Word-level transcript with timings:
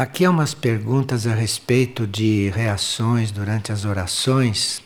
Aqui 0.00 0.24
há 0.24 0.30
umas 0.30 0.54
perguntas 0.54 1.26
a 1.26 1.34
respeito 1.34 2.06
de 2.06 2.48
reações 2.54 3.30
durante 3.30 3.70
as 3.70 3.84
orações. 3.84 4.82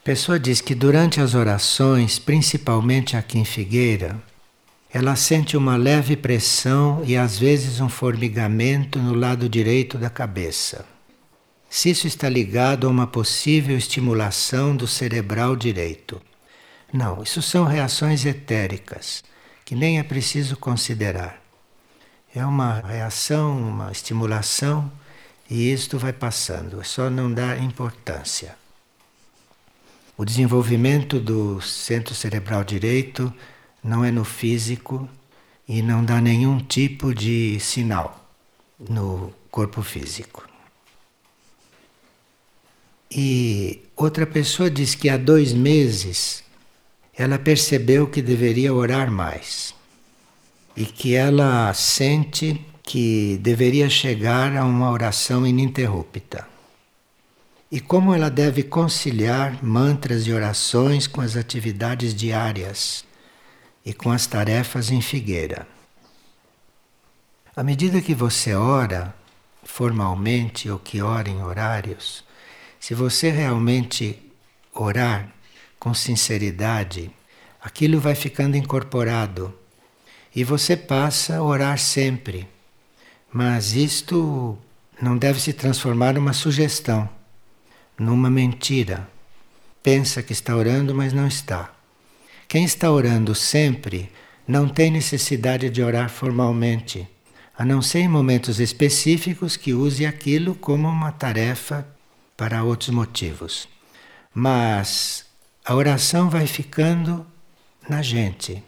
A 0.00 0.02
pessoa 0.02 0.40
diz 0.40 0.62
que 0.62 0.74
durante 0.74 1.20
as 1.20 1.34
orações, 1.34 2.18
principalmente 2.18 3.18
aqui 3.18 3.38
em 3.38 3.44
Figueira, 3.44 4.18
ela 4.90 5.14
sente 5.14 5.58
uma 5.58 5.76
leve 5.76 6.16
pressão 6.16 7.02
e 7.04 7.18
às 7.18 7.38
vezes 7.38 7.82
um 7.82 7.88
formigamento 7.90 8.98
no 8.98 9.12
lado 9.12 9.46
direito 9.46 9.98
da 9.98 10.08
cabeça. 10.08 10.86
Se 11.68 11.90
isso 11.90 12.06
está 12.06 12.26
ligado 12.26 12.86
a 12.86 12.90
uma 12.90 13.06
possível 13.06 13.76
estimulação 13.76 14.74
do 14.74 14.86
cerebral 14.86 15.54
direito. 15.54 16.18
Não, 16.90 17.22
isso 17.22 17.42
são 17.42 17.66
reações 17.66 18.24
etéricas 18.24 19.22
que 19.66 19.74
nem 19.74 19.98
é 19.98 20.02
preciso 20.02 20.56
considerar. 20.56 21.43
É 22.36 22.44
uma 22.44 22.80
reação, 22.80 23.56
uma 23.56 23.92
estimulação 23.92 24.90
e 25.48 25.72
isto 25.72 25.96
vai 25.96 26.12
passando, 26.12 26.80
é 26.80 26.84
só 26.84 27.08
não 27.08 27.32
dar 27.32 27.62
importância. 27.62 28.56
O 30.16 30.24
desenvolvimento 30.24 31.20
do 31.20 31.60
centro 31.60 32.12
cerebral 32.12 32.64
direito 32.64 33.32
não 33.84 34.04
é 34.04 34.10
no 34.10 34.24
físico 34.24 35.08
e 35.68 35.80
não 35.80 36.04
dá 36.04 36.20
nenhum 36.20 36.58
tipo 36.58 37.14
de 37.14 37.60
sinal 37.60 38.28
no 38.80 39.32
corpo 39.48 39.80
físico. 39.80 40.44
E 43.08 43.80
outra 43.94 44.26
pessoa 44.26 44.68
diz 44.68 44.96
que 44.96 45.08
há 45.08 45.16
dois 45.16 45.52
meses 45.52 46.42
ela 47.16 47.38
percebeu 47.38 48.08
que 48.08 48.20
deveria 48.20 48.74
orar 48.74 49.08
mais 49.08 49.72
e 50.76 50.84
que 50.84 51.14
ela 51.14 51.72
sente 51.72 52.64
que 52.82 53.38
deveria 53.40 53.88
chegar 53.88 54.56
a 54.56 54.64
uma 54.64 54.90
oração 54.90 55.46
ininterrupta. 55.46 56.46
E 57.70 57.80
como 57.80 58.14
ela 58.14 58.30
deve 58.30 58.62
conciliar 58.62 59.64
mantras 59.64 60.26
e 60.26 60.32
orações 60.32 61.06
com 61.06 61.20
as 61.20 61.36
atividades 61.36 62.14
diárias 62.14 63.04
e 63.84 63.92
com 63.92 64.10
as 64.10 64.26
tarefas 64.26 64.90
em 64.90 65.00
Figueira. 65.00 65.66
À 67.56 67.62
medida 67.62 68.00
que 68.00 68.14
você 68.14 68.54
ora 68.54 69.14
formalmente 69.64 70.68
ou 70.68 70.78
que 70.78 71.00
ora 71.00 71.28
em 71.28 71.42
horários, 71.42 72.24
se 72.78 72.94
você 72.94 73.30
realmente 73.30 74.20
orar 74.72 75.32
com 75.78 75.94
sinceridade, 75.94 77.10
aquilo 77.60 77.98
vai 77.98 78.14
ficando 78.14 78.56
incorporado 78.56 79.54
e 80.34 80.42
você 80.42 80.76
passa 80.76 81.36
a 81.36 81.42
orar 81.42 81.78
sempre. 81.78 82.48
Mas 83.32 83.74
isto 83.74 84.58
não 85.00 85.16
deve 85.16 85.40
se 85.40 85.52
transformar 85.52 86.14
numa 86.14 86.32
sugestão, 86.32 87.08
numa 87.98 88.30
mentira. 88.30 89.08
Pensa 89.82 90.22
que 90.22 90.32
está 90.32 90.56
orando, 90.56 90.94
mas 90.94 91.12
não 91.12 91.26
está. 91.26 91.72
Quem 92.48 92.64
está 92.64 92.90
orando 92.90 93.34
sempre 93.34 94.10
não 94.46 94.68
tem 94.68 94.90
necessidade 94.90 95.70
de 95.70 95.82
orar 95.82 96.10
formalmente, 96.10 97.08
a 97.56 97.64
não 97.64 97.80
ser 97.80 98.00
em 98.00 98.08
momentos 98.08 98.60
específicos 98.60 99.56
que 99.56 99.72
use 99.72 100.04
aquilo 100.04 100.54
como 100.54 100.88
uma 100.88 101.12
tarefa 101.12 101.86
para 102.36 102.64
outros 102.64 102.90
motivos. 102.90 103.68
Mas 104.32 105.24
a 105.64 105.74
oração 105.74 106.28
vai 106.28 106.46
ficando 106.46 107.24
na 107.88 108.02
gente. 108.02 108.62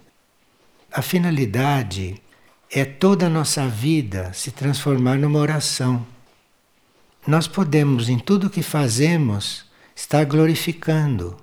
A 0.97 1.03
finalidade 1.03 2.15
é 2.71 2.83
toda 2.83 3.27
a 3.27 3.29
nossa 3.29 3.69
vida 3.69 4.33
se 4.33 4.51
transformar 4.51 5.19
numa 5.19 5.39
oração. 5.39 6.07
Nós 7.27 7.47
podemos, 7.47 8.09
em 8.09 8.19
tudo 8.19 8.49
que 8.49 8.63
fazemos, 8.63 9.67
estar 9.95 10.25
glorificando 10.25 11.37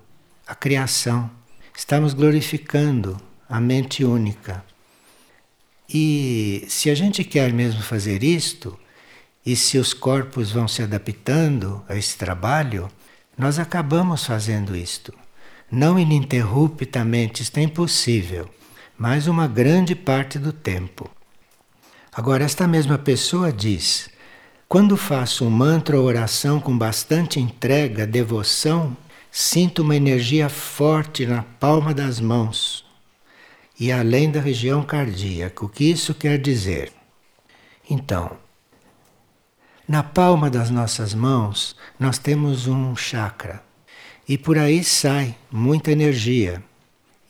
a 0.47 0.55
criação 0.55 1.29
estamos 1.77 2.15
glorificando 2.15 3.15
a 3.47 3.61
mente 3.61 4.03
única. 4.03 4.65
E 5.87 6.65
se 6.67 6.89
a 6.89 6.95
gente 6.95 7.23
quer 7.23 7.53
mesmo 7.53 7.83
fazer 7.83 8.23
isto, 8.23 8.75
e 9.45 9.55
se 9.55 9.77
os 9.77 9.93
corpos 9.93 10.51
vão 10.51 10.67
se 10.67 10.81
adaptando 10.81 11.85
a 11.87 11.95
esse 11.95 12.17
trabalho, 12.17 12.89
nós 13.37 13.59
acabamos 13.59 14.25
fazendo 14.25 14.75
isto. 14.75 15.13
Não 15.69 15.99
ininterruptamente, 15.99 17.43
isto 17.43 17.59
é 17.59 17.61
impossível, 17.61 18.49
mas 19.03 19.27
uma 19.27 19.49
grande 19.49 19.95
parte 19.95 20.39
do 20.39 20.53
tempo. 20.53 21.11
Agora, 22.09 22.45
esta 22.45 22.65
mesma 22.65 22.97
pessoa 22.97 23.51
diz: 23.51 24.09
quando 24.65 24.95
faço 24.95 25.43
um 25.45 25.49
mantra 25.49 25.99
ou 25.99 26.05
oração 26.05 26.57
com 26.57 26.77
bastante 26.77 27.37
entrega, 27.37 28.07
devoção, 28.07 28.95
Sinto 29.35 29.81
uma 29.81 29.95
energia 29.95 30.47
forte 30.47 31.25
na 31.25 31.41
palma 31.41 31.91
das 31.91 32.19
mãos 32.19 32.85
e 33.79 33.91
além 33.91 34.29
da 34.29 34.39
região 34.39 34.83
cardíaca. 34.83 35.65
O 35.65 35.69
que 35.69 35.85
isso 35.85 36.13
quer 36.13 36.37
dizer? 36.37 36.93
Então, 37.89 38.37
na 39.87 40.03
palma 40.03 40.51
das 40.51 40.69
nossas 40.69 41.15
mãos 41.15 41.75
nós 41.99 42.19
temos 42.19 42.67
um 42.67 42.95
chakra 42.95 43.63
e 44.29 44.37
por 44.37 44.55
aí 44.55 44.83
sai 44.83 45.35
muita 45.51 45.91
energia. 45.91 46.63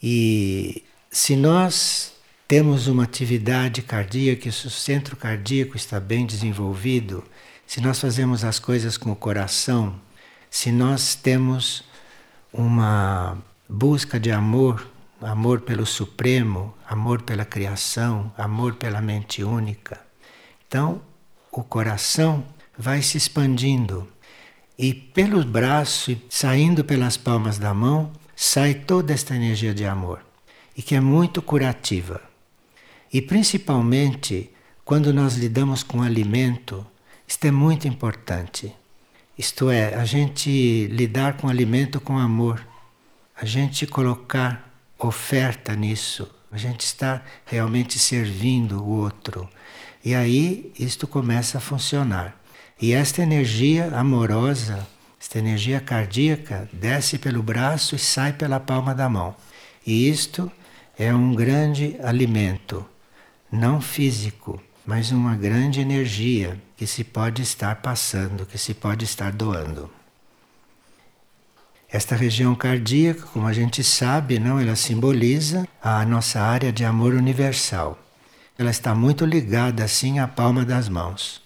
E 0.03 0.83
se 1.13 1.35
nós 1.35 2.11
temos 2.47 2.87
uma 2.87 3.03
atividade 3.03 3.83
cardíaca, 3.83 4.51
se 4.51 4.65
o 4.65 4.69
centro 4.71 5.15
cardíaco 5.15 5.77
está 5.77 5.99
bem 5.99 6.25
desenvolvido, 6.25 7.23
se 7.67 7.79
nós 7.79 7.99
fazemos 7.99 8.43
as 8.43 8.57
coisas 8.57 8.97
com 8.97 9.11
o 9.11 9.15
coração, 9.15 9.93
se 10.49 10.71
nós 10.71 11.13
temos 11.13 11.83
uma 12.51 13.37
busca 13.69 14.19
de 14.19 14.31
amor, 14.31 14.89
amor 15.21 15.61
pelo 15.61 15.85
Supremo, 15.85 16.73
amor 16.89 17.21
pela 17.21 17.45
criação, 17.45 18.33
amor 18.35 18.73
pela 18.73 18.99
mente 18.99 19.43
única. 19.43 20.01
Então, 20.67 20.99
o 21.51 21.63
coração 21.63 22.43
vai 22.75 23.03
se 23.03 23.17
expandindo 23.17 24.07
e 24.79 24.95
pelos 24.95 25.45
braços, 25.45 26.17
saindo 26.27 26.83
pelas 26.83 27.17
palmas 27.17 27.59
da 27.59 27.71
mão, 27.71 28.11
sai 28.35 28.73
toda 28.73 29.13
esta 29.13 29.35
energia 29.35 29.75
de 29.75 29.85
amor 29.85 30.32
e 30.75 30.81
que 30.81 30.95
é 30.95 30.99
muito 30.99 31.41
curativa. 31.41 32.21
E 33.11 33.21
principalmente 33.21 34.49
quando 34.83 35.13
nós 35.13 35.35
lidamos 35.35 35.81
com 35.83 36.01
alimento, 36.01 36.85
isto 37.27 37.45
é 37.45 37.51
muito 37.51 37.87
importante. 37.87 38.73
Isto 39.37 39.69
é, 39.69 39.95
a 39.95 40.05
gente 40.05 40.87
lidar 40.87 41.37
com 41.37 41.47
alimento 41.47 41.99
com 41.99 42.17
amor, 42.17 42.65
a 43.35 43.45
gente 43.45 43.87
colocar 43.87 44.69
oferta 44.99 45.75
nisso, 45.75 46.29
a 46.51 46.57
gente 46.57 46.81
está 46.81 47.23
realmente 47.45 47.97
servindo 47.97 48.83
o 48.83 48.89
outro. 48.89 49.49
E 50.03 50.13
aí 50.13 50.71
isto 50.77 51.07
começa 51.07 51.57
a 51.57 51.61
funcionar. 51.61 52.37
E 52.79 52.93
esta 52.93 53.23
energia 53.23 53.87
amorosa, 53.95 54.85
esta 55.19 55.39
energia 55.39 55.79
cardíaca, 55.79 56.69
desce 56.73 57.17
pelo 57.17 57.41
braço 57.41 57.95
e 57.95 57.99
sai 57.99 58.33
pela 58.33 58.59
palma 58.59 58.93
da 58.93 59.07
mão. 59.07 59.35
E 59.85 60.09
isto 60.09 60.51
é 60.97 61.13
um 61.13 61.33
grande 61.33 61.97
alimento, 62.03 62.85
não 63.51 63.81
físico, 63.81 64.61
mas 64.85 65.11
uma 65.11 65.35
grande 65.35 65.79
energia 65.79 66.61
que 66.77 66.85
se 66.85 67.03
pode 67.03 67.41
estar 67.41 67.77
passando, 67.77 68.45
que 68.45 68.57
se 68.57 68.73
pode 68.73 69.05
estar 69.05 69.31
doando. 69.31 69.89
Esta 71.89 72.15
região 72.15 72.55
cardíaca, 72.55 73.21
como 73.33 73.47
a 73.47 73.53
gente 73.53 73.83
sabe, 73.83 74.39
não, 74.39 74.59
ela 74.59 74.75
simboliza 74.75 75.67
a 75.81 76.03
nossa 76.05 76.41
área 76.41 76.71
de 76.71 76.83
amor 76.83 77.13
universal. 77.13 77.97
Ela 78.57 78.71
está 78.71 78.93
muito 78.93 79.25
ligada 79.25 79.83
assim 79.83 80.19
à 80.19 80.27
palma 80.27 80.65
das 80.65 80.89
mãos. 80.89 81.41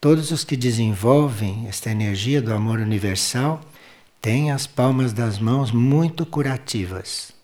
Todos 0.00 0.30
os 0.30 0.44
que 0.44 0.56
desenvolvem 0.56 1.66
esta 1.68 1.90
energia 1.90 2.40
do 2.40 2.52
amor 2.52 2.78
universal 2.78 3.60
têm 4.20 4.50
as 4.50 4.66
palmas 4.66 5.12
das 5.12 5.38
mãos 5.38 5.70
muito 5.70 6.24
curativas. 6.24 7.39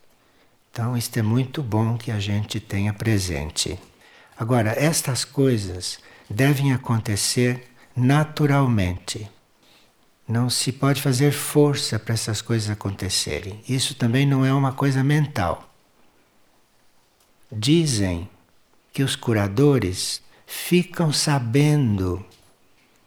Então, 0.76 0.94
isto 0.94 1.16
é 1.16 1.22
muito 1.22 1.62
bom 1.62 1.96
que 1.96 2.10
a 2.10 2.20
gente 2.20 2.60
tenha 2.60 2.92
presente. 2.92 3.78
Agora, 4.38 4.74
estas 4.78 5.24
coisas 5.24 5.98
devem 6.28 6.74
acontecer 6.74 7.66
naturalmente. 7.96 9.26
Não 10.28 10.50
se 10.50 10.70
pode 10.72 11.00
fazer 11.00 11.32
força 11.32 11.98
para 11.98 12.12
essas 12.12 12.42
coisas 12.42 12.68
acontecerem. 12.68 13.58
Isso 13.66 13.94
também 13.94 14.26
não 14.26 14.44
é 14.44 14.52
uma 14.52 14.70
coisa 14.70 15.02
mental. 15.02 15.66
Dizem 17.50 18.28
que 18.92 19.02
os 19.02 19.16
curadores 19.16 20.20
ficam 20.46 21.10
sabendo 21.10 22.22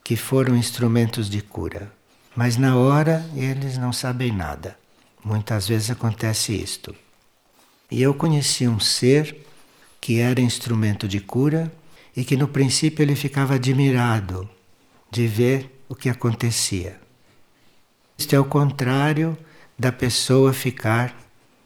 que 0.03 0.15
foram 0.15 0.57
instrumentos 0.57 1.29
de 1.29 1.39
cura, 1.39 1.93
mas 2.35 2.57
na 2.57 2.75
hora 2.75 3.29
eles 3.35 3.77
não 3.77 3.93
sabem 3.93 4.31
nada. 4.31 4.75
Muitas 5.23 5.67
vezes 5.67 5.91
acontece 5.91 6.51
isto. 6.51 6.95
E 7.89 8.01
eu 8.01 8.13
conheci 8.13 8.67
um 8.67 8.79
ser 8.79 9.45
que 9.99 10.19
era 10.19 10.39
instrumento 10.39 11.07
de 11.07 11.19
cura 11.19 11.71
e 12.15 12.23
que 12.23 12.37
no 12.37 12.47
princípio 12.47 13.03
ele 13.03 13.15
ficava 13.15 13.55
admirado 13.55 14.49
de 15.11 15.27
ver 15.27 15.83
o 15.87 15.95
que 15.95 16.09
acontecia. 16.09 16.99
Isto 18.17 18.35
é 18.35 18.39
o 18.39 18.45
contrário 18.45 19.37
da 19.77 19.91
pessoa 19.91 20.53
ficar 20.53 21.15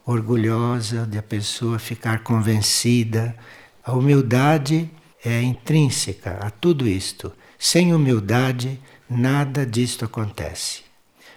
orgulhosa, 0.06 1.06
da 1.06 1.22
pessoa 1.22 1.80
ficar 1.80 2.20
convencida. 2.20 3.36
A 3.84 3.94
humildade 3.94 4.90
é 5.24 5.42
intrínseca 5.42 6.38
a 6.42 6.50
tudo 6.50 6.88
isto. 6.88 7.34
Sem 7.58 7.94
humildade, 7.94 8.80
nada 9.10 9.66
disto 9.66 10.06
acontece. 10.06 10.84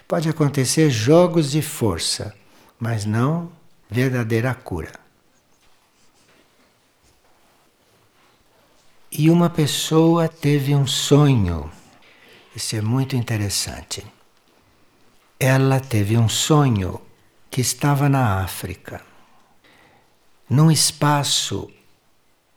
Pode 0.07 0.29
acontecer 0.29 0.91
jogos 0.91 1.51
de 1.51 1.63
força, 1.63 2.35
mas 2.79 3.05
não 3.05 3.51
verdadeira 3.89 4.55
cura. 4.55 4.93
E 9.11 9.31
uma 9.31 9.49
pessoa 9.49 10.29
teve 10.29 10.75
um 10.75 10.87
sonho. 10.87 11.71
Isso 12.55 12.77
é 12.77 12.81
muito 12.81 13.17
interessante. 13.17 14.05
Ela 15.39 15.81
teve 15.81 16.17
um 16.17 16.29
sonho 16.29 17.01
que 17.51 17.61
estava 17.61 18.09
na 18.09 18.43
África, 18.43 19.03
num 20.49 20.71
espaço 20.71 21.71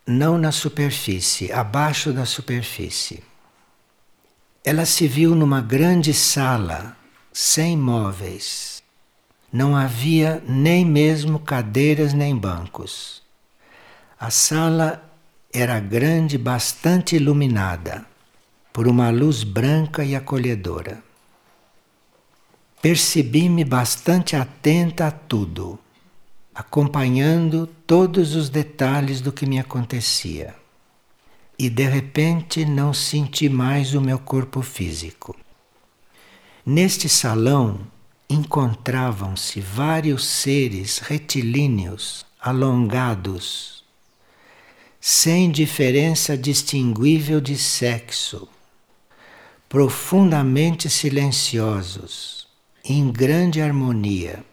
não 0.06 0.38
na 0.38 0.52
superfície, 0.52 1.52
abaixo 1.52 2.12
da 2.12 2.26
superfície. 2.26 3.24
Ela 4.64 4.86
se 4.86 5.08
viu 5.08 5.36
numa 5.36 5.62
grande 5.62 6.14
sala, 6.14 6.98
sem 7.32 7.78
móveis. 7.78 8.79
Não 9.52 9.76
havia 9.76 10.44
nem 10.48 10.86
mesmo 10.86 11.40
cadeiras 11.40 12.14
nem 12.14 12.36
bancos. 12.36 13.24
A 14.20 14.30
sala 14.30 15.04
era 15.52 15.80
grande, 15.80 16.38
bastante 16.38 17.16
iluminada 17.16 18.06
por 18.72 18.88
uma 18.88 19.10
luz 19.10 19.44
branca 19.44 20.04
e 20.04 20.16
acolhedora. 20.16 21.04
Percebi-me 22.82 23.66
bastante 23.66 24.36
atenta 24.36 25.08
a 25.08 25.12
tudo, 25.12 25.80
acompanhando 26.54 27.68
todos 27.88 28.36
os 28.36 28.50
detalhes 28.50 29.20
do 29.20 29.32
que 29.32 29.46
me 29.46 29.60
acontecia. 29.60 30.56
E 31.58 31.70
de 31.70 31.88
repente 31.88 32.64
não 32.64 32.94
senti 32.94 33.50
mais 33.50 33.94
o 33.96 34.00
meu 34.00 34.20
corpo 34.20 34.62
físico. 34.62 35.36
Neste 36.66 37.10
salão 37.10 37.80
encontravam-se 38.30 39.60
vários 39.60 40.24
seres 40.26 41.00
retilíneos, 41.00 42.26
alongados, 42.40 43.84
sem 45.02 45.50
diferença 45.50 46.38
distinguível 46.38 47.42
de 47.42 47.58
sexo, 47.58 48.48
profundamente 49.68 50.90
silenciosos, 50.90 52.48
em 52.86 53.12
grande 53.12 53.62
harmonia 53.62 54.44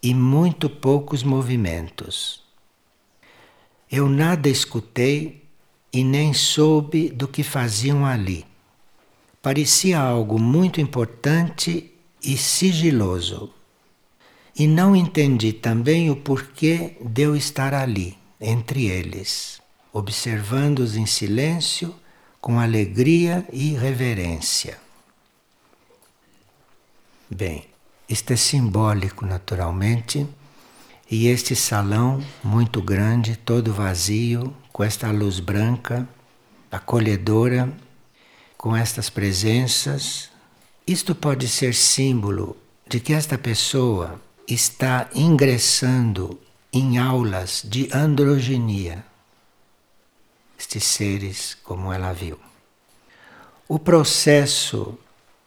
e 0.00 0.14
muito 0.14 0.70
poucos 0.70 1.24
movimentos. 1.24 2.42
Eu 3.90 4.08
nada 4.08 4.48
escutei 4.48 5.42
e 5.92 6.04
nem 6.04 6.32
soube 6.32 7.08
do 7.08 7.26
que 7.26 7.42
faziam 7.42 8.06
ali. 8.06 8.46
Parecia 9.42 9.98
algo 9.98 10.38
muito 10.38 10.80
importante 10.80 11.89
e 12.22 12.36
sigiloso. 12.36 13.50
E 14.56 14.66
não 14.66 14.94
entendi 14.94 15.52
também 15.52 16.10
o 16.10 16.16
porquê 16.16 16.96
de 17.00 17.22
eu 17.22 17.36
estar 17.36 17.72
ali, 17.72 18.16
entre 18.40 18.86
eles 18.86 19.60
observando-os 19.92 20.96
em 20.96 21.06
silêncio, 21.06 21.94
com 22.40 22.58
alegria 22.58 23.46
e 23.52 23.74
reverência. 23.74 24.78
Bem, 27.28 27.66
isto 28.08 28.32
é 28.32 28.36
simbólico 28.36 29.26
naturalmente, 29.26 30.26
e 31.10 31.26
este 31.26 31.56
salão 31.56 32.24
muito 32.42 32.80
grande, 32.80 33.36
todo 33.36 33.72
vazio, 33.72 34.54
com 34.72 34.84
esta 34.84 35.10
luz 35.10 35.40
branca, 35.40 36.08
acolhedora, 36.70 37.72
com 38.56 38.76
estas 38.76 39.10
presenças, 39.10 40.30
isto 40.90 41.14
pode 41.14 41.46
ser 41.46 41.72
símbolo 41.72 42.56
de 42.88 42.98
que 42.98 43.12
esta 43.12 43.38
pessoa 43.38 44.20
está 44.44 45.08
ingressando 45.14 46.36
em 46.72 46.98
aulas 46.98 47.62
de 47.64 47.88
androgenia 47.94 49.04
estes 50.58 50.82
seres 50.82 51.56
como 51.62 51.92
ela 51.92 52.12
viu. 52.12 52.40
O 53.68 53.78
processo 53.78 54.98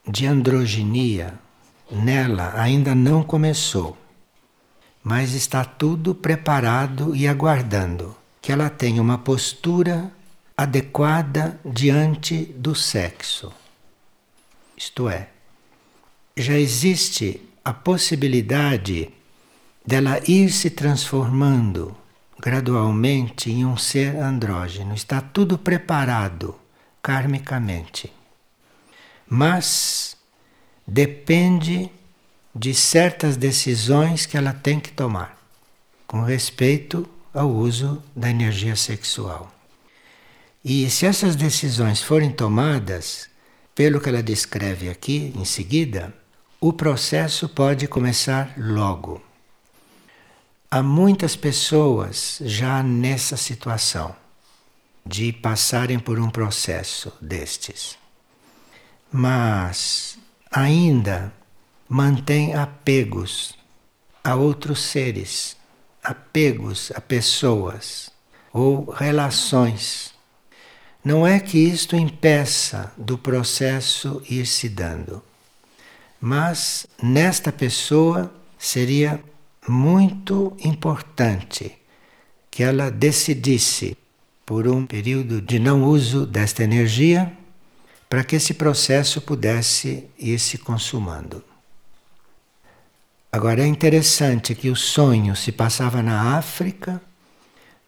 de 0.08 0.26
androginia 0.26 1.38
nela 1.92 2.54
ainda 2.56 2.96
não 2.96 3.22
começou, 3.22 3.98
mas 5.04 5.34
está 5.34 5.66
tudo 5.66 6.16
preparado 6.16 7.14
e 7.14 7.28
aguardando 7.28 8.16
que 8.42 8.50
ela 8.50 8.70
tenha 8.70 9.02
uma 9.02 9.18
postura 9.18 10.10
adequada 10.56 11.60
diante 11.66 12.46
do 12.46 12.74
sexo. 12.74 13.52
Isto 14.78 15.10
é, 15.10 15.33
já 16.36 16.58
existe 16.58 17.42
a 17.64 17.74
possibilidade 17.74 19.10
dela 19.86 20.20
ir 20.28 20.50
se 20.52 20.70
transformando 20.70 21.96
gradualmente 22.40 23.52
em 23.52 23.66
um 23.66 23.78
ser 23.78 24.16
andrógeno. 24.18 24.94
Está 24.94 25.22
tudo 25.22 25.58
preparado 25.58 26.56
karmicamente. 27.02 28.12
Mas 29.28 30.18
depende 30.86 31.90
de 32.56 32.74
certas 32.74 33.38
decisões 33.38 34.26
que 34.26 34.38
ela 34.38 34.54
tem 34.54 34.80
que 34.80 34.92
tomar 34.92 35.38
com 36.06 36.22
respeito 36.22 37.08
ao 37.34 37.50
uso 37.50 38.04
da 38.16 38.30
energia 38.30 38.76
sexual. 38.76 39.52
E 40.64 40.90
se 40.90 41.06
essas 41.06 41.36
decisões 41.36 42.02
forem 42.02 42.32
tomadas, 42.32 43.30
pelo 43.74 44.00
que 44.00 44.10
ela 44.10 44.22
descreve 44.22 44.90
aqui 44.90 45.34
em 45.36 45.44
seguida, 45.44 46.14
o 46.66 46.72
processo 46.72 47.50
pode 47.50 47.90
começar 47.90 48.54
logo. 48.56 49.22
Há 50.72 50.82
muitas 50.82 51.36
pessoas 51.36 52.40
já 52.40 52.82
nessa 52.82 53.36
situação 53.36 54.16
de 55.06 55.34
passarem 55.34 56.00
por 56.00 56.18
um 56.18 56.30
processo 56.30 57.12
destes, 57.20 57.98
mas 59.12 60.18
ainda 60.50 61.34
mantém 61.90 62.56
apegos 62.56 63.56
a 64.24 64.34
outros 64.34 64.84
seres, 64.84 65.58
apegos 66.02 66.94
a 66.96 67.02
pessoas 67.02 68.10
ou 68.54 68.90
relações. 68.90 70.14
Não 71.04 71.28
é 71.28 71.42
que 71.42 71.58
isto 71.58 71.98
impeça 71.98 72.94
do 72.98 73.18
processo 73.18 74.24
ir 74.30 74.46
se 74.46 74.70
dando, 74.70 75.22
mas 76.26 76.88
nesta 77.02 77.52
pessoa 77.52 78.34
seria 78.58 79.22
muito 79.68 80.56
importante 80.64 81.76
que 82.50 82.64
ela 82.64 82.90
decidisse 82.90 83.98
por 84.46 84.66
um 84.66 84.86
período 84.86 85.42
de 85.42 85.60
não 85.60 85.84
uso 85.84 86.26
desta 86.26 86.64
energia 86.64 87.30
para 88.08 88.24
que 88.24 88.38
esse 88.38 88.54
processo 88.54 89.20
pudesse 89.20 90.08
ir 90.18 90.40
se 90.40 90.58
consumando. 90.58 91.44
Agora 93.30 93.62
é 93.62 93.68
interessante 93.68 94.56
que 94.56 94.70
o 94.70 94.78
sonho 94.78 95.36
se 95.36 95.52
passava 95.52 96.02
na 96.02 96.38
África, 96.38 97.02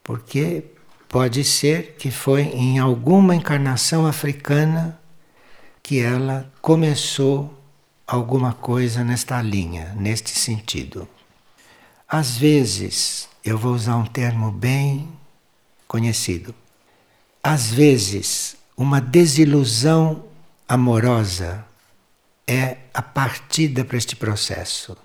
porque 0.04 0.62
pode 1.08 1.42
ser 1.42 1.96
que 1.98 2.10
foi 2.10 2.42
em 2.42 2.78
alguma 2.78 3.34
encarnação 3.34 4.06
africana 4.06 5.00
que 5.82 6.00
ela 6.00 6.52
começou 6.60 7.55
alguma 8.06 8.52
coisa 8.52 9.02
nesta 9.02 9.42
linha, 9.42 9.92
neste 9.96 10.30
sentido. 10.30 11.08
Às 12.08 12.36
vezes, 12.36 13.28
eu 13.44 13.58
vou 13.58 13.74
usar 13.74 13.96
um 13.96 14.06
termo 14.06 14.52
bem 14.52 15.08
conhecido. 15.88 16.54
Às 17.42 17.70
vezes, 17.70 18.56
uma 18.76 19.00
desilusão 19.00 20.24
amorosa 20.68 21.64
é 22.46 22.76
a 22.94 23.02
partida 23.02 23.84
para 23.84 23.98
este 23.98 24.14
processo. 24.14 24.96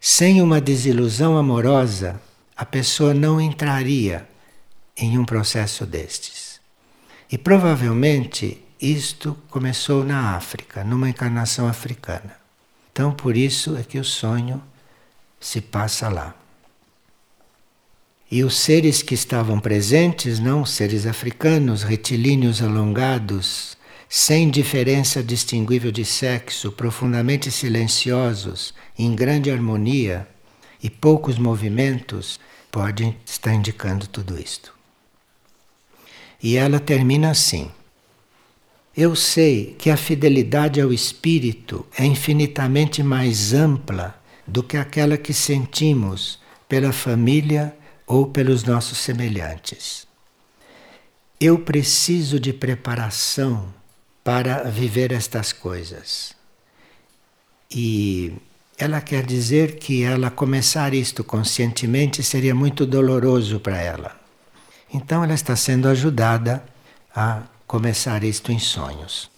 Sem 0.00 0.40
uma 0.40 0.60
desilusão 0.60 1.36
amorosa, 1.36 2.20
a 2.56 2.64
pessoa 2.64 3.12
não 3.12 3.38
entraria 3.40 4.26
em 4.96 5.18
um 5.18 5.24
processo 5.26 5.84
destes. 5.84 6.60
E 7.30 7.36
provavelmente 7.36 8.63
isto 8.84 9.36
começou 9.48 10.04
na 10.04 10.36
África, 10.36 10.84
numa 10.84 11.08
encarnação 11.08 11.66
africana. 11.66 12.36
Então, 12.92 13.12
por 13.12 13.36
isso 13.36 13.76
é 13.76 13.82
que 13.82 13.98
o 13.98 14.04
sonho 14.04 14.62
se 15.40 15.60
passa 15.60 16.08
lá. 16.08 16.34
E 18.30 18.42
os 18.44 18.56
seres 18.58 19.02
que 19.02 19.14
estavam 19.14 19.58
presentes, 19.60 20.38
não, 20.38 20.64
seres 20.66 21.06
africanos, 21.06 21.82
retilíneos 21.82 22.62
alongados, 22.62 23.76
sem 24.08 24.50
diferença 24.50 25.22
distinguível 25.22 25.90
de 25.90 26.04
sexo, 26.04 26.70
profundamente 26.72 27.50
silenciosos, 27.50 28.74
em 28.98 29.14
grande 29.14 29.50
harmonia 29.50 30.28
e 30.82 30.90
poucos 30.90 31.38
movimentos, 31.38 32.38
podem 32.70 33.16
estar 33.24 33.54
indicando 33.54 34.06
tudo 34.06 34.38
isto. 34.38 34.74
E 36.42 36.56
ela 36.56 36.78
termina 36.78 37.30
assim: 37.30 37.70
Eu 38.96 39.16
sei 39.16 39.74
que 39.76 39.90
a 39.90 39.96
fidelidade 39.96 40.80
ao 40.80 40.92
espírito 40.92 41.84
é 41.98 42.04
infinitamente 42.04 43.02
mais 43.02 43.52
ampla 43.52 44.14
do 44.46 44.62
que 44.62 44.76
aquela 44.76 45.16
que 45.16 45.34
sentimos 45.34 46.38
pela 46.68 46.92
família 46.92 47.76
ou 48.06 48.26
pelos 48.26 48.62
nossos 48.62 48.98
semelhantes. 48.98 50.06
Eu 51.40 51.58
preciso 51.58 52.38
de 52.38 52.52
preparação 52.52 53.74
para 54.22 54.62
viver 54.70 55.10
estas 55.10 55.52
coisas. 55.52 56.34
E 57.68 58.32
ela 58.78 59.00
quer 59.00 59.26
dizer 59.26 59.76
que 59.76 60.04
ela 60.04 60.30
começar 60.30 60.94
isto 60.94 61.24
conscientemente 61.24 62.22
seria 62.22 62.54
muito 62.54 62.86
doloroso 62.86 63.58
para 63.58 63.76
ela. 63.80 64.16
Então 64.92 65.24
ela 65.24 65.34
está 65.34 65.56
sendo 65.56 65.88
ajudada 65.88 66.64
a 67.14 67.42
começar 67.66 68.22
isto 68.24 68.52
em 68.52 68.58
sonhos. 68.58 69.30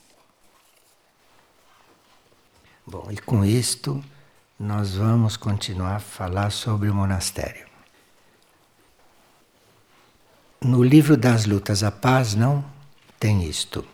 Bom, 2.86 3.08
e 3.10 3.16
com 3.16 3.44
isto 3.44 4.02
nós 4.58 4.94
vamos 4.94 5.36
continuar 5.36 5.96
a 5.96 6.00
falar 6.00 6.50
sobre 6.50 6.88
o 6.88 6.94
monastério. 6.94 7.66
No 10.60 10.82
livro 10.82 11.16
das 11.16 11.44
lutas 11.44 11.82
à 11.82 11.90
paz, 11.90 12.34
não 12.34 12.64
tem 13.20 13.44
isto. 13.44 13.84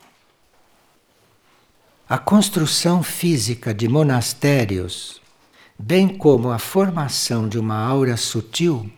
A 2.09 2.19
construção 2.19 3.03
física 3.03 3.75
de 3.75 3.89
monastérios, 3.89 5.21
bem 5.79 6.07
como 6.07 6.51
a 6.51 6.59
formação 6.59 7.49
de 7.49 7.59
uma 7.59 7.77
aura 7.77 8.17
sutil, 8.17 8.91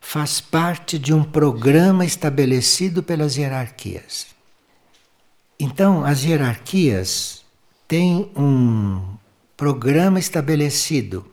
faz 0.00 0.40
parte 0.40 0.98
de 0.98 1.12
um 1.12 1.22
programa 1.22 2.04
estabelecido 2.04 3.02
pelas 3.02 3.36
hierarquias. 3.36 4.31
Então, 5.64 6.04
as 6.04 6.24
hierarquias 6.24 7.44
têm 7.86 8.32
um 8.34 9.00
programa 9.56 10.18
estabelecido 10.18 11.24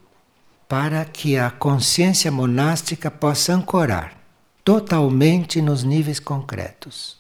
para 0.68 1.04
que 1.04 1.36
a 1.36 1.50
consciência 1.50 2.32
monástica 2.32 3.10
possa 3.10 3.54
ancorar 3.56 4.16
totalmente 4.64 5.64
nos 5.64 5.84
níveis 5.84 6.20
concretos. 6.20 7.18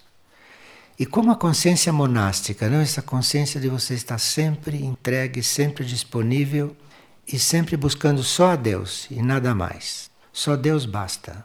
E 1.00 1.04
como 1.04 1.32
a 1.32 1.36
consciência 1.36 1.92
monástica, 1.92 2.70
não 2.70 2.80
essa 2.80 3.02
consciência 3.02 3.60
de 3.60 3.70
você 3.70 3.96
estar 3.96 4.20
sempre 4.20 4.78
entregue, 4.78 5.42
sempre 5.42 5.84
disponível 5.84 6.78
e 7.28 7.40
sempre 7.40 7.76
buscando 7.76 8.22
só 8.22 8.52
a 8.52 8.56
Deus 8.56 9.08
e 9.10 9.20
nada 9.20 9.56
mais. 9.56 10.12
Só 10.32 10.56
Deus 10.56 10.86
basta 10.86 11.44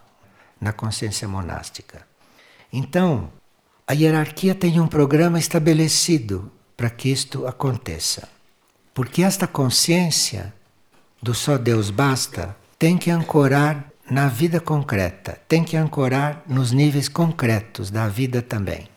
na 0.60 0.74
consciência 0.74 1.26
monástica. 1.26 2.06
Então, 2.70 3.32
a 3.86 3.92
hierarquia 3.92 4.54
tem 4.54 4.80
um 4.80 4.86
programa 4.86 5.38
estabelecido 5.38 6.50
para 6.76 6.88
que 6.88 7.10
isto 7.10 7.46
aconteça. 7.46 8.28
Porque 8.94 9.22
esta 9.22 9.46
consciência 9.46 10.54
do 11.22 11.34
só 11.34 11.58
Deus 11.58 11.90
basta 11.90 12.56
tem 12.78 12.96
que 12.96 13.10
ancorar 13.10 13.90
na 14.10 14.28
vida 14.28 14.60
concreta, 14.60 15.38
tem 15.48 15.64
que 15.64 15.76
ancorar 15.76 16.42
nos 16.46 16.72
níveis 16.72 17.08
concretos 17.08 17.90
da 17.90 18.08
vida 18.08 18.40
também. 18.42 18.88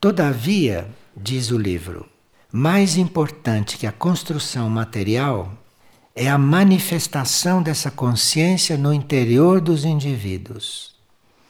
Todavia, 0.00 0.88
diz 1.16 1.50
o 1.50 1.58
livro, 1.58 2.06
mais 2.52 2.96
importante 2.96 3.76
que 3.76 3.86
a 3.86 3.92
construção 3.92 4.70
material 4.70 5.52
é 6.14 6.28
a 6.28 6.38
manifestação 6.38 7.62
dessa 7.62 7.90
consciência 7.90 8.76
no 8.76 8.92
interior 8.92 9.60
dos 9.60 9.84
indivíduos. 9.84 10.97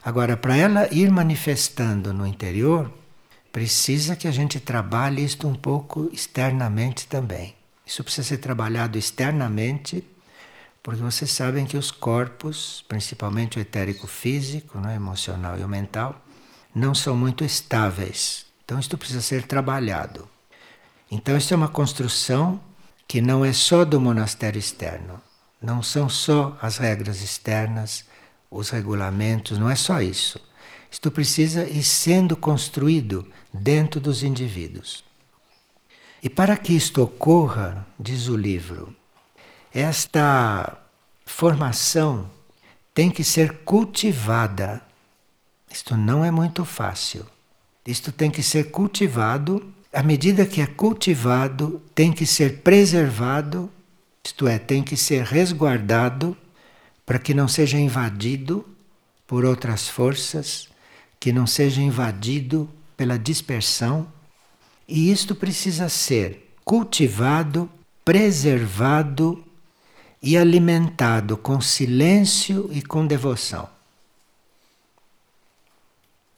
Agora, 0.04 0.36
para 0.36 0.56
ela 0.56 0.88
ir 0.92 1.10
manifestando 1.10 2.12
no 2.12 2.26
interior, 2.26 2.92
precisa 3.52 4.16
que 4.16 4.28
a 4.28 4.30
gente 4.30 4.60
trabalhe 4.60 5.24
isto 5.24 5.46
um 5.48 5.54
pouco 5.54 6.08
externamente 6.12 7.06
também. 7.06 7.54
Isso 7.86 8.04
precisa 8.04 8.28
ser 8.28 8.38
trabalhado 8.38 8.98
externamente 8.98 10.04
porque 10.88 11.02
vocês 11.02 11.30
sabem 11.30 11.66
que 11.66 11.76
os 11.76 11.90
corpos, 11.90 12.82
principalmente 12.88 13.58
o 13.58 13.60
etérico 13.60 14.06
físico, 14.06 14.78
né, 14.78 14.96
emocional 14.96 15.58
e 15.58 15.62
o 15.62 15.68
mental, 15.68 16.18
não 16.74 16.94
são 16.94 17.14
muito 17.14 17.44
estáveis. 17.44 18.46
Então, 18.64 18.78
isto 18.78 18.96
precisa 18.96 19.20
ser 19.20 19.42
trabalhado. 19.42 20.26
Então, 21.10 21.36
isso 21.36 21.52
é 21.52 21.56
uma 21.58 21.68
construção 21.68 22.58
que 23.06 23.20
não 23.20 23.44
é 23.44 23.52
só 23.52 23.84
do 23.84 24.00
monastério 24.00 24.58
externo. 24.58 25.20
Não 25.60 25.82
são 25.82 26.08
só 26.08 26.56
as 26.62 26.78
regras 26.78 27.20
externas, 27.20 28.06
os 28.50 28.70
regulamentos, 28.70 29.58
não 29.58 29.68
é 29.68 29.74
só 29.74 30.00
isso. 30.00 30.40
Isto 30.90 31.10
precisa 31.10 31.64
ir 31.64 31.84
sendo 31.84 32.36
construído 32.36 33.26
dentro 33.52 34.00
dos 34.00 34.22
indivíduos. 34.22 35.04
E 36.22 36.28
para 36.28 36.56
que 36.56 36.72
isto 36.72 37.02
ocorra, 37.02 37.86
diz 37.98 38.28
o 38.28 38.36
livro, 38.36 38.94
esta 39.72 40.76
formação 41.24 42.30
tem 42.94 43.10
que 43.10 43.22
ser 43.22 43.58
cultivada. 43.58 44.82
Isto 45.70 45.96
não 45.96 46.24
é 46.24 46.30
muito 46.30 46.64
fácil. 46.64 47.24
Isto 47.86 48.10
tem 48.10 48.30
que 48.30 48.42
ser 48.42 48.70
cultivado. 48.70 49.72
À 49.92 50.02
medida 50.02 50.46
que 50.46 50.60
é 50.60 50.66
cultivado, 50.66 51.80
tem 51.94 52.12
que 52.12 52.26
ser 52.26 52.58
preservado, 52.58 53.70
isto 54.24 54.46
é, 54.46 54.58
tem 54.58 54.82
que 54.82 54.96
ser 54.96 55.24
resguardado 55.24 56.36
para 57.08 57.18
que 57.18 57.32
não 57.32 57.48
seja 57.48 57.78
invadido 57.78 58.68
por 59.26 59.42
outras 59.42 59.88
forças, 59.88 60.68
que 61.18 61.32
não 61.32 61.46
seja 61.46 61.80
invadido 61.80 62.68
pela 62.98 63.18
dispersão. 63.18 64.06
E 64.86 65.10
isto 65.10 65.34
precisa 65.34 65.88
ser 65.88 66.52
cultivado, 66.62 67.66
preservado 68.04 69.42
e 70.22 70.36
alimentado 70.36 71.38
com 71.38 71.62
silêncio 71.62 72.68
e 72.70 72.82
com 72.82 73.06
devoção. 73.06 73.66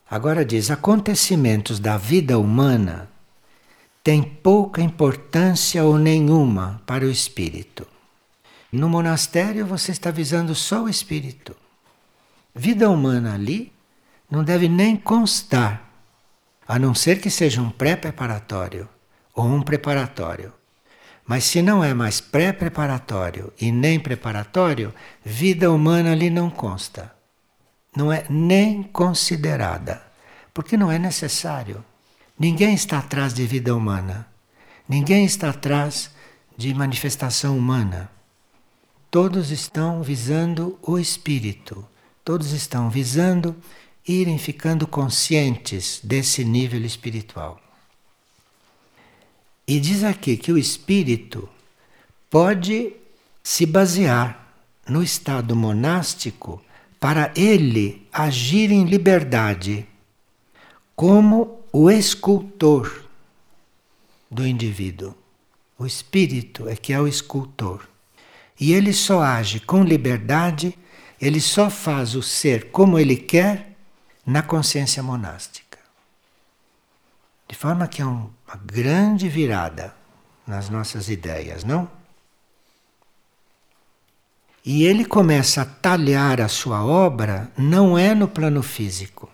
Agora 0.08 0.44
diz: 0.44 0.70
acontecimentos 0.70 1.80
da 1.80 1.96
vida 1.96 2.38
humana 2.38 3.10
têm 4.04 4.22
pouca 4.22 4.80
importância 4.80 5.82
ou 5.82 5.98
nenhuma 5.98 6.80
para 6.86 7.04
o 7.04 7.10
espírito. 7.10 7.84
No 8.72 8.88
monastério 8.88 9.66
você 9.66 9.90
está 9.90 10.10
visando 10.10 10.54
só 10.54 10.84
o 10.84 10.88
espírito. 10.88 11.56
Vida 12.54 12.88
humana 12.88 13.34
ali 13.34 13.72
não 14.30 14.44
deve 14.44 14.68
nem 14.68 14.96
constar, 14.96 15.90
a 16.66 16.78
não 16.78 16.94
ser 16.94 17.20
que 17.20 17.30
seja 17.30 17.60
um 17.60 17.70
pré-preparatório 17.70 18.88
ou 19.34 19.44
um 19.44 19.60
preparatório. 19.60 20.52
Mas 21.26 21.44
se 21.44 21.62
não 21.62 21.82
é 21.82 21.92
mais 21.94 22.20
pré-preparatório 22.20 23.52
e 23.60 23.72
nem 23.72 23.98
preparatório, 23.98 24.94
vida 25.24 25.70
humana 25.70 26.12
ali 26.12 26.30
não 26.30 26.48
consta. 26.48 27.12
Não 27.94 28.12
é 28.12 28.24
nem 28.30 28.84
considerada, 28.84 30.02
porque 30.54 30.76
não 30.76 30.90
é 30.90 30.98
necessário. 30.98 31.84
Ninguém 32.38 32.74
está 32.74 32.98
atrás 32.98 33.34
de 33.34 33.46
vida 33.46 33.74
humana. 33.74 34.26
Ninguém 34.88 35.24
está 35.24 35.50
atrás 35.50 36.10
de 36.56 36.72
manifestação 36.72 37.56
humana. 37.58 38.10
Todos 39.10 39.50
estão 39.50 40.02
visando 40.02 40.78
o 40.82 40.98
espírito. 40.98 41.84
Todos 42.24 42.52
estão 42.52 42.88
visando 42.88 43.56
irem 44.06 44.38
ficando 44.38 44.86
conscientes 44.86 46.00
desse 46.02 46.44
nível 46.44 46.84
espiritual. 46.84 47.60
E 49.66 49.78
diz 49.80 50.04
aqui 50.04 50.36
que 50.36 50.52
o 50.52 50.58
espírito 50.58 51.48
pode 52.28 52.92
se 53.42 53.66
basear 53.66 54.54
no 54.88 55.02
estado 55.02 55.54
monástico 55.54 56.62
para 56.98 57.32
ele 57.34 58.06
agir 58.12 58.70
em 58.70 58.84
liberdade, 58.84 59.86
como 60.94 61.60
o 61.72 61.90
escultor 61.90 63.04
do 64.30 64.46
indivíduo. 64.46 65.14
O 65.78 65.86
espírito 65.86 66.68
é 66.68 66.76
que 66.76 66.92
é 66.92 67.00
o 67.00 67.08
escultor. 67.08 67.88
E 68.60 68.74
ele 68.74 68.92
só 68.92 69.22
age 69.22 69.58
com 69.58 69.82
liberdade, 69.82 70.78
ele 71.18 71.40
só 71.40 71.70
faz 71.70 72.14
o 72.14 72.22
ser 72.22 72.70
como 72.70 72.98
ele 72.98 73.16
quer 73.16 73.74
na 74.26 74.42
consciência 74.42 75.02
monástica. 75.02 75.78
De 77.48 77.56
forma 77.56 77.88
que 77.88 78.02
é 78.02 78.04
uma 78.04 78.30
grande 78.66 79.30
virada 79.30 79.94
nas 80.46 80.68
nossas 80.68 81.08
ideias, 81.08 81.64
não? 81.64 81.90
E 84.64 84.84
ele 84.84 85.06
começa 85.06 85.62
a 85.62 85.64
talhar 85.64 86.38
a 86.38 86.48
sua 86.48 86.84
obra 86.84 87.50
não 87.56 87.96
é 87.96 88.14
no 88.14 88.28
plano 88.28 88.62
físico. 88.62 89.30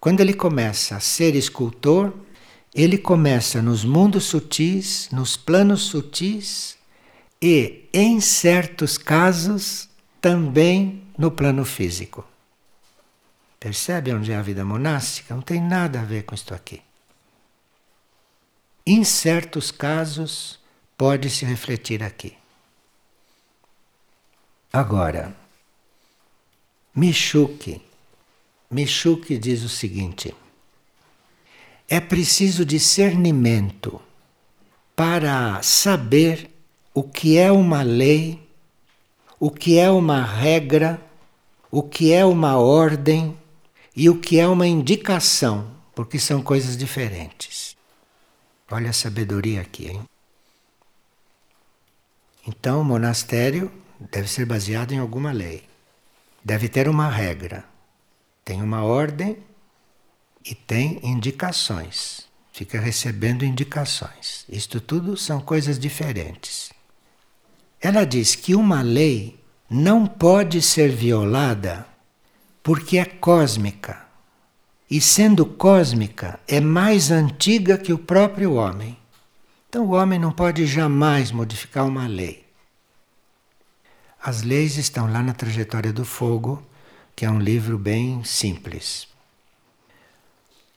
Quando 0.00 0.20
ele 0.20 0.32
começa 0.32 0.96
a 0.96 1.00
ser 1.00 1.34
escultor, 1.34 2.10
ele 2.74 2.96
começa 2.96 3.60
nos 3.60 3.84
mundos 3.84 4.24
sutis, 4.24 5.08
nos 5.12 5.36
planos 5.36 5.82
sutis 5.82 6.78
e, 7.46 7.90
em 7.92 8.22
certos 8.22 8.96
casos, 8.96 9.86
também 10.18 11.06
no 11.18 11.30
plano 11.30 11.62
físico. 11.62 12.26
Percebe 13.60 14.14
onde 14.14 14.32
é 14.32 14.36
a 14.36 14.40
vida 14.40 14.64
monástica? 14.64 15.34
Não 15.34 15.42
tem 15.42 15.60
nada 15.60 16.00
a 16.00 16.04
ver 16.06 16.22
com 16.22 16.34
isto 16.34 16.54
aqui. 16.54 16.80
Em 18.86 19.04
certos 19.04 19.70
casos, 19.70 20.58
pode 20.96 21.28
se 21.28 21.44
refletir 21.44 22.02
aqui. 22.02 22.34
Agora, 24.72 25.36
Michuque. 26.94 27.82
Michuque 28.70 29.36
diz 29.36 29.62
o 29.62 29.68
seguinte: 29.68 30.34
é 31.86 32.00
preciso 32.00 32.64
discernimento 32.64 34.00
para 34.96 35.62
saber 35.62 36.53
o 36.94 37.02
que 37.02 37.36
é 37.36 37.50
uma 37.50 37.82
lei, 37.82 38.40
o 39.40 39.50
que 39.50 39.78
é 39.78 39.90
uma 39.90 40.24
regra, 40.24 41.04
o 41.68 41.82
que 41.82 42.12
é 42.12 42.24
uma 42.24 42.56
ordem 42.56 43.36
e 43.96 44.08
o 44.08 44.20
que 44.20 44.38
é 44.38 44.46
uma 44.46 44.66
indicação, 44.66 45.72
porque 45.92 46.20
são 46.20 46.40
coisas 46.40 46.76
diferentes. 46.76 47.76
Olha 48.70 48.90
a 48.90 48.92
sabedoria 48.92 49.60
aqui, 49.60 49.88
hein? 49.88 50.08
Então, 52.46 52.80
o 52.80 52.84
monastério 52.84 53.72
deve 54.12 54.28
ser 54.28 54.46
baseado 54.46 54.92
em 54.92 54.98
alguma 54.98 55.32
lei. 55.32 55.64
Deve 56.44 56.68
ter 56.68 56.88
uma 56.88 57.08
regra. 57.08 57.64
Tem 58.44 58.62
uma 58.62 58.84
ordem 58.84 59.38
e 60.44 60.54
tem 60.54 61.00
indicações. 61.02 62.28
Fica 62.52 62.78
recebendo 62.78 63.44
indicações. 63.44 64.44
Isto 64.48 64.80
tudo 64.80 65.16
são 65.16 65.40
coisas 65.40 65.78
diferentes. 65.78 66.70
Ela 67.84 68.06
diz 68.06 68.34
que 68.34 68.54
uma 68.54 68.80
lei 68.80 69.38
não 69.68 70.06
pode 70.06 70.62
ser 70.62 70.90
violada 70.90 71.86
porque 72.62 72.96
é 72.96 73.04
cósmica. 73.04 74.06
E 74.90 75.02
sendo 75.02 75.44
cósmica, 75.44 76.40
é 76.48 76.60
mais 76.60 77.10
antiga 77.10 77.76
que 77.76 77.92
o 77.92 77.98
próprio 77.98 78.54
homem. 78.54 78.96
Então 79.68 79.84
o 79.84 79.90
homem 79.90 80.18
não 80.18 80.32
pode 80.32 80.64
jamais 80.64 81.30
modificar 81.30 81.86
uma 81.86 82.06
lei. 82.06 82.46
As 84.18 84.40
leis 84.40 84.78
estão 84.78 85.12
lá 85.12 85.22
na 85.22 85.34
Trajetória 85.34 85.92
do 85.92 86.06
Fogo, 86.06 86.62
que 87.14 87.26
é 87.26 87.30
um 87.30 87.38
livro 87.38 87.76
bem 87.76 88.24
simples. 88.24 89.06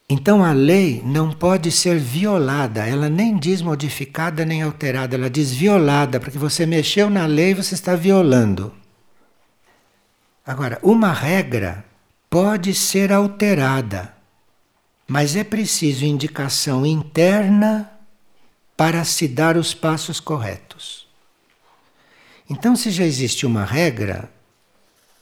Então 0.10 0.42
a 0.42 0.54
lei 0.54 1.02
não 1.04 1.34
pode 1.34 1.70
ser 1.70 2.00
violada, 2.00 2.88
ela 2.88 3.10
nem 3.10 3.38
diz 3.38 3.62
modificada 3.62 4.46
nem 4.46 4.62
alterada, 4.62 5.16
ela 5.16 5.30
diz 5.30 5.52
violada, 5.52 6.18
porque 6.18 6.38
você 6.38 6.66
mexeu 6.66 7.10
na 7.10 7.26
lei, 7.26 7.54
você 7.54 7.76
está 7.76 7.94
violando. 7.94 8.74
Agora, 10.46 10.80
uma 10.82 11.12
regra 11.12 11.84
pode 12.30 12.74
ser 12.74 13.12
alterada, 13.12 14.14
mas 15.06 15.36
é 15.36 15.44
preciso 15.44 16.06
indicação 16.06 16.86
interna 16.86 17.92
para 18.78 19.04
se 19.04 19.28
dar 19.28 19.58
os 19.58 19.74
passos 19.74 20.22
corretos. 20.22 21.06
Então, 22.50 22.78
se 22.78 22.92
já 22.92 23.04
existe 23.04 23.46
uma 23.46 23.66
regra, 23.66 24.32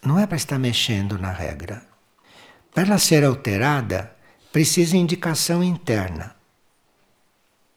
não 0.03 0.19
é 0.19 0.27
para 0.27 0.37
estar 0.37 0.59
mexendo 0.59 1.17
na 1.17 1.31
regra. 1.31 1.81
Para 2.71 2.83
ela 2.83 2.99
ser 2.99 3.23
alterada, 3.23 4.14
precisa 4.55 4.95
indicação 4.95 5.61
interna. 5.61 6.33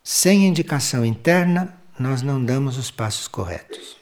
Sem 0.00 0.46
indicação 0.46 1.04
interna, 1.04 1.76
nós 1.98 2.22
não 2.22 2.44
damos 2.44 2.78
os 2.78 2.88
passos 2.88 3.26
corretos. 3.26 3.96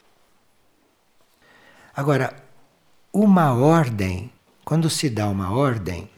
Agora, 1.96 2.36
uma 3.10 3.54
ordem, 3.54 4.30
quando 4.62 4.90
se 4.90 5.08
dá 5.08 5.26
uma 5.26 5.56
ordem, 5.56 6.10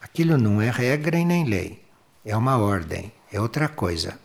aquilo 0.00 0.38
não 0.38 0.62
é 0.62 0.70
regra 0.70 1.18
e 1.18 1.26
nem 1.26 1.44
lei, 1.44 1.84
é 2.24 2.34
uma 2.34 2.56
ordem, 2.56 3.12
é 3.30 3.38
outra 3.38 3.68
coisa. 3.68 4.18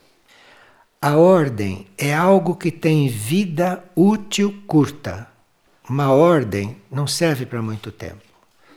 A 1.01 1.17
ordem 1.17 1.85
é 1.97 2.13
algo 2.13 2.55
que 2.55 2.71
tem 2.71 3.09
vida 3.09 3.83
útil 3.93 4.63
curta. 4.65 5.27
Uma 5.89 6.13
ordem 6.13 6.77
não 6.89 7.05
serve 7.05 7.45
para 7.45 7.61
muito 7.61 7.91
tempo. 7.91 8.23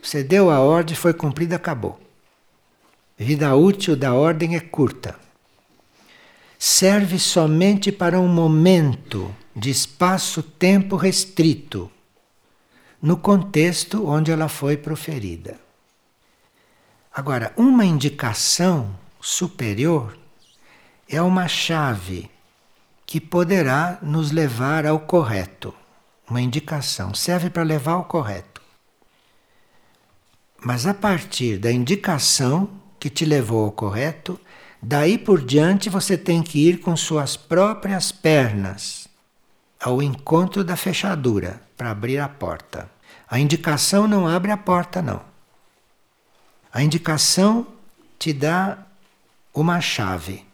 Você 0.02 0.24
deu 0.24 0.50
a 0.50 0.58
ordem, 0.58 0.96
foi 0.96 1.14
cumprida, 1.14 1.54
acabou. 1.54 2.04
Vida 3.18 3.56
útil 3.56 3.96
da 3.96 4.12
ordem 4.12 4.56
é 4.56 4.60
curta. 4.60 5.18
Serve 6.58 7.18
somente 7.18 7.90
para 7.90 8.20
um 8.20 8.28
momento 8.28 9.34
de 9.54 9.70
espaço-tempo 9.70 10.96
restrito 10.96 11.90
no 13.00 13.16
contexto 13.16 14.06
onde 14.06 14.30
ela 14.30 14.48
foi 14.48 14.76
proferida. 14.76 15.58
Agora, 17.10 17.54
uma 17.56 17.86
indicação 17.86 18.94
superior 19.18 20.18
é 21.08 21.22
uma 21.22 21.48
chave 21.48 22.30
que 23.06 23.18
poderá 23.18 23.98
nos 24.02 24.30
levar 24.30 24.84
ao 24.84 25.00
correto. 25.00 25.72
Uma 26.28 26.42
indicação 26.42 27.14
serve 27.14 27.48
para 27.48 27.62
levar 27.62 27.92
ao 27.92 28.04
correto. 28.04 28.60
Mas 30.60 30.86
a 30.86 30.92
partir 30.92 31.58
da 31.58 31.72
indicação 31.72 32.68
que 33.06 33.10
te 33.10 33.24
levou 33.24 33.70
correto, 33.70 34.40
daí 34.82 35.16
por 35.16 35.40
diante 35.40 35.88
você 35.88 36.18
tem 36.18 36.42
que 36.42 36.68
ir 36.68 36.80
com 36.80 36.96
suas 36.96 37.36
próprias 37.36 38.10
pernas 38.10 39.06
ao 39.80 40.02
encontro 40.02 40.64
da 40.64 40.74
fechadura 40.74 41.62
para 41.76 41.92
abrir 41.92 42.18
a 42.18 42.28
porta. 42.28 42.90
A 43.30 43.38
indicação 43.38 44.08
não 44.08 44.26
abre 44.26 44.50
a 44.50 44.56
porta, 44.56 45.00
não. 45.00 45.22
A 46.72 46.82
indicação 46.82 47.64
te 48.18 48.32
dá 48.32 48.78
uma 49.54 49.80
chave. 49.80 50.44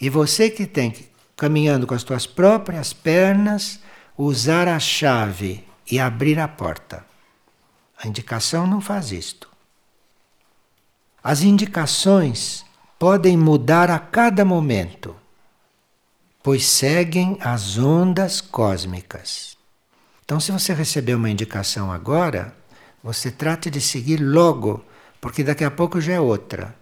E 0.00 0.08
você 0.08 0.48
que 0.48 0.68
tem 0.68 0.92
que, 0.92 1.08
caminhando 1.36 1.88
com 1.88 1.94
as 1.94 2.04
tuas 2.04 2.24
próprias 2.24 2.92
pernas, 2.92 3.80
usar 4.16 4.68
a 4.68 4.78
chave 4.78 5.64
e 5.90 5.98
abrir 5.98 6.38
a 6.38 6.46
porta. 6.46 7.04
A 7.98 8.06
indicação 8.06 8.64
não 8.64 8.80
faz 8.80 9.10
isto. 9.10 9.49
As 11.22 11.42
indicações 11.42 12.64
podem 12.98 13.36
mudar 13.36 13.90
a 13.90 13.98
cada 13.98 14.42
momento, 14.44 15.14
pois 16.42 16.64
seguem 16.64 17.36
as 17.40 17.76
ondas 17.76 18.40
cósmicas. 18.40 19.56
Então, 20.24 20.40
se 20.40 20.50
você 20.50 20.72
receber 20.72 21.14
uma 21.14 21.28
indicação 21.28 21.92
agora, 21.92 22.54
você 23.02 23.30
trate 23.30 23.70
de 23.70 23.80
seguir 23.80 24.16
logo, 24.18 24.82
porque 25.20 25.44
daqui 25.44 25.64
a 25.64 25.70
pouco 25.70 26.00
já 26.00 26.14
é 26.14 26.20
outra. 26.20 26.74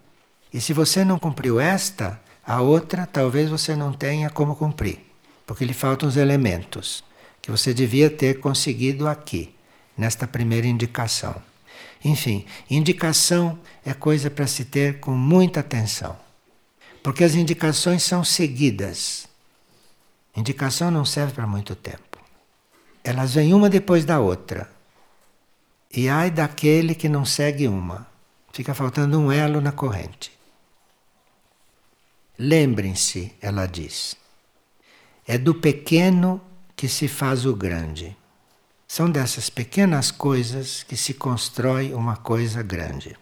E 0.53 0.61
se 0.61 0.73
você 0.73 1.05
não 1.05 1.19
cumpriu 1.19 1.59
esta, 1.59 2.21
a 2.47 2.61
outra 2.61 3.07
talvez 3.07 3.51
você 3.51 3.75
não 3.75 3.93
tenha 3.93 4.31
como 4.31 4.55
cumprir, 4.55 5.01
porque 5.47 5.65
lhe 5.65 5.75
faltam 5.75 6.09
os 6.09 6.17
elementos 6.17 7.03
que 7.43 7.51
você 7.51 7.75
devia 7.75 8.09
ter 8.09 8.39
conseguido 8.39 9.09
aqui, 9.09 9.55
nesta 9.97 10.27
primeira 10.27 10.67
indicação. 10.67 11.35
Enfim, 12.05 12.47
indicação 12.71 13.59
é 13.85 13.93
coisa 13.93 14.31
para 14.31 14.47
se 14.47 14.65
ter 14.65 15.01
com 15.01 15.13
muita 15.13 15.61
atenção, 15.61 16.17
porque 17.03 17.25
as 17.25 17.35
indicações 17.35 18.03
são 18.03 18.23
seguidas. 18.23 19.27
Indicação 20.37 20.91
não 20.91 21.05
serve 21.05 21.33
para 21.33 21.47
muito 21.47 21.75
tempo. 21.75 22.19
Elas 23.03 23.35
vêm 23.35 23.55
uma 23.55 23.71
depois 23.71 24.05
da 24.05 24.21
outra. 24.21 24.71
E 25.93 26.09
ai 26.09 26.31
daquele 26.31 26.95
que 26.95 27.09
não 27.09 27.25
segue 27.25 27.67
uma. 27.67 28.07
Fica 28.53 28.75
faltando 28.75 29.19
um 29.19 29.33
elo 29.33 29.61
na 29.61 29.73
corrente. 29.73 30.31
Lembrem-se, 32.39 33.33
ela 33.41 33.67
diz, 33.67 34.15
é 35.27 35.37
do 35.37 35.55
pequeno 35.55 36.41
que 36.77 36.89
se 36.89 37.09
faz 37.09 37.45
o 37.45 37.55
grande. 37.55 38.17
São 38.89 39.11
dessas 39.11 39.51
pequenas 39.51 40.11
coisas 40.11 40.83
que 40.83 40.97
se 40.97 41.13
constrói 41.13 41.93
uma 41.93 42.17
coisa 42.17 42.63
grande. 42.63 43.15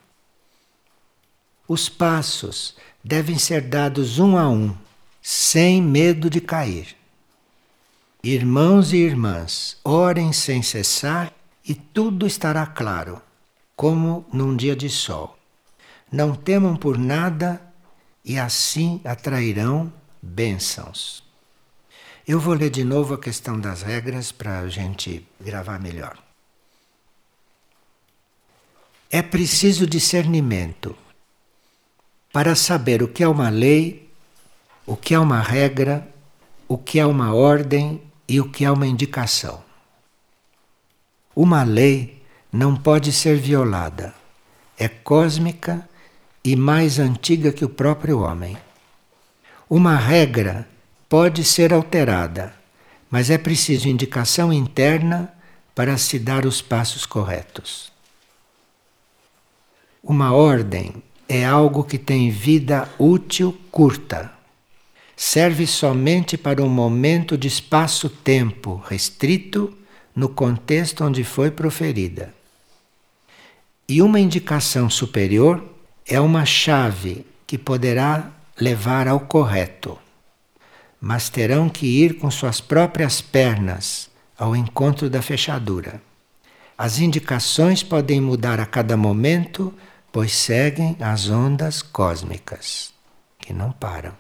Os 1.67 1.89
passos 1.89 2.77
devem 3.03 3.37
ser 3.37 3.63
dados 3.63 4.21
um 4.21 4.39
a 4.39 4.49
um, 4.49 4.73
sem 5.21 5.83
medo 5.83 6.31
de 6.31 6.41
cair. 6.41 6.97
Irmãos 8.23 8.93
e 8.93 8.99
irmãs, 8.99 9.77
orem 9.83 10.33
sem 10.33 10.63
cessar 10.63 11.33
e 11.65 11.75
tudo 11.75 12.29
estará 12.29 12.65
claro, 12.65 13.21
como 13.75 14.25
num 14.33 14.57
dia 14.57 14.77
de 14.77 14.89
sol. 14.89 15.37
Não 16.11 16.33
temam 16.33 16.77
por 16.77 16.97
nada 16.97 17.61
e 18.25 18.39
assim 18.39 19.01
atrairão 19.05 19.93
bênçãos. 20.23 21.26
Eu 22.27 22.41
vou 22.41 22.55
ler 22.55 22.71
de 22.71 22.83
novo 22.83 23.15
a 23.15 23.19
questão 23.19 23.61
das 23.61 23.83
regras 23.83 24.33
para 24.33 24.59
a 24.59 24.69
gente 24.69 25.25
gravar 25.41 25.79
melhor. 25.79 26.19
É 29.09 29.23
preciso 29.23 29.87
discernimento 29.87 30.97
para 32.33 32.57
saber 32.57 33.01
o 33.01 33.07
que 33.07 33.23
é 33.23 33.29
uma 33.29 33.49
lei, 33.49 34.11
o 34.85 34.97
que 34.97 35.15
é 35.15 35.19
uma 35.21 35.41
regra, 35.41 36.05
o 36.67 36.77
que 36.77 36.99
é 36.99 37.07
uma 37.07 37.33
ordem 37.33 38.03
e 38.27 38.41
o 38.41 38.51
que 38.51 38.65
é 38.65 38.71
uma 38.73 38.89
indicação. 38.89 39.63
Uma 41.35 41.63
lei 41.63 42.21
não 42.53 42.75
pode 42.75 43.13
ser 43.13 43.37
violada, 43.37 44.13
é 44.77 44.89
cósmica 44.89 45.89
e 46.43 46.57
mais 46.57 46.99
antiga 46.99 47.53
que 47.53 47.65
o 47.65 47.69
próprio 47.69 48.19
homem. 48.19 48.59
Uma 49.71 49.95
regra 49.95 50.69
pode 51.09 51.45
ser 51.45 51.73
alterada, 51.73 52.55
mas 53.11 53.31
é 53.31 53.39
preciso 53.39 53.89
indicação 53.89 54.53
interna 54.53 55.33
para 55.75 55.97
se 55.99 56.19
dar 56.19 56.47
os 56.47 56.61
passos 56.61 57.05
corretos. 57.07 57.93
Uma 60.03 60.33
ordem 60.33 61.03
é 61.29 61.45
algo 61.45 61.85
que 61.85 61.99
tem 61.99 62.31
vida 62.31 62.89
útil 62.99 63.57
curta. 63.71 64.33
Serve 65.17 65.67
somente 65.67 66.37
para 66.37 66.63
um 66.63 66.69
momento 66.69 67.37
de 67.37 67.49
espaço-tempo 67.49 68.83
restrito 68.89 69.77
no 70.15 70.29
contexto 70.29 71.05
onde 71.05 71.25
foi 71.25 71.51
proferida. 71.51 72.33
E 73.89 74.01
uma 74.01 74.21
indicação 74.21 74.89
superior 74.89 75.63
é 76.07 76.21
uma 76.21 76.45
chave 76.45 77.27
que 77.47 77.59
poderá 77.59 78.31
levar 78.59 79.09
ao 79.09 79.21
correto, 79.21 79.99
mas 81.01 81.29
terão 81.29 81.69
que 81.69 81.87
ir 81.87 82.19
com 82.19 82.31
suas 82.31 82.61
próprias 82.61 83.21
pernas 83.21 84.11
ao 84.39 84.55
encontro 84.55 85.09
da 85.09 85.23
fechadura. 85.23 86.01
As 86.77 86.99
indicações 86.99 87.83
podem 87.83 88.21
mudar 88.21 88.61
a 88.61 88.67
cada 88.67 88.97
momento 88.97 89.73
pois 90.17 90.33
seguem 90.33 90.97
as 90.99 91.29
ondas 91.29 91.83
cósmicas, 91.83 92.91
que 93.39 93.53
não 93.53 93.71
param. 93.71 94.15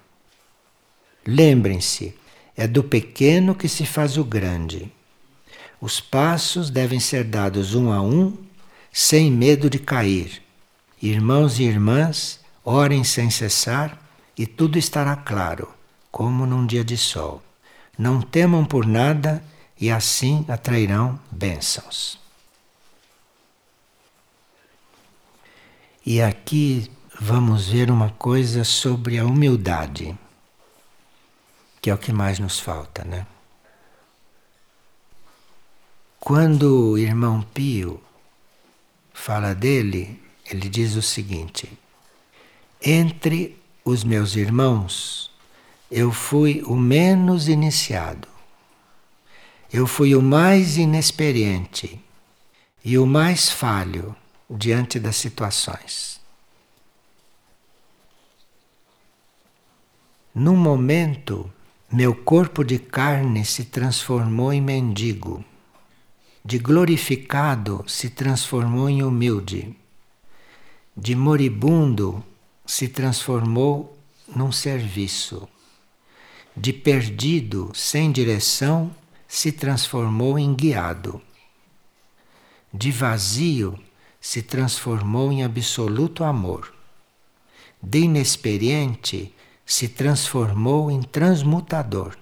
Lembrem-se, 1.26 2.14
é 2.54 2.66
do 2.66 2.84
pequeno 2.84 3.54
que 3.54 3.66
se 3.66 3.86
faz 3.86 4.18
o 4.18 4.22
grande. 4.22 4.92
Os 5.80 5.98
passos 5.98 6.68
devem 6.68 7.00
ser 7.00 7.24
dados 7.24 7.74
um 7.74 7.90
a 7.90 8.02
um, 8.02 8.36
sem 8.92 9.32
medo 9.32 9.70
de 9.70 9.78
cair. 9.78 10.42
Irmãos 11.00 11.58
e 11.58 11.62
irmãs, 11.62 12.40
orem 12.62 13.02
sem 13.02 13.30
cessar 13.30 13.98
e 14.36 14.46
tudo 14.46 14.78
estará 14.78 15.16
claro, 15.16 15.72
como 16.16 16.46
num 16.46 16.64
dia 16.64 16.83
de 16.83 16.96
sol. 16.96 17.42
Não 17.98 18.22
temam 18.22 18.64
por 18.64 18.87
nada 18.87 19.44
e 19.79 19.90
assim 19.90 20.46
atrairão 20.48 21.20
bênçãos. 21.31 22.18
E 26.07 26.22
aqui 26.22 26.90
vamos 27.20 27.68
ver 27.68 27.90
uma 27.90 28.09
coisa 28.12 28.64
sobre 28.64 29.18
a 29.18 29.26
humildade, 29.26 30.18
que 31.83 31.90
é 31.90 31.94
o 31.94 31.98
que 31.98 32.14
mais 32.14 32.38
nos 32.38 32.59
falta, 32.59 33.05
né? 33.05 33.26
Quando 36.18 36.92
o 36.92 36.96
irmão 36.98 37.42
Pio 37.42 38.02
fala 39.12 39.55
dele, 39.55 40.18
ele 40.50 40.66
diz 40.70 40.94
o 40.94 41.02
seguinte: 41.02 41.79
Entre 42.81 43.62
os 43.85 44.02
meus 44.02 44.35
irmãos, 44.35 45.36
eu 45.90 46.11
fui 46.11 46.62
o 46.66 46.75
menos 46.75 47.49
iniciado, 47.49 48.27
eu 49.72 49.87
fui 49.87 50.14
o 50.14 50.22
mais 50.22 50.77
inexperiente 50.77 52.01
e 52.85 52.99
o 52.99 53.07
mais 53.07 53.51
falho 53.51 54.14
diante 54.51 54.99
das 54.99 55.16
situações. 55.16 56.20
Num 60.35 60.57
momento, 60.57 61.51
meu 61.90 62.14
corpo 62.14 62.64
de 62.64 62.79
carne 62.79 63.44
se 63.44 63.64
transformou 63.64 64.53
em 64.53 64.61
mendigo, 64.61 65.44
de 66.44 66.59
glorificado 66.59 67.85
se 67.87 68.11
transformou 68.11 68.88
em 68.88 69.03
humilde, 69.03 69.75
de 70.96 71.14
moribundo 71.14 72.25
se 72.66 72.88
transformou 72.88 73.96
num 74.29 74.53
serviço, 74.53 75.49
de 76.57 76.73
perdido 76.73 77.71
sem 77.75 78.11
direção 78.11 78.95
se 79.29 79.53
transformou 79.53 80.38
em 80.38 80.55
guiado, 80.55 81.21
de 82.73 82.90
vazio 82.90 83.79
se 84.21 84.42
transformou 84.42 85.31
em 85.31 85.45
absoluto 85.45 86.25
amor. 86.25 86.75
De 87.81 88.01
inexperiente 88.01 89.33
se 89.64 89.88
transformou 89.88 90.90
em 90.90 91.03
transmutador. 91.03 92.19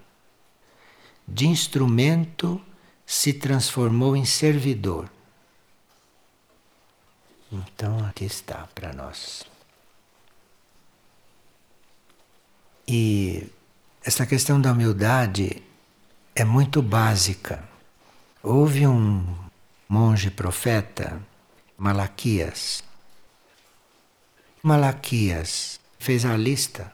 De 1.26 1.46
instrumento 1.46 2.60
se 3.06 3.32
transformou 3.32 4.14
em 4.14 4.24
servidor. 4.24 5.10
Então 7.50 8.04
aqui 8.06 8.24
está 8.24 8.68
para 8.74 8.92
nós. 8.92 9.44
E 12.86 13.48
essa 14.04 14.26
questão 14.26 14.60
da 14.60 14.70
humildade 14.70 15.62
é 16.34 16.44
muito 16.44 16.82
básica. 16.82 17.64
Houve 18.42 18.86
um 18.86 19.24
monge 19.88 20.30
profeta 20.30 21.22
Malaquias. 21.78 22.84
Malaquias 24.62 25.80
fez 25.98 26.26
a 26.26 26.36
lista 26.36 26.92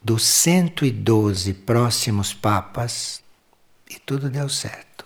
dos 0.00 0.22
112 0.24 1.52
próximos 1.52 2.32
papas 2.32 3.22
e 3.88 3.98
tudo 3.98 4.30
deu 4.30 4.48
certo. 4.48 5.04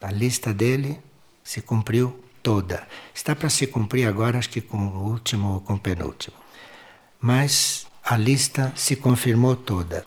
A 0.00 0.12
lista 0.12 0.54
dele 0.54 1.00
se 1.42 1.60
cumpriu 1.60 2.24
toda. 2.40 2.86
Está 3.12 3.34
para 3.34 3.50
se 3.50 3.66
cumprir 3.66 4.06
agora, 4.06 4.38
acho 4.38 4.50
que 4.50 4.60
com 4.60 4.78
o 4.78 5.10
último 5.10 5.54
ou 5.54 5.60
com 5.60 5.74
o 5.74 5.78
penúltimo. 5.78 6.36
Mas 7.20 7.86
a 8.04 8.18
lista 8.18 8.70
se 8.76 8.96
confirmou 8.96 9.56
toda. 9.56 10.06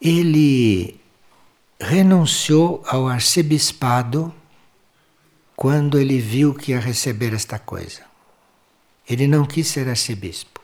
Ele 0.00 1.00
renunciou 1.80 2.84
ao 2.86 3.08
arcebispado 3.08 4.32
quando 5.56 5.98
ele 5.98 6.20
viu 6.20 6.54
que 6.54 6.70
ia 6.70 6.78
receber 6.78 7.34
esta 7.34 7.58
coisa. 7.58 8.02
Ele 9.08 9.26
não 9.26 9.44
quis 9.44 9.66
ser 9.66 9.88
arcebispo. 9.88 10.60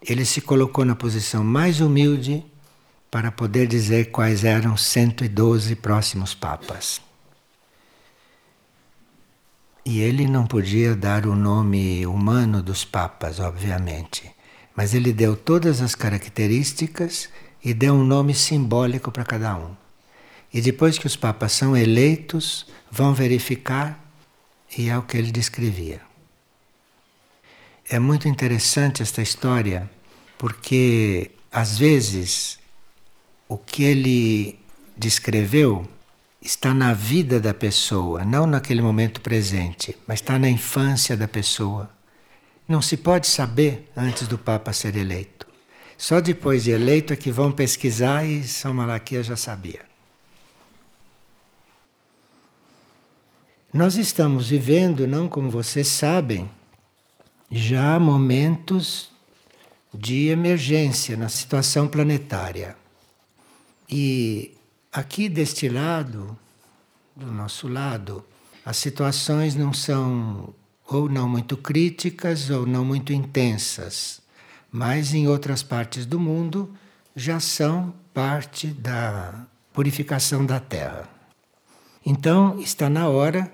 Ele 0.00 0.24
se 0.24 0.40
colocou 0.40 0.84
na 0.84 0.94
posição 0.94 1.42
mais 1.42 1.80
humilde 1.80 2.44
para 3.10 3.30
poder 3.30 3.66
dizer 3.66 4.10
quais 4.10 4.44
eram 4.44 4.76
112 4.76 5.74
próximos 5.76 6.34
papas. 6.34 7.00
E 9.84 10.00
ele 10.00 10.28
não 10.28 10.46
podia 10.46 10.94
dar 10.94 11.26
o 11.26 11.34
nome 11.34 12.06
humano 12.06 12.62
dos 12.62 12.84
papas, 12.84 13.40
obviamente, 13.40 14.30
mas 14.76 14.94
ele 14.94 15.12
deu 15.12 15.36
todas 15.36 15.80
as 15.80 15.94
características 15.94 17.28
e 17.64 17.74
deu 17.74 17.94
um 17.94 18.04
nome 18.04 18.32
simbólico 18.32 19.10
para 19.10 19.24
cada 19.24 19.56
um. 19.56 19.74
E 20.54 20.60
depois 20.60 20.98
que 20.98 21.06
os 21.06 21.16
papas 21.16 21.52
são 21.52 21.76
eleitos, 21.76 22.66
vão 22.90 23.12
verificar, 23.12 23.98
e 24.76 24.88
é 24.88 24.96
o 24.96 25.02
que 25.02 25.16
ele 25.16 25.32
descrevia. 25.32 26.00
É 27.88 27.98
muito 27.98 28.28
interessante 28.28 29.02
esta 29.02 29.20
história, 29.20 29.90
porque 30.38 31.32
às 31.50 31.76
vezes 31.76 32.58
o 33.48 33.58
que 33.58 33.82
ele 33.82 34.58
descreveu 34.96 35.88
está 36.42 36.74
na 36.74 36.92
vida 36.92 37.40
da 37.40 37.54
pessoa, 37.54 38.24
não 38.24 38.46
naquele 38.46 38.82
momento 38.82 39.20
presente, 39.20 39.96
mas 40.08 40.18
está 40.20 40.38
na 40.40 40.50
infância 40.50 41.16
da 41.16 41.28
pessoa. 41.28 41.88
Não 42.66 42.82
se 42.82 42.96
pode 42.96 43.28
saber 43.28 43.88
antes 43.96 44.26
do 44.26 44.36
Papa 44.36 44.72
ser 44.72 44.96
eleito. 44.96 45.46
Só 45.96 46.20
depois 46.20 46.64
de 46.64 46.72
eleito 46.72 47.12
é 47.12 47.16
que 47.16 47.30
vão 47.30 47.52
pesquisar 47.52 48.24
e 48.24 48.42
São 48.42 48.74
Malaquias 48.74 49.26
já 49.26 49.36
sabia. 49.36 49.80
Nós 53.72 53.94
estamos 53.94 54.48
vivendo, 54.48 55.06
não 55.06 55.28
como 55.28 55.48
vocês 55.48 55.86
sabem, 55.86 56.50
já 57.50 57.98
momentos 58.00 59.10
de 59.94 60.26
emergência 60.28 61.16
na 61.16 61.28
situação 61.28 61.86
planetária. 61.86 62.76
E 63.88 64.56
aqui 64.92 65.28
deste 65.28 65.68
lado, 65.68 66.36
do 67.16 67.26
nosso 67.26 67.66
lado, 67.66 68.24
as 68.64 68.76
situações 68.76 69.54
não 69.54 69.72
são 69.72 70.54
ou 70.86 71.08
não 71.08 71.28
muito 71.28 71.56
críticas 71.56 72.50
ou 72.50 72.66
não 72.66 72.84
muito 72.84 73.12
intensas, 73.12 74.20
mas 74.70 75.14
em 75.14 75.26
outras 75.26 75.62
partes 75.62 76.04
do 76.04 76.20
mundo 76.20 76.70
já 77.16 77.40
são 77.40 77.94
parte 78.12 78.66
da 78.66 79.46
purificação 79.72 80.44
da 80.44 80.60
Terra. 80.60 81.08
Então 82.04 82.60
está 82.60 82.90
na 82.90 83.08
hora 83.08 83.50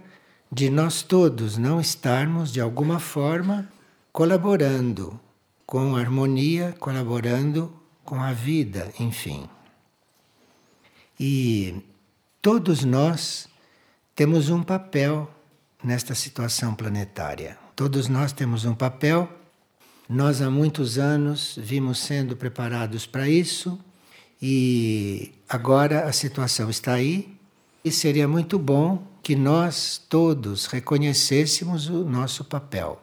de 0.51 0.71
nós 0.71 1.03
todos 1.03 1.57
não 1.57 1.81
estarmos, 1.81 2.53
de 2.53 2.61
alguma 2.61 2.99
forma, 2.99 3.69
colaborando 4.13 5.21
com 5.67 5.95
a 5.95 6.01
harmonia, 6.01 6.75
colaborando 6.81 7.73
com 8.05 8.21
a 8.21 8.33
vida, 8.33 8.91
enfim. 8.99 9.49
E 11.19 11.75
todos 12.41 12.85
nós 12.85 13.49
temos 14.15 14.51
um 14.51 14.63
papel 14.63 15.31
nesta 15.83 16.15
situação 16.15 16.75
planetária. 16.75 17.59
Todos 17.75 18.09
nós 18.09 18.33
temos 18.33 18.65
um 18.65 18.75
papel. 18.75 19.29
Nós 20.09 20.41
há 20.41 20.51
muitos 20.51 20.99
anos 20.99 21.59
vimos 21.61 21.99
sendo 21.99 22.37
preparados 22.37 23.07
para 23.07 23.29
isso 23.29 23.79
e 24.41 25.33
agora 25.49 26.05
a 26.05 26.13
situação 26.13 26.71
está 26.71 26.95
aí 26.95 27.37
e 27.85 27.91
seria 27.91 28.27
muito 28.27 28.59
bom 28.59 29.07
que 29.23 29.37
nós 29.37 30.01
todos 30.09 30.67
reconhecêssemos 30.67 31.89
o 31.89 32.05
nosso 32.05 32.45
papel. 32.45 33.03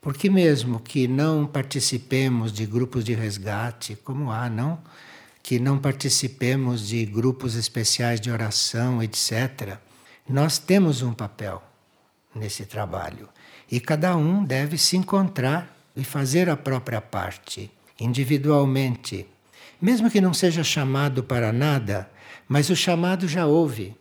Porque, 0.00 0.30
mesmo 0.30 0.78
que 0.78 1.08
não 1.08 1.46
participemos 1.46 2.52
de 2.52 2.64
grupos 2.64 3.04
de 3.04 3.14
resgate, 3.14 3.96
como 3.96 4.30
há, 4.30 4.48
não? 4.48 4.78
Que 5.48 5.58
não 5.58 5.78
participemos 5.78 6.86
de 6.86 7.06
grupos 7.06 7.54
especiais 7.54 8.20
de 8.20 8.30
oração, 8.30 9.02
etc., 9.02 9.78
nós 10.28 10.58
temos 10.58 11.00
um 11.00 11.14
papel 11.14 11.62
nesse 12.34 12.66
trabalho. 12.66 13.30
E 13.72 13.80
cada 13.80 14.14
um 14.14 14.44
deve 14.44 14.76
se 14.76 14.94
encontrar 14.94 15.74
e 15.96 16.04
fazer 16.04 16.50
a 16.50 16.56
própria 16.58 17.00
parte, 17.00 17.70
individualmente. 17.98 19.26
Mesmo 19.80 20.10
que 20.10 20.20
não 20.20 20.34
seja 20.34 20.62
chamado 20.62 21.24
para 21.24 21.50
nada, 21.50 22.10
mas 22.46 22.68
o 22.68 22.76
chamado 22.76 23.26
já 23.26 23.46
houve. 23.46 23.96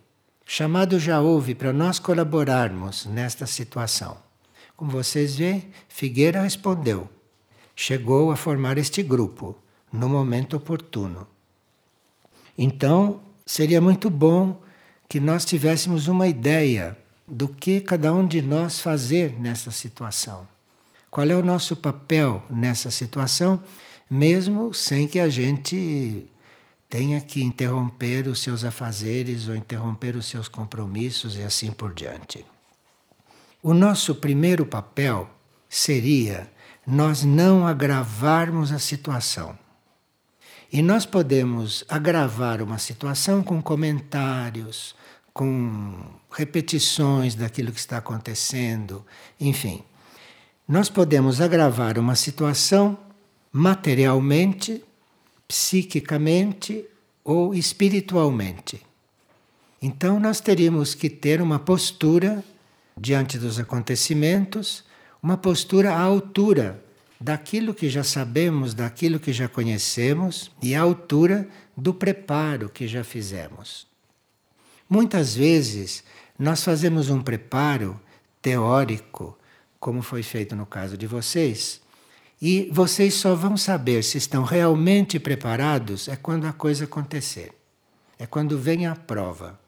Chamado 0.46 1.00
já 1.00 1.22
houve 1.22 1.56
para 1.56 1.72
nós 1.72 1.98
colaborarmos 1.98 3.06
nesta 3.06 3.48
situação. 3.48 4.18
Como 4.76 4.92
vocês 4.92 5.38
veem, 5.38 5.72
Figueira 5.88 6.42
respondeu. 6.42 7.10
Chegou 7.74 8.34
a 8.34 8.36
formar 8.36 8.78
este 8.78 9.02
grupo 9.02 9.58
no 9.94 10.10
momento 10.10 10.58
oportuno. 10.58 11.37
Então, 12.58 13.22
seria 13.46 13.80
muito 13.80 14.10
bom 14.10 14.62
que 15.08 15.20
nós 15.20 15.46
tivéssemos 15.46 16.08
uma 16.08 16.28
ideia 16.28 16.98
do 17.28 17.48
que 17.48 17.82
cada 17.82 18.14
um 18.14 18.26
de 18.26 18.42
nós 18.42 18.80
fazer 18.80 19.40
nessa 19.40 19.72
situação. 19.72 20.48
Qual 21.10 21.28
é 21.28 21.36
o 21.36 21.44
nosso 21.44 21.76
papel 21.76 22.44
nessa 22.50 22.92
situação, 22.92 23.62
mesmo 24.10 24.74
sem 24.74 25.08
que 25.08 25.20
a 25.20 25.30
gente 25.30 26.28
tenha 26.90 27.20
que 27.20 27.44
interromper 27.44 28.28
os 28.28 28.42
seus 28.42 28.64
afazeres 28.64 29.48
ou 29.48 29.56
interromper 29.56 30.16
os 30.16 30.26
seus 30.26 30.48
compromissos 30.48 31.36
e 31.38 31.42
assim 31.42 31.72
por 31.72 31.94
diante. 31.94 32.46
O 33.62 33.74
nosso 33.74 34.16
primeiro 34.16 34.66
papel 34.66 35.30
seria 35.68 36.50
nós 36.86 37.24
não 37.24 37.68
agravarmos 37.68 38.72
a 38.72 38.80
situação. 38.80 39.58
E 40.72 40.82
nós 40.82 41.06
podemos 41.06 41.86
agravar 41.88 42.62
uma 42.62 42.78
situação 42.78 43.42
com 43.42 43.62
comentários, 43.62 44.94
com 45.34 45.94
repetições 46.32 47.36
daquilo 47.36 47.72
que 47.72 47.80
está 47.80 47.98
acontecendo, 47.98 49.06
enfim. 49.40 49.82
Nós 50.68 50.90
podemos 50.90 51.40
agravar 51.40 51.98
uma 51.98 52.16
situação 52.16 52.98
materialmente 53.52 54.84
psiquicamente 55.48 56.84
ou 57.24 57.54
espiritualmente. 57.54 58.82
Então, 59.82 60.20
nós 60.20 60.42
teríamos 60.42 60.94
que 60.94 61.10
ter 61.10 61.42
uma 61.42 61.60
postura 61.60 62.44
diante 63.00 63.38
dos 63.38 63.60
acontecimentos, 63.60 64.84
uma 65.22 65.38
postura 65.38 65.94
à 65.94 66.02
altura 66.02 66.84
daquilo 67.20 67.74
que 67.74 67.90
já 67.90 68.04
sabemos, 68.04 68.74
daquilo 68.74 69.20
que 69.20 69.34
já 69.34 69.48
conhecemos 69.48 70.52
e 70.62 70.76
à 70.76 70.82
altura 70.82 71.48
do 71.76 71.94
preparo 71.94 72.70
que 72.70 72.88
já 72.88 73.04
fizemos. 73.04 73.88
Muitas 74.90 75.36
vezes 75.36 76.04
nós 76.38 76.64
fazemos 76.64 77.10
um 77.10 77.22
preparo 77.22 78.00
teórico, 78.42 79.38
como 79.80 80.02
foi 80.02 80.24
feito 80.24 80.56
no 80.56 80.66
caso 80.66 80.98
de 80.98 81.08
vocês, 81.08 81.82
e 82.42 82.70
vocês 82.72 83.16
só 83.16 83.34
vão 83.34 83.58
saber 83.58 84.04
se 84.04 84.18
estão 84.18 84.44
realmente 84.44 85.20
preparados 85.20 86.08
é 86.08 86.16
quando 86.16 86.46
a 86.46 86.54
coisa 86.54 86.86
acontecer. 86.86 87.52
É 88.20 88.26
quando 88.26 88.58
vem 88.58 88.86
a 88.86 88.96
prova. 88.96 89.60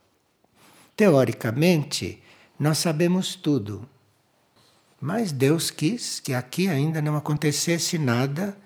Teoricamente, 0.95 2.21
nós 2.59 2.77
sabemos 2.77 3.35
tudo. 3.35 3.87
Mas 4.99 5.31
Deus 5.31 5.71
quis 5.71 6.19
que 6.19 6.33
aqui 6.33 6.67
ainda 6.67 7.01
não 7.01 7.15
acontecesse 7.15 7.97
nada 7.97 8.57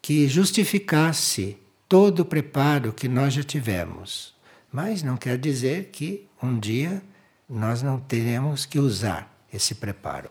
que 0.00 0.26
justificasse 0.28 1.58
todo 1.88 2.20
o 2.20 2.24
preparo 2.24 2.92
que 2.92 3.08
nós 3.08 3.34
já 3.34 3.42
tivemos. 3.42 4.34
Mas 4.72 5.02
não 5.02 5.16
quer 5.16 5.38
dizer 5.38 5.90
que 5.92 6.26
um 6.42 6.58
dia 6.58 7.02
nós 7.48 7.82
não 7.82 7.98
teremos 7.98 8.64
que 8.64 8.78
usar 8.78 9.32
esse 9.52 9.74
preparo. 9.74 10.30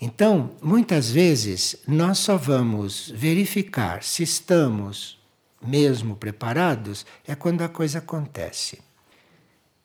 Então, 0.00 0.52
muitas 0.62 1.10
vezes, 1.10 1.76
nós 1.86 2.18
só 2.18 2.36
vamos 2.36 3.12
verificar 3.14 4.02
se 4.02 4.22
estamos 4.22 5.18
mesmo 5.60 6.16
preparados 6.16 7.06
é 7.26 7.34
quando 7.34 7.62
a 7.62 7.68
coisa 7.68 7.98
acontece. 7.98 8.78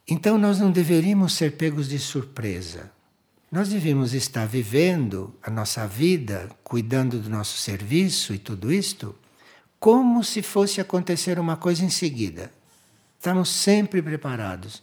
Então, 0.08 0.38
nós 0.38 0.60
não 0.60 0.72
deveríamos 0.72 1.34
ser 1.34 1.56
pegos 1.56 1.88
de 1.88 1.98
surpresa. 1.98 2.92
Nós 3.52 3.70
devíamos 3.70 4.14
estar 4.14 4.46
vivendo 4.48 5.36
a 5.44 5.50
nossa 5.50 5.86
vida, 5.86 6.50
cuidando 6.64 7.20
do 7.20 7.30
nosso 7.30 7.58
serviço 7.58 8.34
e 8.34 8.40
tudo 8.40 8.72
isto, 8.72 9.14
como 9.80 10.24
se 10.24 10.42
fosse 10.42 10.80
acontecer 10.80 11.38
uma 11.38 11.58
coisa 11.58 11.84
em 11.84 11.90
seguida. 11.90 12.52
Estamos 13.18 13.50
sempre 13.50 14.02
preparados. 14.02 14.82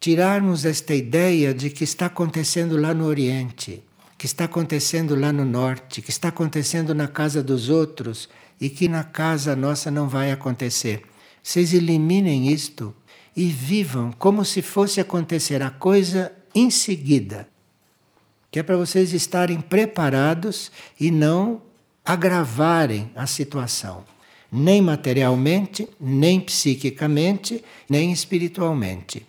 Tirarmos 0.00 0.64
esta 0.64 0.94
ideia 0.94 1.54
de 1.54 1.70
que 1.70 1.84
está 1.84 2.06
acontecendo 2.06 2.76
lá 2.76 2.92
no 2.92 3.04
Oriente 3.04 3.84
que 4.20 4.26
está 4.26 4.44
acontecendo 4.44 5.16
lá 5.16 5.32
no 5.32 5.46
norte, 5.46 6.02
que 6.02 6.10
está 6.10 6.28
acontecendo 6.28 6.94
na 6.94 7.08
casa 7.08 7.42
dos 7.42 7.70
outros 7.70 8.28
e 8.60 8.68
que 8.68 8.86
na 8.86 9.02
casa 9.02 9.56
nossa 9.56 9.90
não 9.90 10.10
vai 10.10 10.30
acontecer. 10.30 11.04
Vocês 11.42 11.72
eliminem 11.72 12.52
isto 12.52 12.94
e 13.34 13.46
vivam 13.46 14.12
como 14.12 14.44
se 14.44 14.60
fosse 14.60 15.00
acontecer 15.00 15.62
a 15.62 15.70
coisa 15.70 16.30
em 16.54 16.68
seguida. 16.68 17.48
Que 18.50 18.58
é 18.58 18.62
para 18.62 18.76
vocês 18.76 19.12
estarem 19.12 19.60
preparados 19.60 20.72
e 20.98 21.10
não 21.10 21.62
agravarem 22.04 23.10
a 23.14 23.26
situação, 23.26 24.04
nem 24.50 24.82
materialmente, 24.82 25.88
nem 26.00 26.40
psiquicamente, 26.40 27.64
nem 27.88 28.10
espiritualmente. 28.10 29.26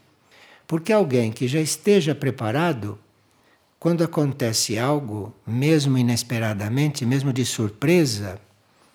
Porque 0.65 0.91
alguém 0.91 1.31
que 1.31 1.47
já 1.47 1.59
esteja 1.59 2.15
preparado 2.15 2.97
quando 3.77 4.03
acontece 4.03 4.77
algo, 4.77 5.33
mesmo 5.45 5.97
inesperadamente, 5.97 7.05
mesmo 7.05 7.33
de 7.33 7.45
surpresa, 7.45 8.39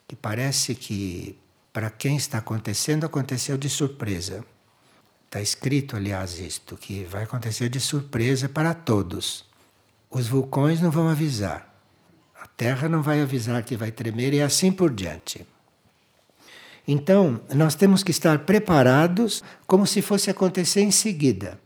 que 0.07 0.15
parece 0.15 0.75
que 0.75 1.37
para 1.73 1.91
quem 1.91 2.17
está 2.17 2.39
acontecendo, 2.39 3.05
aconteceu 3.05 3.59
de 3.59 3.69
surpresa. 3.69 4.43
Está 5.27 5.43
escrito, 5.43 5.95
aliás, 5.95 6.39
isto, 6.39 6.75
que 6.75 7.05
vai 7.05 7.25
acontecer 7.25 7.69
de 7.69 7.79
surpresa 7.79 8.49
para 8.49 8.73
todos. 8.73 9.45
Os 10.11 10.29
vulcões 10.29 10.81
não 10.81 10.91
vão 10.91 11.09
avisar, 11.09 11.75
a 12.41 12.47
Terra 12.47 12.89
não 12.89 13.03
vai 13.03 13.21
avisar 13.21 13.63
que 13.63 13.77
vai 13.77 13.91
tremer 13.91 14.33
e 14.33 14.41
assim 14.41 14.71
por 14.73 14.93
diante. 14.93 15.47
Então, 16.89 17.41
nós 17.53 17.75
temos 17.75 18.03
que 18.03 18.13
estar 18.13 18.41
preparados 18.41 19.43
como 19.67 19.87
se 19.87 20.01
fosse 20.01 20.31
acontecer 20.31 20.83
em 20.83 20.93
seguida 20.93 21.59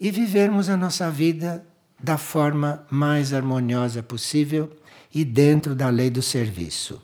e 0.00 0.10
vivermos 0.10 0.68
a 0.68 0.76
nossa 0.76 1.10
vida 1.10 1.64
da 2.02 2.16
forma 2.16 2.84
mais 2.90 3.32
harmoniosa 3.32 4.02
possível 4.02 4.72
e 5.14 5.24
dentro 5.24 5.74
da 5.74 5.88
lei 5.88 6.10
do 6.10 6.22
serviço. 6.22 7.00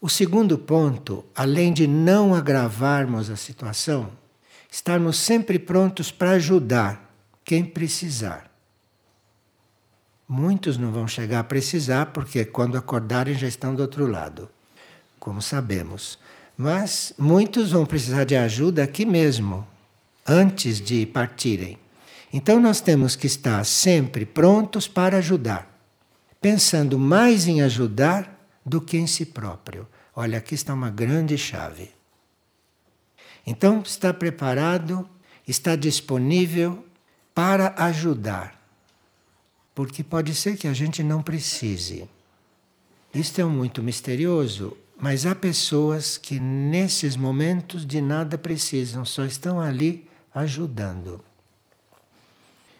O 0.00 0.08
segundo 0.08 0.58
ponto, 0.58 1.24
além 1.34 1.72
de 1.72 1.86
não 1.86 2.34
agravarmos 2.34 3.30
a 3.30 3.36
situação, 3.36 4.12
estarmos 4.70 5.16
sempre 5.16 5.58
prontos 5.58 6.10
para 6.10 6.32
ajudar 6.32 7.10
quem 7.42 7.64
precisar. 7.64 8.53
Muitos 10.28 10.78
não 10.78 10.90
vão 10.90 11.06
chegar 11.06 11.40
a 11.40 11.44
precisar 11.44 12.06
porque 12.06 12.44
quando 12.44 12.78
acordarem 12.78 13.34
já 13.34 13.46
estão 13.46 13.74
do 13.74 13.82
outro 13.82 14.06
lado, 14.06 14.48
como 15.18 15.42
sabemos. 15.42 16.18
Mas 16.56 17.12
muitos 17.18 17.72
vão 17.72 17.84
precisar 17.84 18.24
de 18.24 18.36
ajuda 18.36 18.84
aqui 18.84 19.04
mesmo, 19.04 19.66
antes 20.26 20.80
de 20.80 21.04
partirem. 21.04 21.78
Então 22.32 22.58
nós 22.60 22.80
temos 22.80 23.16
que 23.16 23.26
estar 23.26 23.64
sempre 23.64 24.24
prontos 24.24 24.88
para 24.88 25.18
ajudar, 25.18 25.68
pensando 26.40 26.98
mais 26.98 27.46
em 27.46 27.62
ajudar 27.62 28.34
do 28.64 28.80
que 28.80 28.96
em 28.96 29.06
si 29.06 29.26
próprio. 29.26 29.86
olha, 30.16 30.38
aqui 30.38 30.54
está 30.54 30.72
uma 30.72 30.90
grande 30.90 31.36
chave. 31.36 31.90
Então, 33.46 33.82
está 33.84 34.12
preparado, 34.14 35.08
está 35.46 35.76
disponível 35.76 36.84
para 37.34 37.74
ajudar. 37.76 38.63
Porque 39.74 40.04
pode 40.04 40.34
ser 40.34 40.56
que 40.56 40.68
a 40.68 40.72
gente 40.72 41.02
não 41.02 41.22
precise. 41.22 42.08
Isto 43.12 43.40
é 43.40 43.44
muito 43.44 43.82
misterioso, 43.82 44.76
mas 44.98 45.26
há 45.26 45.34
pessoas 45.34 46.16
que 46.16 46.38
nesses 46.38 47.16
momentos 47.16 47.84
de 47.84 48.00
nada 48.00 48.38
precisam, 48.38 49.04
só 49.04 49.24
estão 49.24 49.60
ali 49.60 50.08
ajudando. 50.34 51.22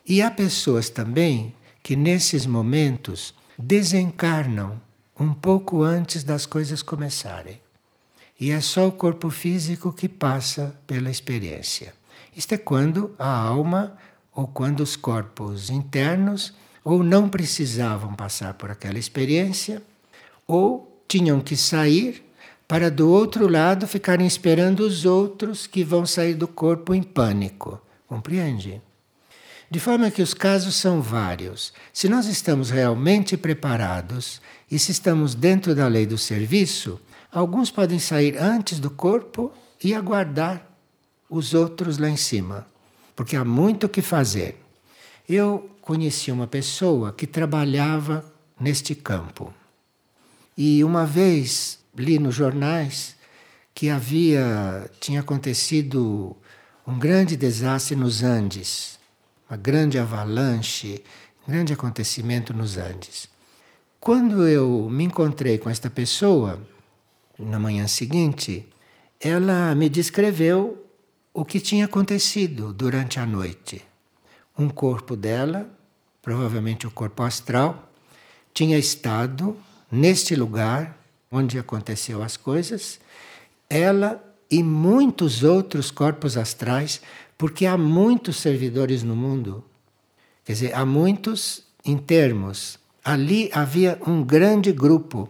E 0.07 0.21
há 0.21 0.31
pessoas 0.31 0.89
também 0.89 1.55
que 1.83 1.97
nesses 1.97 2.47
momentos 2.47 3.35
desencarnam 3.59 4.81
um 5.19 5.33
pouco 5.33 5.83
antes 5.83 6.25
das 6.25 6.47
coisas 6.47 6.83
começarem. 6.83 7.61
E 8.39 8.51
é 8.51 8.61
só 8.61 8.89
o 8.89 8.93
corpo 8.93 9.31
físico 9.31 9.93
que 9.93 10.09
passa 10.09 10.75
pela 10.87 11.11
experiência. 11.11 11.95
Isto 12.37 12.55
é 12.55 12.59
quando 12.59 13.15
a 13.19 13.29
alma 13.29 13.97
ou 14.35 14.47
quando 14.47 14.81
os 14.81 14.97
corpos 14.97 15.71
internos 15.71 16.53
ou 16.85 17.03
não 17.03 17.29
precisavam 17.29 18.15
passar 18.15 18.55
por 18.55 18.71
aquela 18.71 18.99
experiência 18.99 19.83
ou 20.47 21.03
tinham 21.09 21.41
que 21.41 21.57
sair 21.57 22.23
para 22.69 22.91
do 22.91 23.11
outro 23.11 23.49
lado 23.49 23.87
ficarem 23.87 24.27
esperando 24.27 24.81
os 24.81 25.05
outros 25.05 25.67
que 25.67 25.83
vão 25.83 26.05
sair 26.05 26.35
do 26.35 26.47
corpo 26.47 26.95
em 26.95 27.03
pânico. 27.03 27.81
Compreende? 28.07 28.83
De 29.71 29.81
forma 29.81 30.11
que 30.11 30.23
os 30.23 30.35
casos 30.35 30.75
são 30.75 31.01
vários. 31.01 31.73
Se 31.93 32.09
nós 32.09 32.27
estamos 32.27 32.71
realmente 32.71 33.37
preparados 33.37 34.41
e 34.71 34.79
se 34.79 34.93
estamos 34.93 35.35
dentro 35.35 35.75
da 35.75 35.89
lei 35.89 36.07
do 36.07 36.19
serviço, 36.19 37.01
alguns 37.33 37.71
podem 37.71 37.99
sair 37.99 38.37
antes 38.39 38.79
do 38.79 38.91
corpo 38.91 39.53
e 39.83 39.95
aguardar 39.95 40.67
os 41.29 41.55
outros 41.55 41.99
lá 41.99 42.09
em 42.09 42.17
cima, 42.17 42.67
porque 43.17 43.37
há 43.37 43.45
muito 43.45 43.87
o 43.87 43.89
que 43.89 44.03
fazer. 44.03 44.64
Eu 45.29 45.71
conheci 45.81 46.31
uma 46.31 46.47
pessoa 46.47 47.13
que 47.13 47.27
trabalhava 47.27 48.25
neste 48.61 48.95
campo. 48.95 49.53
E 50.57 50.85
uma 50.85 51.05
vez 51.05 51.79
li 51.97 52.19
nos 52.19 52.35
jornais 52.35 53.17
que 53.75 53.91
havia 53.91 54.91
tinha 55.01 55.21
acontecido 55.21 56.37
um 56.87 56.99
grande 56.99 57.37
desastre 57.37 57.97
nos 57.97 58.23
Andes 58.23 58.95
uma 59.49 59.57
grande 59.57 59.99
avalanche, 59.99 61.03
um 61.47 61.53
grande 61.53 61.73
acontecimento 61.73 62.53
nos 62.53 62.77
Andes. 62.77 63.29
Quando 64.01 64.47
eu 64.47 64.89
me 64.91 65.05
encontrei 65.05 65.59
com 65.59 65.71
esta 65.71 65.89
pessoa, 65.89 66.61
na 67.39 67.59
manhã 67.59 67.87
seguinte, 67.87 68.69
ela 69.21 69.75
me 69.75 69.89
descreveu 69.89 70.85
o 71.33 71.45
que 71.45 71.61
tinha 71.61 71.87
acontecido 71.87 72.73
durante 72.73 73.19
a 73.19 73.27
noite. 73.27 73.83
Um 74.57 74.69
corpo 74.69 75.17
dela, 75.17 75.69
provavelmente 76.23 76.87
o 76.87 76.91
corpo 76.91 77.23
astral, 77.23 77.91
tinha 78.53 78.79
estado 78.79 79.57
neste 79.91 80.35
lugar 80.37 80.99
onde 81.31 81.59
aconteceu 81.59 82.23
as 82.23 82.37
coisas, 82.37 83.01
ela 83.69 84.23
e 84.51 84.63
muitos 84.63 85.43
outros 85.43 85.91
corpos 85.91 86.37
astrais 86.37 87.01
porque 87.37 87.67
há 87.67 87.77
muitos 87.77 88.37
servidores 88.37 89.03
no 89.03 89.17
mundo. 89.17 89.65
Quer 90.45 90.53
dizer, 90.53 90.75
há 90.75 90.85
muitos 90.85 91.65
em 91.85 91.97
termos. 91.97 92.79
Ali 93.05 93.51
havia 93.53 93.99
um 94.07 94.23
grande 94.23 94.73
grupo. 94.73 95.29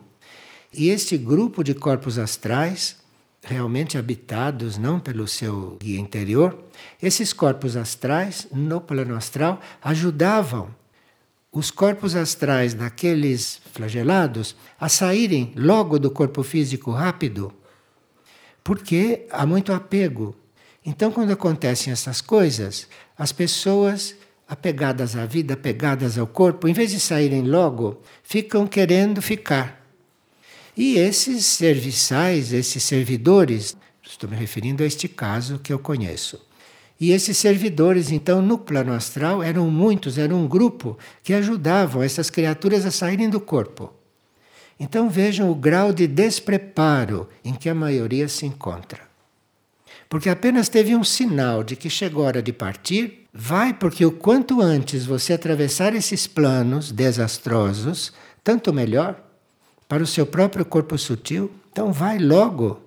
E 0.73 0.91
este 0.91 1.17
grupo 1.17 1.65
de 1.65 1.73
corpos 1.73 2.19
astrais, 2.19 2.97
realmente 3.45 3.99
habitados 3.99 4.79
não 4.79 4.99
pelo 4.99 5.29
seu 5.29 5.77
guia 5.81 6.01
interior, 6.01 6.59
esses 7.03 7.33
corpos 7.33 7.77
astrais, 7.77 8.49
no 8.53 8.81
plano 8.81 9.15
astral, 9.15 9.61
ajudavam 9.83 10.75
os 11.53 11.71
corpos 11.71 12.17
astrais 12.17 12.75
daqueles 12.75 13.61
flagelados 13.73 14.57
a 14.81 14.89
saírem 14.89 15.53
logo 15.57 15.99
do 15.99 16.11
corpo 16.11 16.43
físico 16.43 16.91
rápido, 16.91 17.53
porque 18.63 19.27
há 19.31 19.47
muito 19.47 19.73
apego 19.73 20.35
então, 20.85 21.11
quando 21.11 21.33
acontecem 21.33 21.93
essas 21.93 22.21
coisas, 22.21 22.87
as 23.17 23.33
pessoas 23.33 24.15
apegadas 24.47 25.17
à 25.17 25.25
vida, 25.25 25.55
apegadas 25.55 26.19
ao 26.19 26.27
corpo, 26.27 26.69
em 26.69 26.75
vez 26.75 26.91
de 26.91 27.01
saírem 27.01 27.43
logo, 27.43 28.03
ficam 28.23 28.67
querendo 28.67 29.23
ficar. 29.23 29.83
E 30.77 30.97
esses 30.97 31.47
serviçais, 31.47 32.53
esses 32.53 32.83
servidores, 32.83 33.77
estou 34.03 34.29
me 34.29 34.37
referindo 34.37 34.83
a 34.83 34.87
este 34.87 35.09
caso 35.09 35.59
que 35.59 35.73
eu 35.73 35.79
conheço. 35.79 36.41
E 37.01 37.13
esses 37.13 37.37
servidores, 37.37 38.11
então, 38.11 38.41
no 38.41 38.59
plano 38.59 38.93
astral, 38.93 39.43
eram 39.43 39.71
muitos, 39.71 40.19
era 40.19 40.35
um 40.35 40.47
grupo 40.47 40.97
que 41.23 41.35
ajudavam 41.35 42.03
essas 42.03 42.31
criaturas 42.31 42.87
a 42.87 42.91
saírem 42.91 43.29
do 43.29 43.41
corpo. 43.41 43.93
Então 44.79 45.09
vejam 45.09 45.51
o 45.51 45.55
grau 45.55 45.93
de 45.93 46.07
despreparo 46.07 47.29
em 47.45 47.55
que 47.55 47.69
a 47.69 47.75
maioria 47.75 48.29
se 48.29 48.45
encontra 48.45 49.15
porque 50.15 50.29
apenas 50.29 50.69
teve 50.69 50.95
um 50.95 51.03
sinal 51.03 51.65
de 51.65 51.75
que 51.75 51.91
chegou 51.91 52.23
a 52.23 52.29
hora 52.29 52.41
de 52.41 52.53
partir, 52.53 53.27
vai 53.33 53.75
porque 53.75 54.07
o 54.07 54.13
quanto 54.13 54.61
antes 54.61 55.05
você 55.05 55.33
atravessar 55.33 55.93
esses 55.93 56.25
planos 56.25 56.93
desastrosos, 56.93 58.13
tanto 58.45 58.73
melhor 58.73 59.21
para 59.89 60.03
o 60.03 60.07
seu 60.07 60.27
próprio 60.27 60.65
corpo 60.65 60.97
sutil. 60.99 61.51
Então 61.71 61.93
vai 61.93 62.19
logo. 62.19 62.81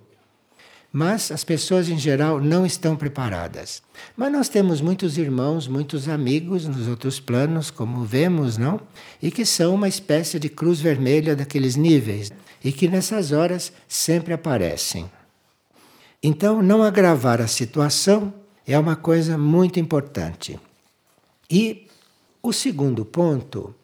Mas 0.90 1.30
as 1.30 1.44
pessoas 1.44 1.88
em 1.88 1.98
geral 1.98 2.40
não 2.40 2.64
estão 2.64 2.96
preparadas. 2.96 3.82
Mas 4.16 4.32
nós 4.32 4.48
temos 4.48 4.80
muitos 4.80 5.18
irmãos, 5.18 5.68
muitos 5.68 6.08
amigos 6.08 6.66
nos 6.66 6.88
outros 6.88 7.20
planos, 7.20 7.70
como 7.70 8.04
vemos, 8.04 8.56
não? 8.56 8.80
E 9.22 9.30
que 9.30 9.44
são 9.44 9.74
uma 9.74 9.88
espécie 9.88 10.38
de 10.38 10.48
cruz 10.48 10.80
vermelha 10.80 11.36
daqueles 11.36 11.76
níveis 11.76 12.32
e 12.64 12.72
que 12.72 12.88
nessas 12.88 13.32
horas 13.32 13.72
sempre 13.86 14.32
aparecem. 14.32 15.10
Então, 16.22 16.62
não 16.62 16.82
agravar 16.82 17.40
a 17.40 17.46
situação 17.46 18.32
é 18.66 18.78
uma 18.78 18.96
coisa 18.96 19.38
muito 19.38 19.78
importante. 19.78 20.58
E 21.50 21.86
o 22.42 22.52
segundo 22.52 23.04
ponto 23.04 23.74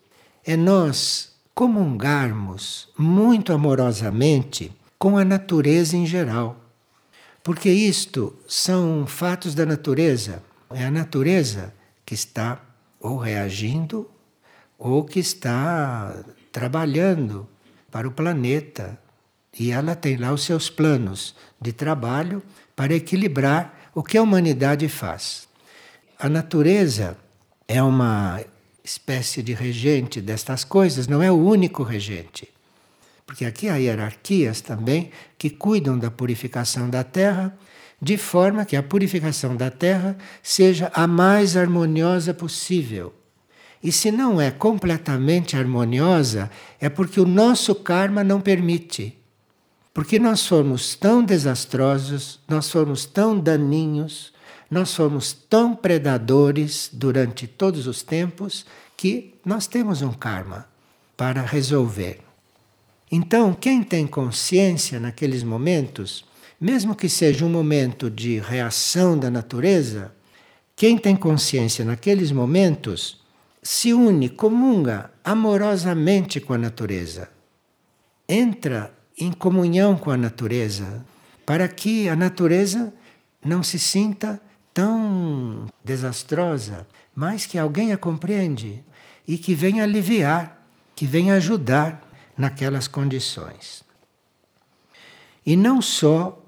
é 0.44 0.56
nós 0.56 1.33
comungarmos 1.54 2.88
muito 2.98 3.52
amorosamente 3.52 4.72
com 4.98 5.16
a 5.16 5.24
natureza 5.24 5.96
em 5.96 6.06
geral. 6.06 6.60
Porque 7.42 7.70
isto 7.70 8.34
são 8.48 9.06
fatos 9.06 9.54
da 9.54 9.64
natureza. 9.64 10.42
É 10.70 10.84
a 10.84 10.90
natureza 10.90 11.72
que 12.04 12.14
está 12.14 12.60
ou 12.98 13.18
reagindo 13.18 14.10
ou 14.78 15.04
que 15.04 15.20
está 15.20 16.24
trabalhando 16.50 17.46
para 17.90 18.08
o 18.08 18.12
planeta, 18.12 18.98
e 19.56 19.70
ela 19.70 19.94
tem 19.94 20.16
lá 20.16 20.32
os 20.32 20.42
seus 20.42 20.68
planos 20.68 21.34
de 21.60 21.72
trabalho 21.72 22.42
para 22.74 22.94
equilibrar 22.94 23.90
o 23.94 24.02
que 24.02 24.18
a 24.18 24.22
humanidade 24.22 24.88
faz. 24.88 25.46
A 26.18 26.28
natureza 26.28 27.16
é 27.68 27.80
uma 27.82 28.40
espécie 28.84 29.42
de 29.42 29.54
regente 29.54 30.20
destas 30.20 30.62
coisas, 30.62 31.08
não 31.08 31.22
é 31.22 31.32
o 31.32 31.36
único 31.36 31.82
regente. 31.82 32.48
Porque 33.26 33.46
aqui 33.46 33.68
há 33.68 33.76
hierarquias 33.76 34.60
também 34.60 35.10
que 35.38 35.48
cuidam 35.48 35.98
da 35.98 36.10
purificação 36.10 36.90
da 36.90 37.02
terra, 37.02 37.56
de 38.00 38.18
forma 38.18 38.66
que 38.66 38.76
a 38.76 38.82
purificação 38.82 39.56
da 39.56 39.70
terra 39.70 40.16
seja 40.42 40.92
a 40.94 41.06
mais 41.06 41.56
harmoniosa 41.56 42.34
possível. 42.34 43.14
E 43.82 43.90
se 43.90 44.10
não 44.10 44.38
é 44.38 44.50
completamente 44.50 45.56
harmoniosa, 45.56 46.50
é 46.78 46.90
porque 46.90 47.18
o 47.18 47.26
nosso 47.26 47.74
karma 47.74 48.22
não 48.22 48.40
permite. 48.40 49.16
Porque 49.94 50.18
nós 50.18 50.40
somos 50.40 50.94
tão 50.94 51.24
desastrosos, 51.24 52.40
nós 52.46 52.66
somos 52.66 53.06
tão 53.06 53.38
daninhos, 53.38 54.33
nós 54.70 54.88
somos 54.90 55.32
tão 55.32 55.74
predadores 55.74 56.88
durante 56.92 57.46
todos 57.46 57.86
os 57.86 58.02
tempos 58.02 58.64
que 58.96 59.34
nós 59.44 59.66
temos 59.66 60.02
um 60.02 60.12
karma 60.12 60.66
para 61.16 61.42
resolver. 61.42 62.20
Então, 63.10 63.54
quem 63.54 63.82
tem 63.82 64.06
consciência 64.06 64.98
naqueles 64.98 65.42
momentos, 65.42 66.24
mesmo 66.60 66.94
que 66.94 67.08
seja 67.08 67.44
um 67.44 67.50
momento 67.50 68.10
de 68.10 68.40
reação 68.40 69.18
da 69.18 69.30
natureza, 69.30 70.12
quem 70.74 70.98
tem 70.98 71.14
consciência 71.14 71.84
naqueles 71.84 72.32
momentos 72.32 73.22
se 73.62 73.94
une, 73.94 74.28
comunga 74.28 75.10
amorosamente 75.24 76.40
com 76.40 76.52
a 76.52 76.58
natureza. 76.58 77.30
Entra 78.28 78.92
em 79.16 79.32
comunhão 79.32 79.96
com 79.96 80.10
a 80.10 80.16
natureza, 80.16 81.04
para 81.46 81.68
que 81.68 82.08
a 82.08 82.16
natureza 82.16 82.92
não 83.44 83.62
se 83.62 83.78
sinta 83.78 84.40
tão 84.74 85.66
desastrosa, 85.84 86.86
mas 87.14 87.46
que 87.46 87.56
alguém 87.56 87.92
a 87.92 87.96
compreende 87.96 88.84
e 89.26 89.38
que 89.38 89.54
venha 89.54 89.84
aliviar, 89.84 90.66
que 90.96 91.06
venha 91.06 91.34
ajudar 91.34 92.02
naquelas 92.36 92.88
condições. 92.88 93.84
E 95.46 95.56
não 95.56 95.80
só 95.80 96.42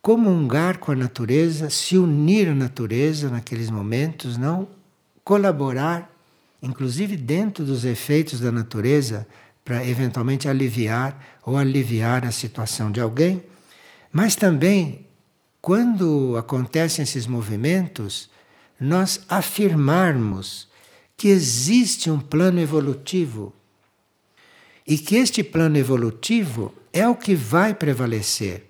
comungar 0.00 0.78
com 0.78 0.92
a 0.92 0.96
natureza, 0.96 1.68
se 1.68 1.98
unir 1.98 2.48
à 2.48 2.54
natureza 2.54 3.28
naqueles 3.28 3.68
momentos, 3.70 4.36
não 4.36 4.68
colaborar, 5.24 6.08
inclusive 6.62 7.16
dentro 7.16 7.64
dos 7.64 7.84
efeitos 7.84 8.38
da 8.38 8.52
natureza, 8.52 9.26
para 9.64 9.84
eventualmente 9.84 10.48
aliviar 10.48 11.20
ou 11.44 11.56
aliviar 11.56 12.24
a 12.24 12.30
situação 12.30 12.92
de 12.92 13.00
alguém, 13.00 13.42
mas 14.12 14.36
também 14.36 15.05
quando 15.66 16.36
acontecem 16.38 17.02
esses 17.02 17.26
movimentos, 17.26 18.30
nós 18.78 19.22
afirmarmos 19.28 20.68
que 21.16 21.26
existe 21.26 22.08
um 22.08 22.20
plano 22.20 22.60
evolutivo 22.60 23.52
e 24.86 24.96
que 24.96 25.16
este 25.16 25.42
plano 25.42 25.76
evolutivo 25.76 26.72
é 26.92 27.08
o 27.08 27.16
que 27.16 27.34
vai 27.34 27.74
prevalecer. 27.74 28.64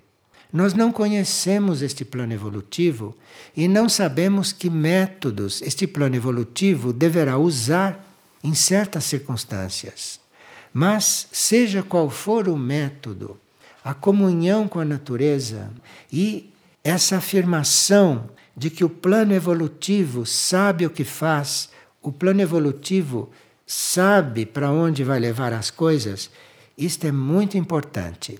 Nós 0.51 0.73
não 0.73 0.91
conhecemos 0.91 1.83
este 1.83 2.03
plano 2.03 2.33
evolutivo 2.33 3.15
e 3.55 3.67
não 3.67 3.87
sabemos 3.87 4.51
que 4.51 4.67
métodos 4.67 5.61
este 5.61 5.85
plano 5.85 6.15
evolutivo 6.15 6.91
deverá 6.91 7.37
usar 7.37 8.03
em 8.43 8.55
certas 8.55 9.03
circunstâncias. 9.03 10.19
Mas, 10.73 11.27
seja 11.31 11.83
qual 11.83 12.09
for 12.09 12.49
o 12.49 12.57
método, 12.57 13.39
a 13.83 13.93
comunhão 13.93 14.67
com 14.67 14.79
a 14.79 14.85
natureza 14.85 15.69
e 16.11 16.56
essa 16.89 17.17
afirmação 17.17 18.29
de 18.55 18.69
que 18.69 18.85
o 18.85 18.89
plano 18.89 19.33
evolutivo 19.33 20.25
sabe 20.25 20.85
o 20.85 20.89
que 20.89 21.03
faz, 21.03 21.69
o 22.01 22.13
plano 22.13 22.41
evolutivo 22.41 23.29
sabe 23.65 24.45
para 24.45 24.71
onde 24.71 25.03
vai 25.03 25.19
levar 25.19 25.51
as 25.51 25.69
coisas, 25.69 26.29
isto 26.77 27.05
é 27.05 27.11
muito 27.11 27.57
importante. 27.57 28.39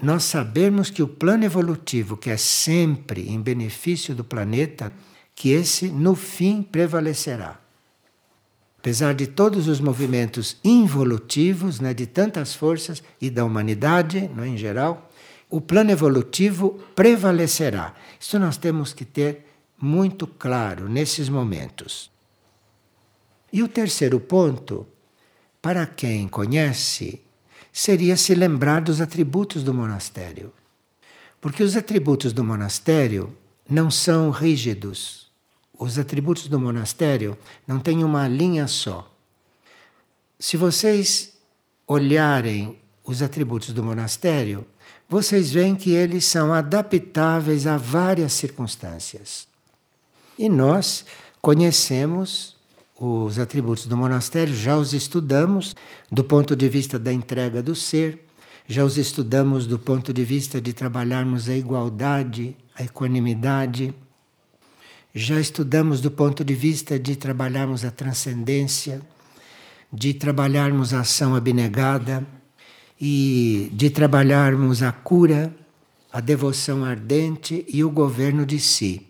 Nós 0.00 0.24
sabemos 0.24 0.90
que 0.90 1.02
o 1.02 1.08
plano 1.08 1.44
evolutivo, 1.44 2.14
que 2.14 2.28
é 2.28 2.36
sempre 2.36 3.30
em 3.30 3.40
benefício 3.40 4.14
do 4.14 4.22
planeta, 4.22 4.92
que 5.34 5.48
esse 5.50 5.88
no 5.88 6.14
fim 6.14 6.62
prevalecerá. 6.62 7.58
Apesar 8.78 9.14
de 9.14 9.26
todos 9.26 9.66
os 9.66 9.80
movimentos 9.80 10.58
involutivos, 10.62 11.80
né, 11.80 11.94
de 11.94 12.06
tantas 12.06 12.54
forças 12.54 13.02
e 13.18 13.30
da 13.30 13.46
humanidade 13.46 14.18
é, 14.18 14.46
em 14.46 14.58
geral, 14.58 15.07
o 15.50 15.60
plano 15.60 15.90
evolutivo 15.90 16.78
prevalecerá. 16.94 17.94
Isso 18.20 18.38
nós 18.38 18.56
temos 18.56 18.92
que 18.92 19.04
ter 19.04 19.46
muito 19.80 20.26
claro 20.26 20.88
nesses 20.88 21.28
momentos. 21.28 22.10
E 23.52 23.62
o 23.62 23.68
terceiro 23.68 24.20
ponto, 24.20 24.86
para 25.62 25.86
quem 25.86 26.28
conhece, 26.28 27.22
seria 27.72 28.16
se 28.16 28.34
lembrar 28.34 28.82
dos 28.82 29.00
atributos 29.00 29.62
do 29.62 29.72
monastério. 29.72 30.52
Porque 31.40 31.62
os 31.62 31.76
atributos 31.76 32.32
do 32.32 32.44
monastério 32.44 33.34
não 33.68 33.90
são 33.90 34.30
rígidos. 34.30 35.30
Os 35.78 35.98
atributos 35.98 36.48
do 36.48 36.58
monastério 36.58 37.38
não 37.66 37.78
têm 37.78 38.02
uma 38.02 38.26
linha 38.26 38.66
só. 38.66 39.10
Se 40.38 40.56
vocês 40.56 41.38
olharem 41.86 42.78
os 43.04 43.22
atributos 43.22 43.72
do 43.72 43.82
monastério, 43.82 44.66
vocês 45.08 45.50
veem 45.50 45.74
que 45.74 45.90
eles 45.90 46.26
são 46.26 46.52
adaptáveis 46.52 47.66
a 47.66 47.78
várias 47.78 48.34
circunstâncias. 48.34 49.48
E 50.38 50.48
nós 50.48 51.04
conhecemos 51.40 52.56
os 53.00 53.38
atributos 53.38 53.86
do 53.86 53.96
monastério, 53.96 54.54
já 54.54 54.76
os 54.76 54.92
estudamos 54.92 55.74
do 56.10 56.22
ponto 56.22 56.54
de 56.54 56.68
vista 56.68 56.98
da 56.98 57.12
entrega 57.12 57.62
do 57.62 57.74
ser, 57.74 58.26
já 58.66 58.84
os 58.84 58.98
estudamos 58.98 59.66
do 59.66 59.78
ponto 59.78 60.12
de 60.12 60.24
vista 60.24 60.60
de 60.60 60.72
trabalharmos 60.72 61.48
a 61.48 61.56
igualdade, 61.56 62.54
a 62.76 62.84
equanimidade, 62.84 63.94
já 65.14 65.40
estudamos 65.40 66.00
do 66.00 66.10
ponto 66.10 66.44
de 66.44 66.54
vista 66.54 66.98
de 66.98 67.16
trabalharmos 67.16 67.84
a 67.84 67.90
transcendência, 67.90 69.00
de 69.90 70.12
trabalharmos 70.12 70.92
a 70.92 71.00
ação 71.00 71.34
abnegada 71.34 72.26
e 73.00 73.70
de 73.72 73.90
trabalharmos 73.90 74.82
a 74.82 74.90
cura, 74.92 75.54
a 76.12 76.20
devoção 76.20 76.84
ardente 76.84 77.64
e 77.68 77.84
o 77.84 77.90
governo 77.90 78.44
de 78.44 78.58
si. 78.58 79.06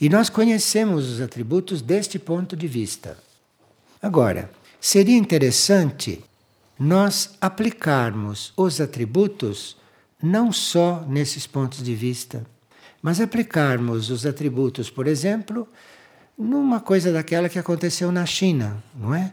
E 0.00 0.08
nós 0.08 0.28
conhecemos 0.28 1.08
os 1.08 1.20
atributos 1.20 1.80
deste 1.80 2.18
ponto 2.18 2.56
de 2.56 2.66
vista. 2.66 3.16
Agora, 4.00 4.50
seria 4.80 5.16
interessante 5.16 6.22
nós 6.78 7.30
aplicarmos 7.40 8.52
os 8.56 8.80
atributos 8.80 9.76
não 10.22 10.52
só 10.52 11.04
nesses 11.08 11.46
pontos 11.46 11.82
de 11.82 11.94
vista, 11.94 12.44
mas 13.00 13.20
aplicarmos 13.20 14.10
os 14.10 14.24
atributos, 14.24 14.88
por 14.88 15.06
exemplo, 15.06 15.68
numa 16.38 16.80
coisa 16.80 17.12
daquela 17.12 17.48
que 17.48 17.58
aconteceu 17.58 18.12
na 18.12 18.24
China, 18.24 18.82
não 18.94 19.14
é? 19.14 19.32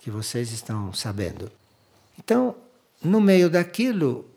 Que 0.00 0.10
vocês 0.10 0.52
estão 0.52 0.92
sabendo. 0.92 1.50
Então, 2.18 2.54
no 3.02 3.20
meio 3.20 3.48
daquilo, 3.50 4.28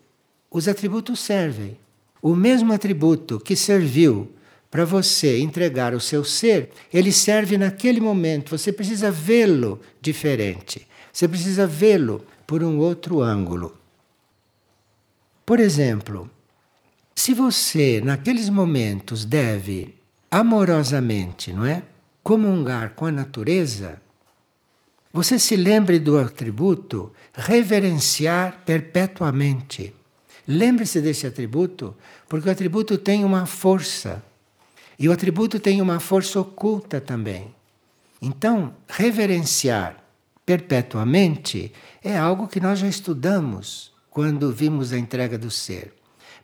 os 0.50 0.68
atributos 0.68 1.20
servem. 1.20 1.76
O 2.22 2.34
mesmo 2.34 2.72
atributo 2.72 3.40
que 3.40 3.56
serviu 3.56 4.30
para 4.70 4.84
você 4.84 5.40
entregar 5.40 5.94
o 5.94 6.00
seu 6.00 6.22
ser, 6.22 6.70
ele 6.92 7.10
serve 7.10 7.58
naquele 7.58 8.00
momento. 8.00 8.56
Você 8.56 8.72
precisa 8.72 9.10
vê-lo 9.10 9.80
diferente. 10.00 10.86
Você 11.12 11.26
precisa 11.26 11.66
vê-lo 11.66 12.24
por 12.46 12.62
um 12.62 12.78
outro 12.78 13.20
ângulo. 13.20 13.76
Por 15.44 15.58
exemplo, 15.58 16.30
se 17.14 17.34
você 17.34 18.00
naqueles 18.00 18.48
momentos 18.48 19.24
deve 19.24 19.96
amorosamente, 20.30 21.52
não 21.52 21.66
é, 21.66 21.82
comungar 22.22 22.94
com 22.94 23.06
a 23.06 23.12
natureza, 23.12 24.00
você 25.12 25.38
se 25.38 25.56
lembre 25.56 25.98
do 25.98 26.18
atributo 26.18 27.12
reverenciar 27.34 28.62
perpetuamente. 28.64 29.94
Lembre-se 30.46 31.00
desse 31.00 31.26
atributo, 31.26 31.96
porque 32.28 32.48
o 32.48 32.52
atributo 32.52 32.96
tem 32.96 33.24
uma 33.24 33.46
força 33.46 34.22
e 34.98 35.08
o 35.08 35.12
atributo 35.12 35.58
tem 35.58 35.80
uma 35.80 35.98
força 35.98 36.40
oculta 36.40 37.00
também. 37.00 37.54
Então, 38.20 38.74
reverenciar 38.88 39.96
perpetuamente 40.44 41.72
é 42.02 42.16
algo 42.16 42.48
que 42.48 42.60
nós 42.60 42.78
já 42.78 42.88
estudamos 42.88 43.92
quando 44.10 44.52
vimos 44.52 44.92
a 44.92 44.98
entrega 44.98 45.38
do 45.38 45.50
ser. 45.50 45.94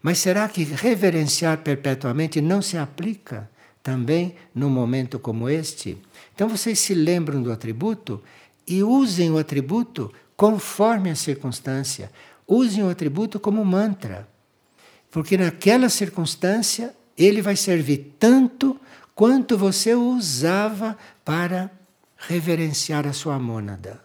Mas 0.00 0.18
será 0.18 0.48
que 0.48 0.62
reverenciar 0.62 1.58
perpetuamente 1.58 2.40
não 2.40 2.62
se 2.62 2.78
aplica 2.78 3.50
também 3.82 4.34
num 4.54 4.70
momento 4.70 5.18
como 5.18 5.48
este? 5.48 5.98
Então 6.34 6.48
vocês 6.48 6.78
se 6.78 6.94
lembram 6.94 7.42
do 7.42 7.50
atributo 7.50 8.22
e 8.66 8.82
usem 8.82 9.30
o 9.30 9.38
atributo 9.38 10.12
conforme 10.36 11.10
a 11.10 11.14
circunstância. 11.14 12.10
Usem 12.46 12.82
o 12.84 12.88
atributo 12.88 13.38
como 13.40 13.64
mantra. 13.64 14.28
Porque 15.10 15.36
naquela 15.36 15.88
circunstância 15.88 16.94
ele 17.16 17.40
vai 17.40 17.56
servir 17.56 18.14
tanto 18.18 18.78
quanto 19.14 19.56
você 19.56 19.94
usava 19.94 20.96
para 21.24 21.70
reverenciar 22.16 23.06
a 23.06 23.12
sua 23.12 23.38
mônada, 23.38 24.02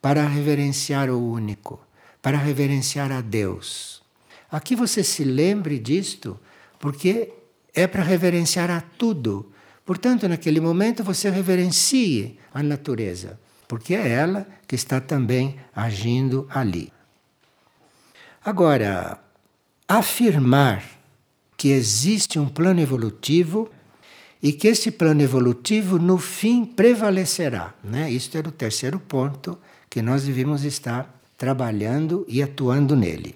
para 0.00 0.26
reverenciar 0.26 1.10
o 1.10 1.32
único, 1.32 1.80
para 2.20 2.38
reverenciar 2.38 3.12
a 3.12 3.20
Deus. 3.20 4.02
Aqui 4.50 4.74
você 4.74 5.04
se 5.04 5.22
lembre 5.24 5.78
disto, 5.78 6.38
porque 6.78 7.32
é 7.74 7.86
para 7.86 8.02
reverenciar 8.02 8.70
a 8.70 8.80
tudo. 8.80 9.52
Portanto, 9.84 10.28
naquele 10.28 10.60
momento 10.60 11.04
você 11.04 11.30
reverencie 11.30 12.38
a 12.52 12.62
natureza, 12.62 13.38
porque 13.68 13.94
é 13.94 14.08
ela 14.08 14.48
que 14.66 14.74
está 14.74 15.00
também 15.00 15.56
agindo 15.76 16.48
ali. 16.50 16.90
Agora, 18.44 19.20
afirmar 19.86 20.82
que 21.56 21.68
existe 21.68 22.38
um 22.38 22.48
plano 22.48 22.80
evolutivo 22.80 23.70
e 24.42 24.52
que 24.52 24.68
esse 24.68 24.90
plano 24.90 25.20
evolutivo 25.20 25.98
no 25.98 26.16
fim 26.16 26.64
prevalecerá. 26.64 27.74
Né? 27.84 28.10
Isto 28.10 28.38
era 28.38 28.48
o 28.48 28.52
terceiro 28.52 28.98
ponto 28.98 29.58
que 29.90 30.00
nós 30.00 30.24
devíamos 30.24 30.64
estar 30.64 31.20
trabalhando 31.36 32.24
e 32.28 32.42
atuando 32.42 32.96
nele. 32.96 33.34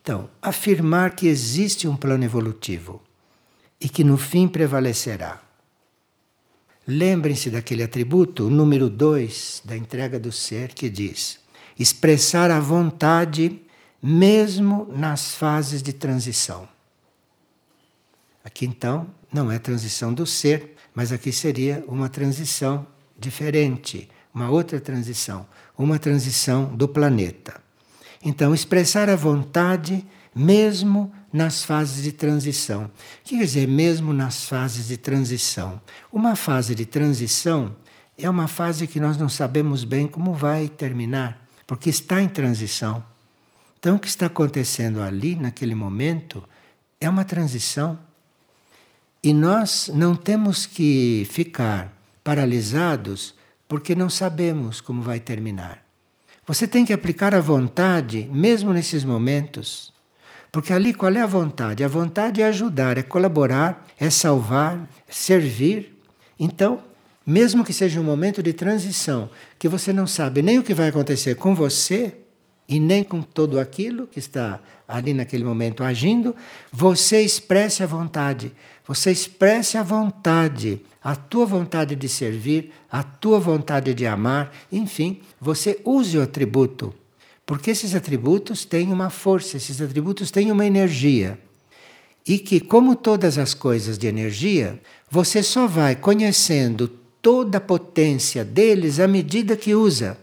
Então, 0.00 0.30
afirmar 0.40 1.14
que 1.14 1.26
existe 1.26 1.86
um 1.86 1.96
plano 1.96 2.24
evolutivo 2.24 3.02
e 3.80 3.88
que 3.88 4.02
no 4.02 4.16
fim 4.16 4.48
prevalecerá. 4.48 5.40
Lembrem-se 6.90 7.50
daquele 7.50 7.82
atributo, 7.82 8.48
número 8.48 8.88
2 8.88 9.60
da 9.62 9.76
entrega 9.76 10.18
do 10.18 10.32
ser, 10.32 10.72
que 10.72 10.88
diz: 10.88 11.38
expressar 11.78 12.50
a 12.50 12.58
vontade 12.58 13.60
mesmo 14.02 14.88
nas 14.90 15.34
fases 15.34 15.82
de 15.82 15.92
transição. 15.92 16.66
Aqui 18.42 18.64
então 18.64 19.06
não 19.30 19.52
é 19.52 19.58
transição 19.58 20.14
do 20.14 20.24
ser, 20.24 20.76
mas 20.94 21.12
aqui 21.12 21.30
seria 21.30 21.84
uma 21.86 22.08
transição 22.08 22.86
diferente, 23.18 24.08
uma 24.32 24.48
outra 24.48 24.80
transição, 24.80 25.46
uma 25.76 25.98
transição 25.98 26.74
do 26.74 26.88
planeta. 26.88 27.60
Então, 28.24 28.54
expressar 28.54 29.10
a 29.10 29.14
vontade 29.14 30.06
mesmo 30.38 31.12
nas 31.32 31.64
fases 31.64 32.02
de 32.02 32.12
transição. 32.12 32.84
O 32.84 32.90
que 33.24 33.36
quer 33.36 33.44
dizer 33.44 33.68
mesmo 33.68 34.12
nas 34.12 34.44
fases 34.44 34.88
de 34.88 34.96
transição? 34.96 35.80
Uma 36.12 36.36
fase 36.36 36.74
de 36.74 36.86
transição 36.86 37.74
é 38.16 38.28
uma 38.30 38.48
fase 38.48 38.86
que 38.86 39.00
nós 39.00 39.16
não 39.16 39.28
sabemos 39.28 39.84
bem 39.84 40.06
como 40.06 40.32
vai 40.32 40.68
terminar, 40.68 41.44
porque 41.66 41.90
está 41.90 42.22
em 42.22 42.28
transição. 42.28 43.04
Então, 43.78 43.96
o 43.96 43.98
que 43.98 44.08
está 44.08 44.26
acontecendo 44.26 45.00
ali, 45.00 45.36
naquele 45.36 45.74
momento, 45.74 46.42
é 47.00 47.08
uma 47.08 47.24
transição. 47.24 47.98
E 49.22 49.32
nós 49.32 49.90
não 49.92 50.16
temos 50.16 50.66
que 50.66 51.26
ficar 51.30 51.92
paralisados 52.24 53.34
porque 53.68 53.94
não 53.94 54.10
sabemos 54.10 54.80
como 54.80 55.02
vai 55.02 55.20
terminar. 55.20 55.84
Você 56.46 56.66
tem 56.66 56.84
que 56.84 56.92
aplicar 56.92 57.34
a 57.34 57.40
vontade, 57.40 58.28
mesmo 58.32 58.72
nesses 58.72 59.04
momentos. 59.04 59.92
Porque 60.50 60.72
ali 60.72 60.94
qual 60.94 61.12
é 61.12 61.20
a 61.20 61.26
vontade? 61.26 61.84
A 61.84 61.88
vontade 61.88 62.40
é 62.40 62.46
ajudar, 62.46 62.96
é 62.96 63.02
colaborar, 63.02 63.86
é 63.98 64.08
salvar, 64.08 64.88
é 65.08 65.12
servir. 65.12 65.94
Então, 66.38 66.80
mesmo 67.26 67.64
que 67.64 67.72
seja 67.72 68.00
um 68.00 68.04
momento 68.04 68.42
de 68.42 68.52
transição, 68.52 69.28
que 69.58 69.68
você 69.68 69.92
não 69.92 70.06
sabe 70.06 70.40
nem 70.40 70.58
o 70.58 70.62
que 70.62 70.72
vai 70.72 70.88
acontecer 70.88 71.34
com 71.34 71.54
você 71.54 72.14
e 72.66 72.80
nem 72.80 73.04
com 73.04 73.20
todo 73.20 73.60
aquilo 73.60 74.06
que 74.06 74.18
está 74.18 74.60
ali 74.86 75.12
naquele 75.12 75.44
momento 75.44 75.84
agindo, 75.84 76.34
você 76.72 77.20
expresse 77.20 77.82
a 77.82 77.86
vontade. 77.86 78.52
Você 78.86 79.10
expresse 79.10 79.76
a 79.76 79.82
vontade, 79.82 80.80
a 81.04 81.14
tua 81.14 81.44
vontade 81.44 81.94
de 81.94 82.08
servir, 82.08 82.72
a 82.90 83.02
tua 83.02 83.38
vontade 83.38 83.92
de 83.92 84.06
amar, 84.06 84.50
enfim, 84.72 85.20
você 85.38 85.78
use 85.84 86.16
o 86.16 86.22
atributo 86.22 86.94
porque 87.48 87.70
esses 87.70 87.94
atributos 87.94 88.66
têm 88.66 88.92
uma 88.92 89.08
força, 89.08 89.56
esses 89.56 89.80
atributos 89.80 90.30
têm 90.30 90.52
uma 90.52 90.66
energia. 90.66 91.40
E 92.26 92.38
que, 92.38 92.60
como 92.60 92.94
todas 92.94 93.38
as 93.38 93.54
coisas 93.54 93.96
de 93.96 94.06
energia, 94.06 94.78
você 95.10 95.42
só 95.42 95.66
vai 95.66 95.96
conhecendo 95.96 96.88
toda 97.22 97.56
a 97.56 97.60
potência 97.60 98.44
deles 98.44 99.00
à 99.00 99.08
medida 99.08 99.56
que 99.56 99.74
usa. 99.74 100.18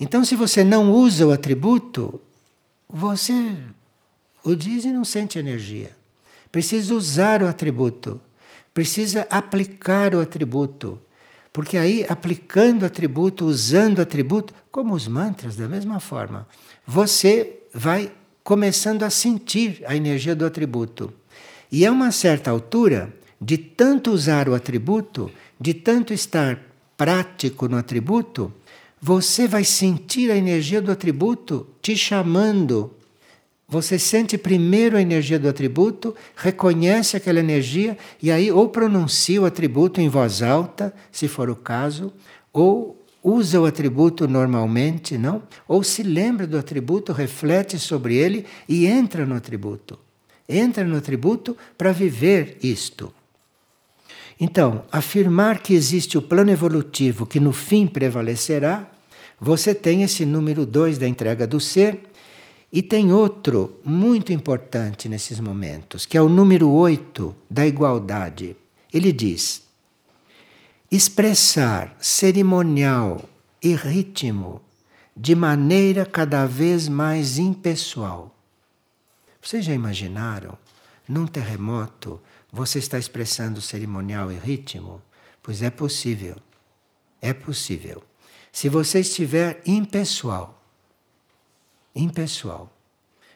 Então, 0.00 0.24
se 0.24 0.34
você 0.34 0.64
não 0.64 0.90
usa 0.90 1.28
o 1.28 1.30
atributo, 1.30 2.20
você 2.88 3.56
o 4.42 4.56
diz 4.56 4.84
e 4.84 4.88
não 4.88 5.04
sente 5.04 5.38
energia. 5.38 5.96
Precisa 6.50 6.92
usar 6.92 7.40
o 7.40 7.46
atributo, 7.46 8.20
precisa 8.74 9.28
aplicar 9.30 10.12
o 10.12 10.20
atributo. 10.20 11.00
Porque 11.52 11.76
aí, 11.76 12.04
aplicando 12.08 12.84
atributo, 12.84 13.44
usando 13.44 14.00
atributo, 14.00 14.54
como 14.70 14.94
os 14.94 15.08
mantras, 15.08 15.56
da 15.56 15.68
mesma 15.68 16.00
forma, 16.00 16.46
você 16.86 17.60
vai 17.74 18.12
começando 18.44 19.02
a 19.02 19.10
sentir 19.10 19.82
a 19.86 19.94
energia 19.94 20.34
do 20.34 20.46
atributo. 20.46 21.12
E 21.70 21.84
a 21.84 21.92
uma 21.92 22.10
certa 22.10 22.50
altura, 22.50 23.12
de 23.40 23.58
tanto 23.58 24.10
usar 24.10 24.48
o 24.48 24.54
atributo, 24.54 25.30
de 25.60 25.74
tanto 25.74 26.12
estar 26.12 26.58
prático 26.96 27.68
no 27.68 27.76
atributo, 27.76 28.52
você 29.00 29.46
vai 29.46 29.64
sentir 29.64 30.30
a 30.30 30.36
energia 30.36 30.82
do 30.82 30.90
atributo 30.90 31.66
te 31.80 31.96
chamando 31.96 32.92
você 33.68 33.98
sente 33.98 34.38
primeiro 34.38 34.96
a 34.96 35.02
energia 35.02 35.38
do 35.38 35.46
atributo, 35.46 36.16
reconhece 36.34 37.18
aquela 37.18 37.38
energia 37.38 37.98
e 38.22 38.30
aí 38.30 38.50
ou 38.50 38.70
pronuncia 38.70 39.42
o 39.42 39.44
atributo 39.44 40.00
em 40.00 40.08
voz 40.08 40.42
alta, 40.42 40.94
se 41.12 41.28
for 41.28 41.50
o 41.50 41.56
caso, 41.56 42.10
ou 42.50 42.98
usa 43.22 43.60
o 43.60 43.66
atributo 43.66 44.26
normalmente, 44.26 45.18
não? 45.18 45.42
Ou 45.66 45.82
se 45.82 46.02
lembra 46.02 46.46
do 46.46 46.56
atributo, 46.56 47.12
reflete 47.12 47.78
sobre 47.78 48.16
ele 48.16 48.46
e 48.66 48.86
entra 48.86 49.26
no 49.26 49.34
atributo. 49.34 49.98
Entra 50.48 50.82
no 50.84 50.96
atributo 50.96 51.54
para 51.76 51.92
viver 51.92 52.56
isto. 52.62 53.12
Então, 54.40 54.84
afirmar 54.90 55.58
que 55.58 55.74
existe 55.74 56.16
o 56.16 56.22
plano 56.22 56.50
evolutivo 56.50 57.26
que 57.26 57.38
no 57.38 57.52
fim 57.52 57.86
prevalecerá, 57.86 58.88
você 59.38 59.74
tem 59.74 60.02
esse 60.02 60.24
número 60.24 60.64
2 60.64 60.96
da 60.96 61.06
entrega 61.06 61.46
do 61.46 61.60
ser 61.60 62.08
e 62.72 62.82
tem 62.82 63.12
outro 63.12 63.80
muito 63.82 64.32
importante 64.32 65.08
nesses 65.08 65.40
momentos, 65.40 66.04
que 66.04 66.18
é 66.18 66.22
o 66.22 66.28
número 66.28 66.70
8 66.70 67.34
da 67.50 67.66
igualdade. 67.66 68.56
Ele 68.92 69.10
diz: 69.12 69.62
expressar 70.90 71.96
cerimonial 71.98 73.28
e 73.62 73.74
ritmo 73.74 74.60
de 75.16 75.34
maneira 75.34 76.06
cada 76.06 76.46
vez 76.46 76.88
mais 76.88 77.38
impessoal. 77.38 78.34
Vocês 79.40 79.64
já 79.64 79.72
imaginaram? 79.72 80.56
Num 81.08 81.26
terremoto, 81.26 82.20
você 82.52 82.78
está 82.78 82.98
expressando 82.98 83.62
cerimonial 83.62 84.30
e 84.30 84.36
ritmo? 84.36 85.00
Pois 85.42 85.62
é 85.62 85.70
possível. 85.70 86.36
É 87.20 87.32
possível. 87.32 88.02
Se 88.52 88.68
você 88.68 89.00
estiver 89.00 89.62
impessoal, 89.66 90.57
impessoal. 92.02 92.72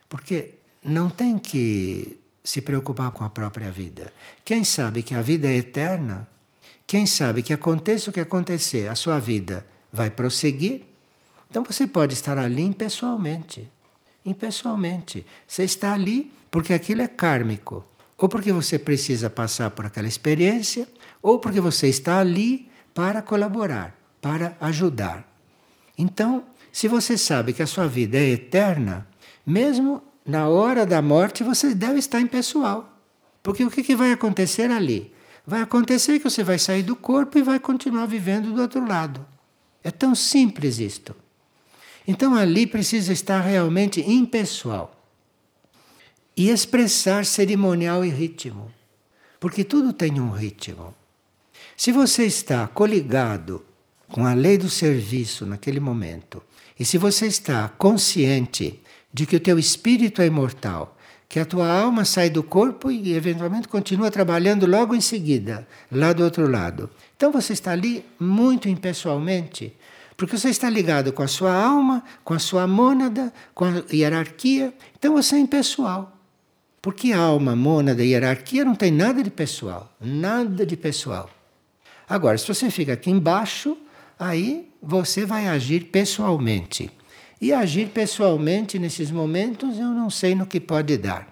Porque 0.09 0.55
não 0.85 1.09
tem 1.11 1.39
que 1.39 2.19
se 2.45 2.61
preocupar 2.61 3.11
com 3.13 3.25
a 3.25 3.31
própria 3.31 3.71
vida. 3.71 4.13
Quem 4.45 4.65
sabe 4.65 5.03
que 5.03 5.15
a 5.15 5.23
vida 5.23 5.49
é 5.49 5.57
eterna, 5.57 6.29
quem 6.87 7.07
sabe 7.07 7.43
que 7.43 7.53
aconteça 7.53 8.11
o 8.11 8.13
que 8.13 8.21
acontecer, 8.21 8.89
a 8.89 8.95
sua 8.95 9.19
vida 9.19 9.67
vai 9.93 10.11
prosseguir. 10.11 10.83
Então 11.49 11.63
você 11.63 11.87
pode 11.87 12.15
estar 12.15 12.39
ali 12.39 12.63
impessoalmente. 12.63 13.69
Impessoalmente. 14.25 15.27
Você 15.47 15.65
está 15.65 15.95
ali 15.95 16.33
porque 16.51 16.73
aquilo 16.73 17.03
é 17.03 17.09
kármico. 17.09 17.85
Ou 18.19 18.29
porque 18.29 18.53
você 18.53 18.79
precisa 18.79 19.29
passar 19.29 19.71
por 19.71 19.85
aquela 19.85 20.07
experiência, 20.07 20.87
ou 21.21 21.41
porque 21.41 21.61
você 21.61 21.89
está 21.89 22.21
ali 22.21 22.71
para 22.95 23.21
colaborar, 23.21 23.99
para 24.21 24.57
ajudar. 24.61 25.29
Então, 25.99 26.45
se 26.73 26.89
você 26.89 27.19
sabe 27.19 27.53
que 27.53 27.63
a 27.63 27.67
sua 27.67 27.87
vida 27.87 28.17
é 28.17 28.31
eterna, 28.31 29.07
mesmo 29.47 30.03
na 30.25 30.49
hora 30.49 30.87
da 30.87 31.03
morte 31.03 31.45
você 31.45 31.75
deve 31.75 31.99
estar 31.99 32.19
impessoal. 32.21 32.89
Porque 33.43 33.63
o 33.63 33.71
que, 33.71 33.95
vai 33.95 34.13
acontecer 34.13 34.71
ali? 34.71 35.13
Vai 35.47 35.61
acontecer 35.61 36.19
que 36.19 36.31
você 36.31 36.43
vai 36.43 36.59
sair 36.59 36.83
do 36.83 36.97
corpo 36.97 37.37
e 37.37 37.43
vai 37.43 37.59
continuar 37.59 38.07
vivendo 38.07 38.53
do 38.53 38.63
outro 38.63 38.87
lado. 38.87 39.27
É 39.85 39.91
tão 39.91 40.15
simples 40.15 40.79
isto. 40.79 41.15
Então 42.07 42.35
ali 42.35 42.67
precisa 42.67 43.13
estar 43.13 43.41
realmente 43.41 44.01
impessoal. 44.01 44.97
E 46.35 46.49
expressar 46.49 47.27
cerimonial 47.27 48.05
e 48.05 48.09
ritmo. 48.09 48.73
Porque 49.39 49.65
tudo 49.65 49.93
tem 49.93 50.21
um 50.21 50.31
ritmo. 50.31 50.95
Se 51.77 51.93
você 51.93 52.25
está 52.25 52.67
coligado 52.69 53.65
com 54.09 54.25
a 54.25 54.33
lei 54.33 54.57
do 54.57 54.71
serviço 54.71 55.45
naquele 55.45 55.81
momento, 55.81 56.43
e 56.83 56.85
se 56.85 56.99
você 56.99 57.29
está 57.29 57.69
consciente 57.69 58.83
de 59.15 59.25
que 59.25 59.37
o 59.37 59.41
teu 59.41 59.57
espírito 59.57 60.21
é 60.21 60.27
imortal, 60.27 60.99
que 61.29 61.39
a 61.39 61.45
tua 61.45 61.71
alma 61.73 62.05
sai 62.05 62.29
do 62.29 62.43
corpo 62.43 62.91
e 62.91 63.15
eventualmente 63.15 63.69
continua 63.69 64.11
trabalhando 64.11 64.67
logo 64.67 64.93
em 64.93 65.01
seguida, 65.01 65.65
lá 65.93 66.13
do 66.13 66.25
outro 66.25 66.51
lado. 66.51 66.91
Então 67.17 67.31
você 67.31 67.53
está 67.53 67.71
ali 67.71 68.05
muito 68.19 68.69
impessoalmente, 68.69 69.73
porque 70.17 70.37
você 70.37 70.49
está 70.49 70.69
ligado 70.69 71.13
com 71.13 71.23
a 71.23 71.29
sua 71.29 71.55
alma, 71.55 72.03
com 72.25 72.35
a 72.35 72.41
sua 72.41 72.67
mônada, 72.67 73.33
com 73.55 73.65
a 73.65 73.85
hierarquia. 73.93 74.75
Então 74.99 75.13
você 75.13 75.37
é 75.37 75.39
impessoal. 75.39 76.19
Porque 76.83 77.13
alma, 77.13 77.55
mônada 77.55 78.03
e 78.03 78.09
hierarquia 78.09 78.65
não 78.65 78.75
tem 78.75 78.91
nada 78.91 79.23
de 79.23 79.31
pessoal, 79.31 79.89
nada 80.01 80.67
de 80.67 80.77
pessoal. 80.77 81.31
Agora, 82.09 82.37
se 82.37 82.49
você 82.49 82.73
fica 82.73 82.95
aqui 82.95 83.09
embaixo, 83.09 83.79
aí 84.19 84.72
você 84.83 85.25
vai 85.25 85.47
agir 85.47 85.85
pessoalmente. 85.85 86.91
E 87.41 87.53
agir 87.53 87.89
pessoalmente 87.89 88.79
nesses 88.79 89.11
momentos 89.11 89.79
eu 89.79 89.89
não 89.89 90.11
sei 90.11 90.35
no 90.35 90.47
que 90.47 90.61
pode 90.61 90.97
dar. 90.97 91.29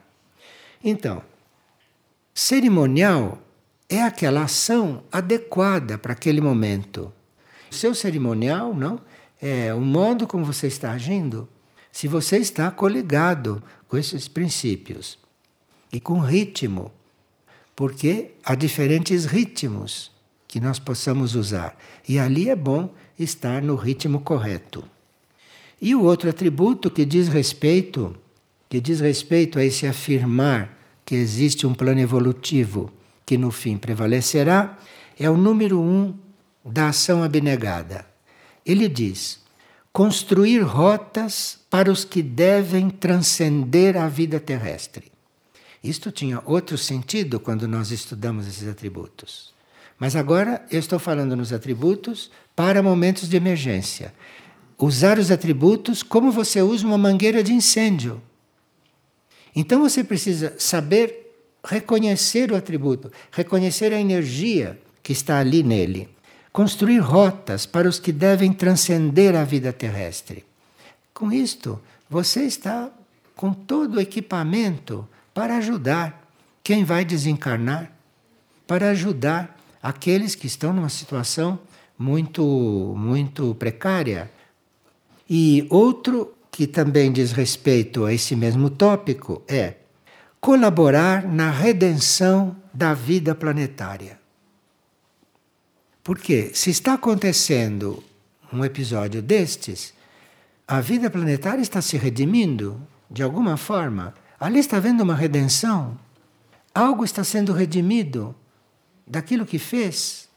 Então, 0.83 1.23
cerimonial 2.33 3.39
é 3.89 4.03
aquela 4.03 4.45
ação 4.45 5.03
adequada 5.11 5.99
para 5.99 6.13
aquele 6.13 6.41
momento. 6.41 7.13
O 7.71 7.75
seu 7.75 7.95
cerimonial, 7.95 8.75
não, 8.75 9.01
é 9.41 9.75
o 9.75 9.81
modo 9.81 10.27
como 10.27 10.45
você 10.45 10.67
está 10.69 10.93
agindo. 10.93 11.49
Se 11.91 12.07
você 12.07 12.39
está 12.39 12.71
coligado 12.71 13.63
com 13.89 13.97
esses 13.97 14.29
princípios 14.29 15.19
e 15.93 16.01
com 16.01 16.21
ritmo, 16.21 16.93
porque 17.75 18.33
há 18.45 18.55
diferentes 18.55 19.25
ritmos 19.25 20.13
que 20.47 20.61
nós 20.61 20.79
possamos 20.79 21.35
usar. 21.35 21.77
E 22.09 22.19
ali 22.19 22.49
é 22.49 22.57
bom 22.57 22.93
estar 23.23 23.63
no 23.63 23.75
ritmo 23.75 24.21
correto. 24.21 24.85
E 25.81 25.95
o 25.95 26.03
outro 26.03 26.29
atributo 26.29 26.91
que 26.91 27.05
diz 27.05 27.29
respeito, 27.29 28.15
que 28.69 28.81
diz 28.81 29.01
respeito 29.01 29.59
a 29.59 29.65
esse 29.65 29.87
afirmar 29.87 30.79
que 31.05 31.15
existe 31.15 31.67
um 31.67 31.75
plano 31.75 32.01
evolutivo 32.01 32.93
que 33.25 33.39
no 33.39 33.51
fim 33.51 33.77
prevalecerá, 33.77 34.79
é 35.19 35.29
o 35.31 35.37
número 35.37 35.81
um 35.81 36.15
da 36.65 36.89
ação 36.89 37.23
abnegada. 37.23 38.07
Ele 38.65 38.89
diz: 38.89 39.41
construir 39.93 40.61
rotas 40.61 41.59
para 41.71 41.91
os 41.91 42.05
que 42.05 42.23
devem 42.23 42.91
transcender 42.91 43.97
a 43.97 44.09
vida 44.09 44.39
terrestre. 44.39 45.11
Isto 45.83 46.13
tinha 46.13 46.43
outro 46.45 46.77
sentido 46.77 47.41
quando 47.41 47.67
nós 47.67 47.91
estudamos 47.91 48.47
esses 48.47 48.69
atributos. 48.69 49.55
Mas 50.01 50.17
agora 50.17 50.65
eu 50.71 50.81
estou 50.81 50.99
falando 50.99 51.37
nos 51.37 51.53
atributos 51.53 52.31
para 52.57 52.83
momentos 52.83 53.29
de 53.29 53.37
emergência. 53.37 54.15
Usar 54.79 55.19
os 55.19 55.31
atributos 55.31 56.03
como 56.03 56.33
você 56.33 56.63
usa 56.63 56.87
uma 56.87 56.97
mangueira 56.97 57.43
de 57.43 57.53
incêndio. 57.53 58.21
Então 59.55 59.83
você 59.83 60.03
precisa 60.03 60.55
saber 60.59 61.37
reconhecer 61.63 62.51
o 62.51 62.57
atributo, 62.57 63.13
reconhecer 63.31 63.93
a 63.93 64.01
energia 64.01 64.81
que 65.03 65.13
está 65.13 65.39
ali 65.39 65.63
nele, 65.63 66.09
construir 66.51 67.01
rotas 67.01 67.67
para 67.67 67.87
os 67.87 67.99
que 67.99 68.11
devem 68.11 68.55
transcender 68.55 69.37
a 69.37 69.45
vida 69.45 69.71
terrestre. 69.71 70.47
Com 71.13 71.31
isto, 71.31 71.79
você 72.09 72.45
está 72.45 72.91
com 73.37 73.53
todo 73.53 73.97
o 73.97 74.01
equipamento 74.01 75.07
para 75.35 75.59
ajudar 75.59 76.27
quem 76.65 76.85
vai 76.85 77.05
desencarnar, 77.05 77.93
para 78.67 78.91
ajudar 78.91 79.60
aqueles 79.83 80.35
que 80.35 80.47
estão 80.47 80.73
numa 80.73 80.89
situação 80.89 81.59
muito 81.99 82.95
muito 82.97 83.55
precária. 83.55 84.31
E 85.29 85.67
outro 85.71 86.35
que 86.51 86.67
também 86.67 87.13
diz 87.13 87.33
respeito 87.33 88.05
a 88.05 88.13
esse 88.13 88.35
mesmo 88.35 88.69
tópico 88.69 89.43
é 89.47 89.75
colaborar 90.41 91.25
na 91.25 91.51
redenção 91.51 92.57
da 92.73 92.95
vida 92.95 93.35
planetária. 93.35 94.19
Porque 96.03 96.51
se 96.55 96.71
está 96.71 96.95
acontecendo 96.95 98.03
um 98.53 98.65
episódio 98.65 99.23
destes, 99.23 99.93
a 100.67 100.81
vida 100.81 101.11
planetária 101.11 101.61
está 101.61 101.83
se 101.83 101.97
redimindo 101.97 102.81
de 103.11 103.23
alguma 103.23 103.57
forma. 103.57 104.15
Ali 104.39 104.59
está 104.59 104.79
havendo 104.79 105.03
uma 105.03 105.15
redenção. 105.15 105.99
Algo 106.75 107.05
está 107.05 107.23
sendo 107.23 107.53
redimido 107.53 108.35
daquilo 109.11 109.45
que 109.45 109.59
fez. 109.59 110.29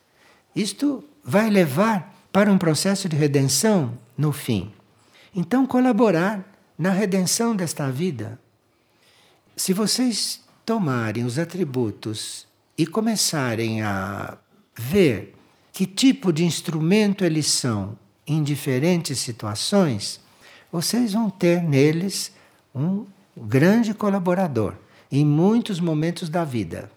Isto 0.56 1.04
vai 1.24 1.50
levar 1.50 2.14
para 2.32 2.52
um 2.52 2.58
processo 2.58 3.08
de 3.08 3.16
redenção 3.16 3.98
no 4.18 4.32
fim. 4.32 4.74
Então, 5.36 5.66
colaborar 5.66 6.44
na 6.78 6.90
redenção 6.90 7.56
desta 7.56 7.90
vida. 7.92 8.40
Se 9.56 9.74
vocês 9.74 10.42
tomarem 10.66 11.24
os 11.24 11.38
atributos 11.38 12.48
e 12.76 12.88
começarem 12.88 13.84
a 13.84 14.38
ver 14.76 15.36
que 15.72 15.86
tipo 15.86 16.34
de 16.34 16.44
instrumento 16.44 17.24
eles 17.24 17.46
são 17.48 17.98
em 18.26 18.42
diferentes 18.42 19.20
situações, 19.20 20.20
vocês 20.72 21.14
vão 21.14 21.30
ter 21.30 21.62
neles 21.62 22.32
um 22.74 23.06
grande 23.38 23.94
colaborador 23.94 24.74
em 25.12 25.24
muitos 25.24 25.80
momentos 25.80 26.30
da 26.30 26.44
vida. 26.44 26.90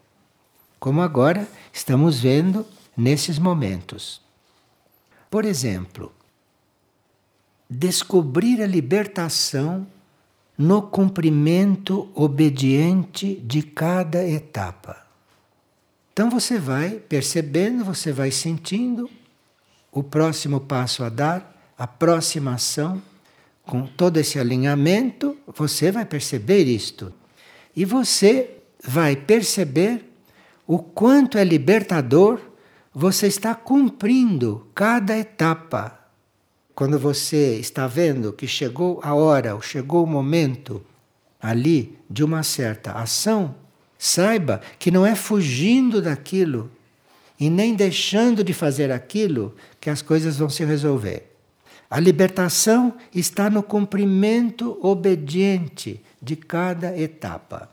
Como 0.78 1.00
agora 1.02 1.48
estamos 1.72 2.20
vendo 2.20 2.66
nesses 2.96 3.38
momentos. 3.38 4.20
Por 5.30 5.44
exemplo, 5.44 6.12
descobrir 7.68 8.62
a 8.62 8.66
libertação 8.66 9.86
no 10.56 10.80
cumprimento 10.82 12.10
obediente 12.14 13.36
de 13.36 13.62
cada 13.62 14.26
etapa. 14.26 15.04
Então 16.12 16.30
você 16.30 16.58
vai 16.58 16.92
percebendo, 16.92 17.84
você 17.84 18.10
vai 18.10 18.30
sentindo 18.30 19.10
o 19.92 20.02
próximo 20.02 20.60
passo 20.60 21.04
a 21.04 21.10
dar, 21.10 21.74
a 21.76 21.86
próxima 21.86 22.54
ação, 22.54 23.02
com 23.64 23.86
todo 23.86 24.16
esse 24.16 24.38
alinhamento, 24.38 25.36
você 25.46 25.90
vai 25.90 26.06
perceber 26.06 26.64
isto. 26.64 27.12
E 27.74 27.84
você 27.84 28.58
vai 28.82 29.16
perceber 29.16 30.05
o 30.66 30.78
quanto 30.78 31.38
é 31.38 31.44
libertador 31.44 32.40
você 32.92 33.26
está 33.26 33.54
cumprindo 33.54 34.66
cada 34.74 35.16
etapa 35.16 36.06
quando 36.76 36.98
você 36.98 37.56
está 37.58 37.86
vendo 37.86 38.34
que 38.34 38.46
chegou 38.46 39.00
a 39.02 39.14
hora, 39.14 39.54
ou 39.54 39.62
chegou 39.62 40.04
o 40.04 40.06
momento 40.06 40.84
ali 41.40 41.98
de 42.08 42.22
uma 42.22 42.42
certa 42.42 42.92
ação, 42.92 43.54
saiba 43.98 44.60
que 44.78 44.90
não 44.90 45.06
é 45.06 45.14
fugindo 45.14 46.02
daquilo 46.02 46.70
e 47.40 47.48
nem 47.48 47.74
deixando 47.74 48.44
de 48.44 48.52
fazer 48.52 48.92
aquilo 48.92 49.54
que 49.80 49.88
as 49.88 50.02
coisas 50.02 50.36
vão 50.36 50.50
se 50.50 50.66
resolver. 50.66 51.34
A 51.88 51.98
libertação 51.98 52.94
está 53.14 53.48
no 53.48 53.62
cumprimento 53.62 54.78
obediente 54.82 56.02
de 56.20 56.36
cada 56.36 56.98
etapa. 56.98 57.70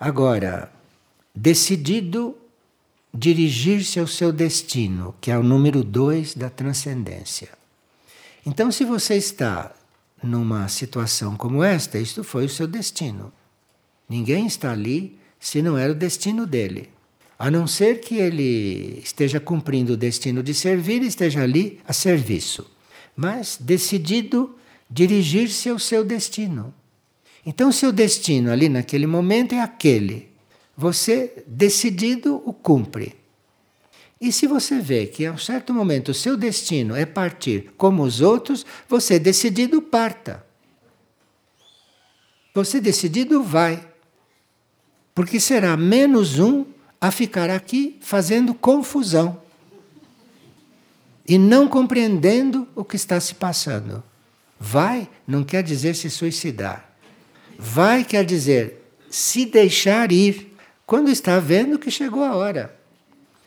Agora, 0.00 0.73
decidido 1.34 2.36
dirigir-se 3.12 3.98
ao 3.98 4.06
seu 4.06 4.32
destino, 4.32 5.14
que 5.20 5.30
é 5.30 5.38
o 5.38 5.42
número 5.42 5.82
dois 5.82 6.34
da 6.34 6.50
transcendência. 6.50 7.48
Então, 8.46 8.70
se 8.70 8.84
você 8.84 9.16
está 9.16 9.74
numa 10.22 10.68
situação 10.68 11.36
como 11.36 11.62
esta, 11.62 11.98
isto 11.98 12.22
foi 12.22 12.46
o 12.46 12.48
seu 12.48 12.66
destino. 12.66 13.32
Ninguém 14.08 14.46
está 14.46 14.72
ali 14.72 15.18
se 15.38 15.62
não 15.62 15.78
era 15.78 15.92
o 15.92 15.96
destino 15.96 16.46
dele. 16.46 16.90
A 17.38 17.50
não 17.50 17.66
ser 17.66 18.00
que 18.00 18.16
ele 18.16 19.00
esteja 19.02 19.40
cumprindo 19.40 19.94
o 19.94 19.96
destino 19.96 20.42
de 20.42 20.54
servir 20.54 21.02
e 21.02 21.06
esteja 21.06 21.42
ali 21.42 21.80
a 21.86 21.92
serviço. 21.92 22.70
Mas 23.16 23.58
decidido 23.60 24.56
dirigir-se 24.90 25.68
ao 25.68 25.78
seu 25.78 26.04
destino. 26.04 26.72
Então, 27.46 27.72
seu 27.72 27.92
destino 27.92 28.50
ali 28.50 28.68
naquele 28.68 29.06
momento 29.06 29.54
é 29.54 29.60
aquele 29.60 30.33
você, 30.76 31.44
decidido, 31.46 32.42
o 32.44 32.52
cumpre. 32.52 33.14
E 34.20 34.32
se 34.32 34.46
você 34.46 34.80
vê 34.80 35.06
que 35.06 35.26
a 35.26 35.32
um 35.32 35.38
certo 35.38 35.72
momento 35.72 36.10
o 36.10 36.14
seu 36.14 36.36
destino 36.36 36.96
é 36.96 37.04
partir 37.04 37.72
como 37.76 38.02
os 38.02 38.20
outros, 38.20 38.64
você, 38.88 39.18
decidido, 39.18 39.82
parta. 39.82 40.44
Você, 42.54 42.80
decidido, 42.80 43.42
vai. 43.42 43.86
Porque 45.14 45.38
será 45.38 45.76
menos 45.76 46.38
um 46.38 46.64
a 47.00 47.10
ficar 47.10 47.50
aqui 47.50 47.98
fazendo 48.00 48.54
confusão 48.54 49.42
e 51.28 51.38
não 51.38 51.68
compreendendo 51.68 52.66
o 52.74 52.84
que 52.84 52.96
está 52.96 53.20
se 53.20 53.34
passando. 53.34 54.02
Vai 54.58 55.08
não 55.26 55.44
quer 55.44 55.62
dizer 55.62 55.94
se 55.94 56.08
suicidar. 56.08 56.90
Vai 57.58 58.04
quer 58.04 58.24
dizer 58.24 58.82
se 59.10 59.44
deixar 59.44 60.10
ir 60.10 60.53
quando 60.94 61.10
está 61.10 61.40
vendo 61.40 61.76
que 61.76 61.90
chegou 61.90 62.22
a 62.22 62.36
hora. 62.36 62.72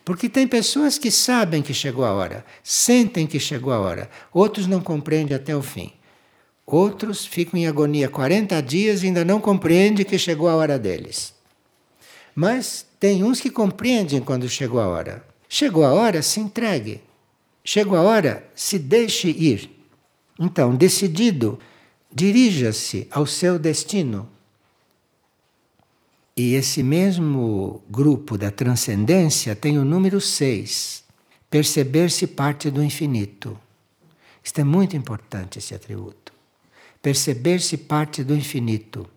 Porque 0.03 0.27
tem 0.27 0.45
pessoas 0.45 0.97
que 0.97 1.09
sabem 1.09 1.61
que 1.61 1.73
chegou 1.73 2.03
a 2.03 2.11
hora, 2.11 2.45
sentem 2.61 3.25
que 3.25 3.39
chegou 3.39 3.71
a 3.71 3.79
hora, 3.79 4.09
outros 4.33 4.67
não 4.67 4.81
compreendem 4.81 5.33
até 5.33 5.55
o 5.55 5.61
fim. 5.61 5.93
Outros 6.65 7.25
ficam 7.25 7.57
em 7.57 7.65
agonia 7.65 8.09
40 8.09 8.61
dias 8.61 9.01
e 9.01 9.05
ainda 9.05 9.23
não 9.23 9.39
compreendem 9.39 10.05
que 10.05 10.17
chegou 10.17 10.49
a 10.49 10.57
hora 10.57 10.77
deles. 10.77 11.33
Mas 12.35 12.85
tem 12.99 13.23
uns 13.23 13.39
que 13.39 13.49
compreendem 13.49 14.19
quando 14.19 14.49
chegou 14.49 14.81
a 14.81 14.87
hora. 14.89 15.25
Chegou 15.47 15.85
a 15.85 15.93
hora, 15.93 16.21
se 16.21 16.41
entregue. 16.41 16.99
Chegou 17.63 17.97
a 17.97 18.01
hora, 18.01 18.45
se 18.53 18.77
deixe 18.77 19.29
ir. 19.29 19.69
Então, 20.37 20.75
decidido, 20.75 21.57
dirija-se 22.13 23.07
ao 23.09 23.25
seu 23.25 23.57
destino. 23.57 24.35
E 26.37 26.53
esse 26.53 26.83
mesmo 26.83 27.81
grupo 27.89 28.37
da 28.37 28.51
transcendência 28.51 29.55
tem 29.55 29.79
o 29.79 29.83
número 29.83 30.21
6, 30.21 31.03
perceber-se 31.49 32.27
parte 32.27 32.69
do 32.69 32.83
infinito. 32.83 33.59
Isto 34.43 34.61
é 34.61 34.63
muito 34.63 34.95
importante, 34.95 35.57
esse 35.57 35.73
atributo. 35.73 36.31
Perceber-se 37.01 37.75
parte 37.75 38.23
do 38.23 38.35
infinito. 38.35 39.09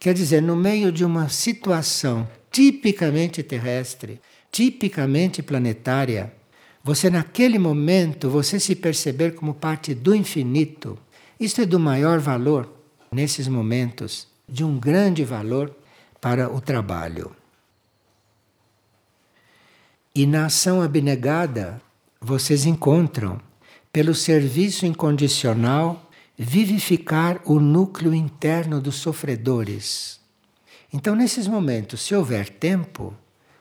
Quer 0.00 0.14
dizer, 0.14 0.42
no 0.42 0.56
meio 0.56 0.90
de 0.90 1.04
uma 1.04 1.28
situação 1.28 2.28
tipicamente 2.50 3.40
terrestre, 3.44 4.20
tipicamente 4.50 5.44
planetária, 5.44 6.32
você 6.82 7.08
naquele 7.08 7.56
momento, 7.56 8.28
você 8.28 8.58
se 8.58 8.74
perceber 8.74 9.36
como 9.36 9.54
parte 9.54 9.94
do 9.94 10.12
infinito, 10.12 10.98
isto 11.38 11.60
é 11.60 11.66
do 11.66 11.78
maior 11.78 12.18
valor 12.18 12.68
nesses 13.12 13.46
momentos, 13.46 14.26
de 14.48 14.64
um 14.64 14.76
grande 14.76 15.24
valor 15.24 15.72
para 16.24 16.50
o 16.50 16.58
trabalho. 16.58 17.36
E 20.14 20.24
na 20.24 20.46
ação 20.46 20.80
abnegada, 20.80 21.82
vocês 22.18 22.64
encontram, 22.64 23.38
pelo 23.92 24.14
serviço 24.14 24.86
incondicional, 24.86 26.10
vivificar 26.34 27.42
o 27.44 27.60
núcleo 27.60 28.14
interno 28.14 28.80
dos 28.80 28.94
sofredores. 28.94 30.18
Então, 30.90 31.14
nesses 31.14 31.46
momentos, 31.46 32.00
se 32.00 32.14
houver 32.14 32.48
tempo, 32.48 33.14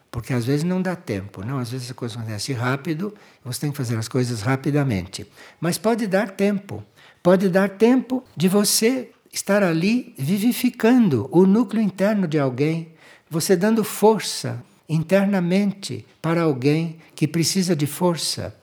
porque 0.09 0.32
às 0.34 0.45
vezes 0.45 0.64
não 0.64 0.82
dá 0.82 0.95
tempo, 0.95 1.43
não, 1.43 1.57
às 1.57 1.70
vezes 1.70 1.91
a 1.91 1.93
coisa 1.93 2.18
acontece 2.18 2.53
rápido, 2.53 3.14
você 3.43 3.59
tem 3.59 3.72
que 3.72 3.78
fazer 3.78 3.97
as 3.97 4.07
coisas 4.07 4.41
rapidamente. 4.41 5.30
Mas 5.59 5.78
pode 5.78 6.07
dar 6.07 6.32
tempo 6.32 6.82
pode 7.24 7.47
dar 7.47 7.70
tempo 7.70 8.22
de 8.36 8.49
você 8.49 9.09
estar 9.34 9.63
ali 9.63 10.13
vivificando 10.15 11.27
o 11.31 11.47
núcleo 11.47 11.81
interno 11.81 12.27
de 12.27 12.38
alguém, 12.38 12.89
você 13.27 13.55
dando 13.55 13.84
força 13.84 14.63
internamente 14.88 16.05
para 16.21 16.43
alguém 16.43 16.97
que 17.15 17.27
precisa 17.27 17.75
de 17.75 17.88
força. 17.88 18.55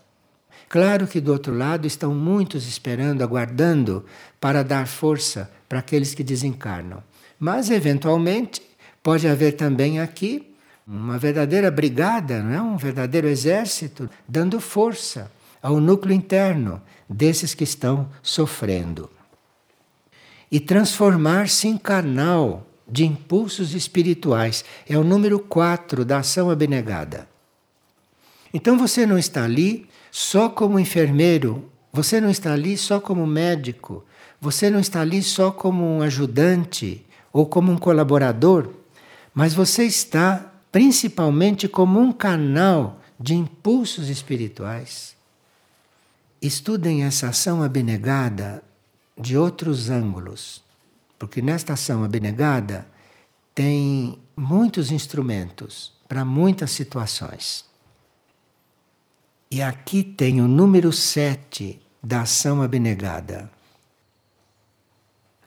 Claro 0.68 1.08
que 1.08 1.20
do 1.20 1.32
outro 1.32 1.52
lado 1.52 1.88
estão 1.88 2.14
muitos 2.14 2.68
esperando, 2.68 3.22
aguardando 3.22 4.06
para 4.40 4.62
dar 4.62 4.86
força 4.86 5.50
para 5.68 5.80
aqueles 5.80 6.14
que 6.14 6.22
desencarnam. 6.22 7.02
Mas, 7.36 7.68
eventualmente, 7.68 8.62
pode 9.02 9.26
haver 9.26 9.56
também 9.56 9.98
aqui 9.98 10.54
uma 10.86 11.18
verdadeira 11.18 11.68
brigada, 11.68 12.40
não 12.42 12.52
é? 12.52 12.62
um 12.62 12.76
verdadeiro 12.76 13.26
exército, 13.26 14.08
dando 14.28 14.60
força 14.60 15.32
ao 15.60 15.80
núcleo 15.80 16.14
interno 16.14 16.80
desses 17.08 17.54
que 17.54 17.64
estão 17.64 18.08
sofrendo 18.22 19.10
e 20.50 20.58
transformar-se 20.58 21.68
em 21.68 21.76
canal 21.76 22.66
de 22.88 23.06
impulsos 23.06 23.74
espirituais. 23.74 24.64
É 24.88 24.98
o 24.98 25.04
número 25.04 25.38
4 25.38 26.04
da 26.04 26.18
ação 26.18 26.50
abnegada. 26.50 27.28
Então 28.52 28.76
você 28.76 29.06
não 29.06 29.16
está 29.16 29.44
ali 29.44 29.88
só 30.10 30.48
como 30.48 30.78
enfermeiro, 30.78 31.70
você 31.92 32.20
não 32.20 32.30
está 32.30 32.52
ali 32.52 32.76
só 32.76 32.98
como 32.98 33.26
médico, 33.26 34.04
você 34.40 34.68
não 34.68 34.80
está 34.80 35.00
ali 35.02 35.22
só 35.22 35.52
como 35.52 35.84
um 35.84 36.02
ajudante 36.02 37.06
ou 37.32 37.46
como 37.46 37.70
um 37.70 37.78
colaborador, 37.78 38.70
mas 39.32 39.54
você 39.54 39.84
está 39.84 40.52
principalmente 40.72 41.68
como 41.68 42.00
um 42.00 42.12
canal 42.12 43.00
de 43.18 43.34
impulsos 43.34 44.08
espirituais. 44.08 45.14
Estudem 46.42 47.04
essa 47.04 47.28
ação 47.28 47.62
abnegada 47.62 48.62
de 49.20 49.36
outros 49.36 49.90
ângulos, 49.90 50.64
porque 51.18 51.42
nesta 51.42 51.74
ação 51.74 52.02
abnegada 52.02 52.86
tem 53.54 54.18
muitos 54.34 54.90
instrumentos 54.90 55.92
para 56.08 56.24
muitas 56.24 56.70
situações. 56.70 57.64
E 59.50 59.60
aqui 59.60 60.02
tem 60.02 60.40
o 60.40 60.48
número 60.48 60.92
7 60.92 61.80
da 62.02 62.22
ação 62.22 62.62
abnegada. 62.62 63.50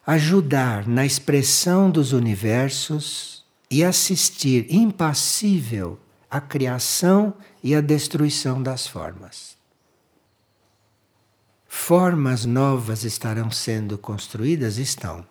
Ajudar 0.05 0.87
na 0.87 1.05
expressão 1.05 1.89
dos 1.89 2.11
universos 2.11 3.43
e 3.71 3.83
assistir 3.83 4.67
impassível 4.69 5.97
à 6.29 6.39
criação 6.39 7.33
e 7.63 7.73
à 7.73 7.81
destruição 7.81 8.61
das 8.61 8.85
formas 8.85 9.52
formas 11.73 12.45
novas 12.45 13.03
estarão 13.03 13.49
sendo 13.49 13.97
construídas? 13.97 14.77
Estão. 14.77 15.25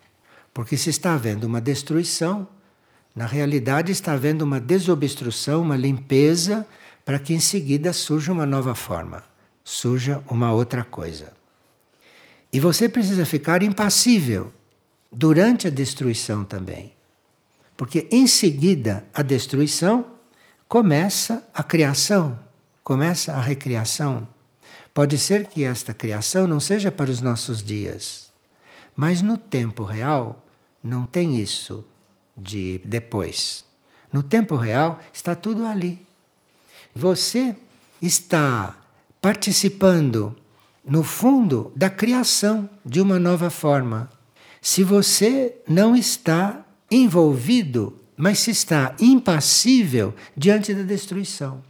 Porque 0.53 0.75
se 0.75 0.89
está 0.89 1.13
havendo 1.13 1.45
uma 1.45 1.61
destruição, 1.61 2.45
na 3.15 3.25
realidade 3.25 3.93
está 3.93 4.11
havendo 4.11 4.43
uma 4.43 4.59
desobstrução, 4.59 5.61
uma 5.61 5.77
limpeza, 5.77 6.67
para 7.05 7.17
que 7.17 7.33
em 7.33 7.39
seguida 7.39 7.93
surja 7.93 8.33
uma 8.33 8.45
nova 8.45 8.75
forma, 8.75 9.23
surja 9.63 10.21
uma 10.29 10.51
outra 10.51 10.83
coisa. 10.83 11.31
E 12.51 12.59
você 12.59 12.89
precisa 12.89 13.25
ficar 13.25 13.63
impassível 13.63 14.53
durante 15.11 15.67
a 15.67 15.71
destruição 15.71 16.43
também. 16.43 16.93
Porque 17.75 18.05
em 18.11 18.27
seguida 18.27 19.05
a 19.13 19.23
destruição 19.23 20.05
começa 20.67 21.41
a 21.53 21.63
criação, 21.63 22.37
começa 22.83 23.33
a 23.33 23.41
recriação. 23.41 24.27
Pode 24.93 25.17
ser 25.17 25.47
que 25.47 25.63
esta 25.63 25.93
criação 25.93 26.45
não 26.45 26.59
seja 26.59 26.91
para 26.91 27.09
os 27.09 27.19
nossos 27.19 27.63
dias, 27.63 28.31
mas 28.95 29.21
no 29.21 29.37
tempo 29.37 29.83
real 29.83 30.45
não 30.83 31.05
tem 31.05 31.39
isso 31.39 31.83
de 32.37 32.79
depois. 32.85 33.65
No 34.11 34.21
tempo 34.21 34.55
real 34.55 34.99
está 35.11 35.33
tudo 35.33 35.65
ali. 35.65 36.05
Você 36.95 37.55
está 37.99 38.77
participando, 39.19 40.35
no 40.85 41.01
fundo, 41.01 41.71
da 41.75 41.89
criação 41.89 42.69
de 42.85 43.01
uma 43.01 43.17
nova 43.17 43.49
forma. 43.49 44.11
Se 44.61 44.83
você 44.83 45.55
não 45.67 45.95
está 45.95 46.63
envolvido, 46.91 47.99
mas 48.15 48.39
se 48.39 48.51
está 48.51 48.95
impassível 48.99 50.13
diante 50.37 50.71
da 50.73 50.83
destruição. 50.83 51.63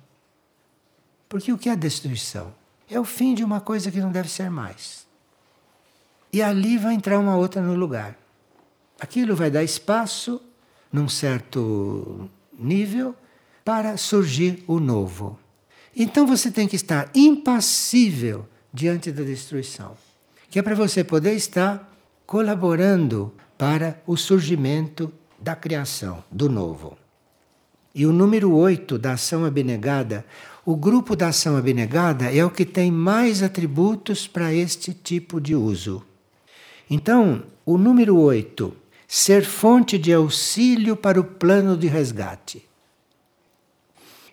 Porque 1.30 1.54
o 1.54 1.58
que 1.58 1.70
é 1.70 1.76
destruição? 1.76 2.54
É 2.90 3.00
o 3.00 3.04
fim 3.04 3.34
de 3.34 3.44
uma 3.44 3.62
coisa 3.62 3.92
que 3.92 4.00
não 4.00 4.12
deve 4.12 4.30
ser 4.30 4.50
mais. 4.50 5.06
E 6.32 6.42
ali 6.42 6.78
vai 6.78 6.94
entrar 6.94 7.20
uma 7.20 7.36
outra 7.36 7.62
no 7.62 7.76
lugar. 7.76 8.18
Aquilo 9.00 9.36
vai 9.36 9.52
dar 9.52 9.64
espaço, 9.64 10.42
num 10.92 11.08
certo 11.08 12.30
nível, 12.58 13.16
para 13.64 13.98
surgir 13.98 14.64
o 14.68 14.80
novo. 14.80 15.40
Então 15.96 16.26
você 16.26 16.50
tem 16.50 16.68
que 16.68 16.76
estar 16.76 17.10
impassível 17.14 18.48
diante 18.74 19.12
da 19.12 19.24
destruição, 19.24 19.96
que 20.50 20.58
é 20.58 20.62
para 20.62 20.76
você 20.76 21.04
poder 21.04 21.34
estar 21.34 21.92
colaborando 22.26 23.34
para 23.58 24.02
o 24.08 24.18
surgimento 24.18 25.14
da 25.40 25.56
criação, 25.56 26.24
do 26.32 26.50
novo. 26.50 26.98
E 27.94 28.08
o 28.08 28.12
número 28.12 28.52
8 28.52 28.98
da 28.98 29.14
ação 29.14 29.46
abnegada, 29.46 30.26
o 30.66 30.76
grupo 30.78 31.16
da 31.16 31.28
ação 31.28 31.58
abnegada 31.58 32.34
é 32.34 32.44
o 32.46 32.50
que 32.50 32.66
tem 32.66 32.90
mais 32.90 33.44
atributos 33.44 34.28
para 34.28 34.54
este 34.54 34.94
tipo 34.94 35.42
de 35.42 35.56
uso. 35.56 36.06
Então, 36.90 37.44
o 37.66 37.78
número 37.78 38.18
8, 38.18 38.74
ser 39.08 39.44
fonte 39.44 39.98
de 39.98 40.14
auxílio 40.14 40.96
para 40.96 41.20
o 41.20 41.24
plano 41.24 41.78
de 41.78 41.88
resgate. 41.88 42.66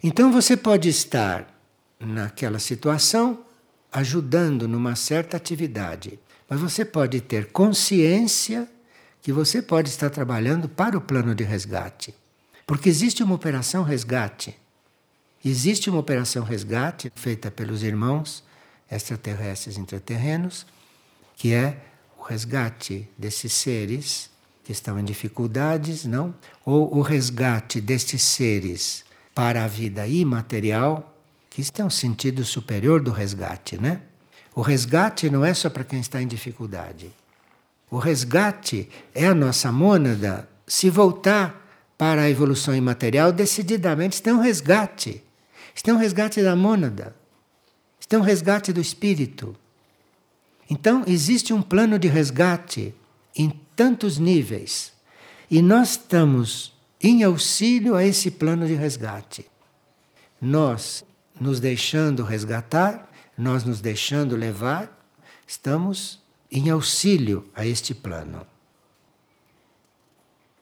Então 0.03 0.33
você 0.33 0.57
pode 0.57 0.89
estar 0.89 1.53
naquela 1.99 2.59
situação 2.59 3.41
ajudando 3.93 4.67
numa 4.67 4.97
certa 4.97 5.37
atividade, 5.37 6.19
mas 6.49 6.61
você 6.61 6.85
pode 6.85 7.21
ter 7.21 7.53
consciência 7.53 8.69
que 9.21 9.33
você 9.33 9.61
pode 9.61 9.91
estar 9.91 10.09
trabalhando 10.09 10.69
para 10.69 10.97
o 10.97 11.01
plano 11.01 11.35
de 11.35 11.45
resgate. 11.45 12.15
Porque 12.67 12.89
existe 12.89 13.23
uma 13.23 13.35
operação 13.35 13.83
resgate 13.83 14.57
Existe 15.45 15.89
uma 15.89 15.99
operação 15.99 16.45
resgate 16.45 17.11
feita 17.15 17.51
pelos 17.51 17.83
irmãos 17.83 18.45
extraterrestres 18.91 19.79
intraterrenos, 19.79 20.67
que 21.37 21.55
é 21.55 21.79
o 22.19 22.23
resgate 22.23 23.09
desses 23.17 23.53
seres 23.53 24.31
que 24.63 24.73
estão 24.73 24.99
em 24.99 25.05
dificuldades, 25.05 26.05
não? 26.05 26.35
Ou 26.65 26.95
o 26.95 27.01
resgate 27.01 27.81
destes 27.81 28.23
seres 28.23 29.05
para 29.35 29.65
a 29.65 29.69
vida 29.69 30.07
imaterial, 30.07 31.17
que 31.49 31.63
isso 31.63 31.73
tem 31.73 31.85
um 31.85 31.91
sentido 31.91 32.45
superior 32.45 33.01
do 33.01 33.11
resgate, 33.11 33.81
né? 33.81 34.03
O 34.55 34.61
resgate 34.61 35.31
não 35.31 35.45
é 35.45 35.55
só 35.55 35.71
para 35.71 35.85
quem 35.85 36.01
está 36.01 36.21
em 36.21 36.27
dificuldade. 36.27 37.11
O 37.91 37.99
resgate 37.99 38.89
é 39.15 39.27
a 39.27 39.35
nossa 39.35 39.73
mônada 39.73 40.49
se 40.67 40.91
voltar 40.91 41.67
para 41.97 42.23
a 42.23 42.31
evolução 42.31 42.75
imaterial 42.75 43.33
decididamente, 43.33 44.23
tem 44.23 44.33
um 44.33 44.41
resgate. 44.41 45.23
Isto 45.75 45.91
é 45.91 45.95
um 45.95 45.97
resgate 45.97 46.43
da 46.43 46.57
mônada. 46.57 47.15
Isto 47.99 48.15
é 48.15 48.19
um 48.19 48.23
resgate 48.23 48.73
do 48.73 48.81
espírito. 48.81 49.57
Então, 50.69 51.05
existe 51.07 51.53
um 51.53 51.63
plano 51.63 51.99
de 51.99 52.09
resgate 52.09 52.95
em 53.37 53.51
tantos 53.75 54.19
níveis. 54.19 54.93
E 55.51 55.61
nós 55.63 55.93
estamos 55.93 56.73
em 57.01 57.23
auxílio 57.23 57.97
a 57.97 58.05
esse 58.05 58.31
plano 58.31 58.67
de 58.67 58.75
resgate. 58.75 59.47
Nós 60.41 61.05
nos 61.41 61.61
deixando 61.61 62.23
resgatar, 62.23 63.11
nós 63.37 63.65
nos 63.65 63.81
deixando 63.81 64.37
levar, 64.37 64.97
estamos 65.47 66.21
em 66.51 66.71
auxílio 66.71 67.49
a 67.55 67.67
este 67.67 67.95
plano. 67.95 68.47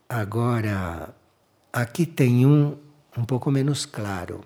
Agora, 0.08 1.14
aqui 1.72 2.06
tem 2.06 2.46
um 2.46 2.78
um 3.18 3.24
pouco 3.24 3.50
menos 3.50 3.84
claro. 3.84 4.44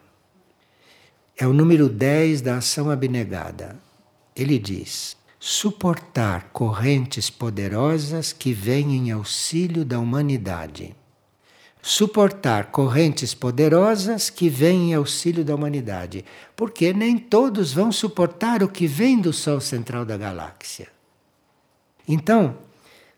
É 1.43 1.47
o 1.49 1.53
número 1.53 1.88
10 1.88 2.40
da 2.40 2.59
ação 2.59 2.88
abnegada. 2.88 3.74
Ele 4.36 4.61
diz: 4.61 5.16
suportar 5.40 6.51
correntes 6.53 7.30
poderosas 7.30 8.32
que 8.32 8.53
vêm 8.53 8.97
em 8.97 9.11
auxílio 9.11 9.84
da 9.84 9.99
humanidade. 9.99 10.95
Suportar 11.82 12.66
correntes 12.66 13.34
poderosas 13.34 14.30
que 14.30 14.49
vêm 14.49 14.93
em 14.93 14.95
auxílio 14.95 15.45
da 15.45 15.53
humanidade. 15.53 16.24
Porque 16.55 16.93
nem 16.93 17.18
todos 17.18 17.72
vão 17.72 17.90
suportar 17.90 18.62
o 18.62 18.68
que 18.68 18.86
vem 18.86 19.20
do 19.20 19.32
Sol 19.32 19.61
central 19.61 20.05
da 20.05 20.16
galáxia. 20.16 20.86
Então, 22.07 22.57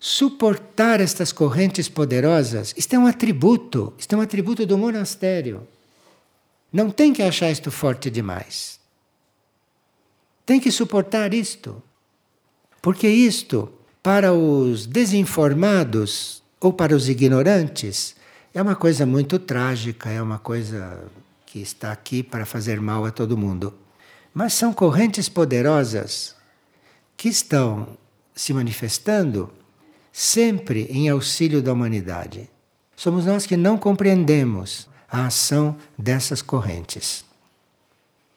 suportar 0.01 0.99
estas 0.99 1.31
correntes 1.31 1.91
poderosas, 1.91 2.73
isto 2.75 2.95
é 2.95 2.99
um 2.99 3.07
atributo, 3.07 3.93
isto 3.99 4.15
é 4.15 4.17
um 4.17 4.23
atributo 4.23 4.65
do 4.65 4.79
monastério. 4.79 5.69
Não 6.75 6.91
tem 6.91 7.13
que 7.13 7.23
achar 7.23 7.53
isto 7.53 7.71
forte 7.71 8.11
demais. 8.11 8.81
Tem 10.45 10.59
que 10.59 10.73
suportar 10.73 11.33
isto. 11.33 11.81
Porque 12.83 13.07
isto, 13.07 13.73
para 14.03 14.33
os 14.33 14.85
desinformados 14.85 16.43
ou 16.61 16.73
para 16.73 16.93
os 16.97 17.09
ignorantes, 17.09 18.17
é 18.53 18.61
uma 18.61 18.75
coisa 18.75 19.07
muito 19.07 19.39
trágica, 19.39 20.11
é 20.11 20.21
uma 20.21 20.41
coisa 20.41 21.05
que 21.47 21.61
está 21.61 21.93
aqui 21.93 22.25
para 22.25 22.45
fazer 22.45 22.81
mal 22.81 23.05
a 23.07 23.13
todo 23.13 23.39
mundo. 23.39 23.73
Mas 24.35 24.53
são 24.53 24.73
correntes 24.73 25.29
poderosas 25.29 26.35
que 27.17 27.29
estão 27.29 27.97
se 28.35 28.53
manifestando 28.53 29.49
sempre 30.11 30.89
em 30.91 31.09
auxílio 31.09 31.63
da 31.63 31.73
humanidade. 31.73 32.51
Somos 32.97 33.27
nós 33.27 33.47
que 33.47 33.57
não 33.57 33.79
compreendemos 33.79 34.93
a 35.15 35.27
ação 35.27 35.77
dessas 35.97 36.43
correntes. 36.43 37.25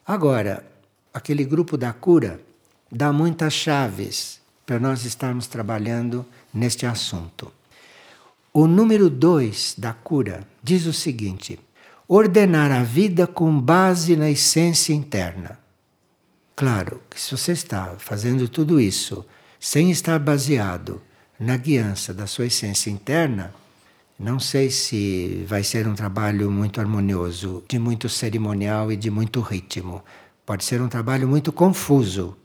Agora, 0.06 0.64
aquele 1.12 1.44
grupo 1.44 1.76
da 1.76 1.92
cura 1.92 2.40
dá 2.88 3.12
muitas 3.12 3.52
chaves 3.52 4.40
para 4.64 4.78
nós 4.78 5.04
estarmos 5.04 5.48
trabalhando 5.48 6.24
neste 6.54 6.86
assunto. 6.86 7.50
O 8.52 8.68
número 8.68 9.10
2 9.10 9.74
da 9.76 9.92
cura 9.92 10.46
diz 10.62 10.86
o 10.86 10.92
seguinte: 10.92 11.58
ordenar 12.06 12.70
a 12.70 12.84
vida 12.84 13.26
com 13.26 13.60
base 13.60 14.14
na 14.14 14.30
essência 14.30 14.92
interna. 14.92 15.58
Claro 16.54 17.02
que 17.10 17.20
se 17.20 17.32
você 17.32 17.50
está 17.50 17.96
fazendo 17.98 18.48
tudo 18.48 18.80
isso 18.80 19.26
sem 19.58 19.90
estar 19.90 20.20
baseado 20.20 21.02
na 21.40 21.56
guiança 21.56 22.14
da 22.14 22.28
sua 22.28 22.46
essência 22.46 22.88
interna, 22.88 23.52
não 24.18 24.40
sei 24.40 24.68
se 24.68 25.44
vai 25.46 25.62
ser 25.62 25.86
um 25.86 25.94
trabalho 25.94 26.50
muito 26.50 26.80
harmonioso, 26.80 27.62
de 27.68 27.78
muito 27.78 28.08
cerimonial 28.08 28.90
e 28.90 28.96
de 28.96 29.10
muito 29.10 29.40
ritmo. 29.40 30.02
Pode 30.44 30.64
ser 30.64 30.82
um 30.82 30.88
trabalho 30.88 31.28
muito 31.28 31.52
confuso. 31.52 32.36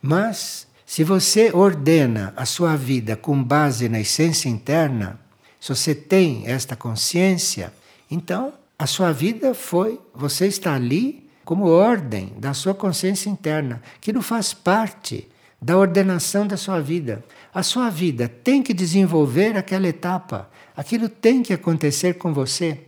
Mas, 0.00 0.68
se 0.84 1.02
você 1.02 1.50
ordena 1.52 2.32
a 2.36 2.46
sua 2.46 2.76
vida 2.76 3.16
com 3.16 3.42
base 3.42 3.88
na 3.88 3.98
essência 3.98 4.48
interna, 4.48 5.18
se 5.58 5.70
você 5.70 5.92
tem 5.92 6.46
esta 6.46 6.76
consciência, 6.76 7.72
então 8.08 8.52
a 8.78 8.86
sua 8.86 9.10
vida 9.10 9.54
foi, 9.54 9.98
você 10.14 10.46
está 10.46 10.74
ali 10.74 11.28
como 11.44 11.66
ordem 11.66 12.32
da 12.38 12.54
sua 12.54 12.74
consciência 12.74 13.28
interna, 13.28 13.82
que 14.00 14.12
não 14.12 14.22
faz 14.22 14.54
parte 14.54 15.26
da 15.60 15.76
ordenação 15.76 16.46
da 16.46 16.56
sua 16.56 16.80
vida. 16.80 17.24
A 17.52 17.62
sua 17.62 17.90
vida 17.90 18.28
tem 18.28 18.62
que 18.62 18.72
desenvolver 18.72 19.56
aquela 19.56 19.88
etapa, 19.88 20.48
aquilo 20.76 21.08
tem 21.08 21.42
que 21.42 21.52
acontecer 21.52 22.14
com 22.14 22.34
você. 22.34 22.80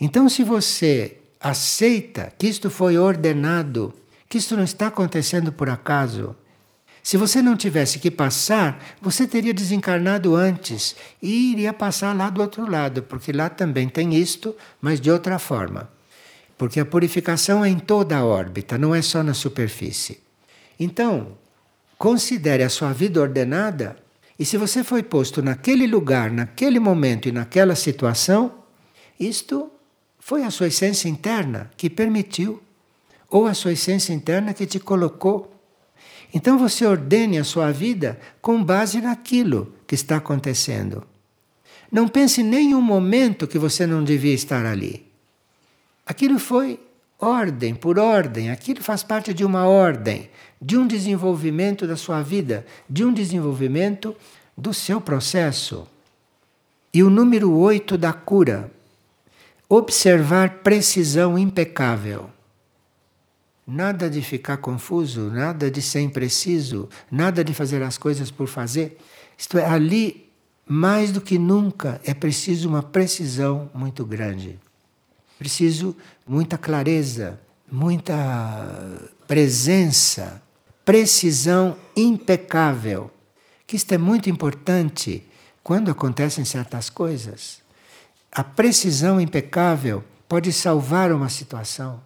Então, 0.00 0.28
se 0.28 0.42
você 0.42 1.18
aceita 1.40 2.32
que 2.38 2.46
isto 2.46 2.70
foi 2.70 2.96
ordenado, 2.96 3.92
que 4.28 4.38
isto 4.38 4.56
não 4.56 4.64
está 4.64 4.86
acontecendo 4.86 5.52
por 5.52 5.68
acaso, 5.68 6.34
se 7.02 7.16
você 7.16 7.40
não 7.40 7.56
tivesse 7.56 8.00
que 8.00 8.10
passar, 8.10 8.84
você 9.00 9.28
teria 9.28 9.54
desencarnado 9.54 10.34
antes 10.34 10.96
e 11.22 11.52
iria 11.52 11.72
passar 11.72 12.16
lá 12.16 12.28
do 12.28 12.40
outro 12.40 12.68
lado, 12.68 13.02
porque 13.02 13.30
lá 13.30 13.48
também 13.48 13.88
tem 13.88 14.14
isto, 14.14 14.56
mas 14.80 15.00
de 15.00 15.08
outra 15.10 15.38
forma. 15.38 15.88
Porque 16.58 16.80
a 16.80 16.84
purificação 16.84 17.64
é 17.64 17.68
em 17.68 17.78
toda 17.78 18.16
a 18.16 18.24
órbita, 18.24 18.76
não 18.76 18.92
é 18.92 19.02
só 19.02 19.22
na 19.22 19.34
superfície. 19.34 20.18
Então, 20.80 21.38
considere 21.96 22.64
a 22.64 22.68
sua 22.68 22.92
vida 22.92 23.20
ordenada 23.20 23.96
e 24.38 24.44
se 24.44 24.56
você 24.56 24.84
foi 24.84 25.02
posto 25.02 25.42
naquele 25.42 25.86
lugar, 25.86 26.30
naquele 26.30 26.78
momento 26.78 27.28
e 27.28 27.32
naquela 27.32 27.74
situação, 27.74 28.54
isto 29.18 29.70
foi 30.18 30.42
a 30.42 30.50
sua 30.50 30.66
essência 30.66 31.08
interna 31.08 31.70
que 31.76 31.88
permitiu, 31.88 32.62
ou 33.30 33.46
a 33.46 33.54
sua 33.54 33.72
essência 33.72 34.12
interna 34.12 34.54
que 34.54 34.66
te 34.66 34.78
colocou 34.78 35.56
então 36.32 36.58
você 36.58 36.84
ordene 36.84 37.38
a 37.38 37.44
sua 37.44 37.72
vida 37.72 38.18
com 38.40 38.62
base 38.62 39.00
naquilo 39.00 39.72
que 39.86 39.94
está 39.94 40.16
acontecendo. 40.16 41.06
Não 41.90 42.08
pense 42.08 42.42
nem 42.42 42.74
um 42.74 42.82
momento 42.82 43.46
que 43.46 43.58
você 43.58 43.86
não 43.86 44.02
devia 44.02 44.34
estar 44.34 44.66
ali. 44.66 45.06
Aquilo 46.04 46.38
foi 46.38 46.80
ordem 47.18 47.74
por 47.74 47.98
ordem, 47.98 48.50
aquilo 48.50 48.82
faz 48.82 49.02
parte 49.02 49.32
de 49.32 49.44
uma 49.44 49.66
ordem, 49.66 50.28
de 50.60 50.76
um 50.76 50.86
desenvolvimento 50.86 51.86
da 51.86 51.96
sua 51.96 52.22
vida, 52.22 52.66
de 52.88 53.04
um 53.04 53.12
desenvolvimento 53.12 54.16
do 54.56 54.72
seu 54.72 55.00
processo. 55.00 55.86
E 56.92 57.02
o 57.02 57.10
número 57.10 57.52
8 57.52 57.98
da 57.98 58.12
cura. 58.12 58.70
Observar 59.68 60.58
precisão 60.58 61.38
impecável. 61.38 62.30
Nada 63.66 64.08
de 64.08 64.22
ficar 64.22 64.58
confuso, 64.58 65.22
nada 65.28 65.68
de 65.68 65.82
ser 65.82 66.00
impreciso, 66.00 66.88
nada 67.10 67.42
de 67.42 67.52
fazer 67.52 67.82
as 67.82 67.98
coisas 67.98 68.30
por 68.30 68.46
fazer. 68.46 68.96
Isto 69.36 69.58
é, 69.58 69.66
ali, 69.66 70.30
mais 70.64 71.10
do 71.10 71.20
que 71.20 71.36
nunca, 71.36 72.00
é 72.04 72.14
preciso 72.14 72.68
uma 72.68 72.82
precisão 72.82 73.68
muito 73.74 74.04
grande. 74.04 74.58
Preciso 75.36 75.96
muita 76.26 76.56
clareza, 76.56 77.40
muita 77.70 79.02
presença, 79.26 80.40
precisão 80.86 81.76
impecável. 81.96 83.10
Que 83.66 83.74
isto 83.74 83.92
é 83.92 83.98
muito 83.98 84.30
importante 84.30 85.24
quando 85.62 85.90
acontecem 85.90 86.44
certas 86.44 86.88
coisas. 86.88 87.60
A 88.30 88.44
precisão 88.44 89.20
impecável 89.20 90.04
pode 90.28 90.52
salvar 90.52 91.10
uma 91.10 91.28
situação. 91.28 92.00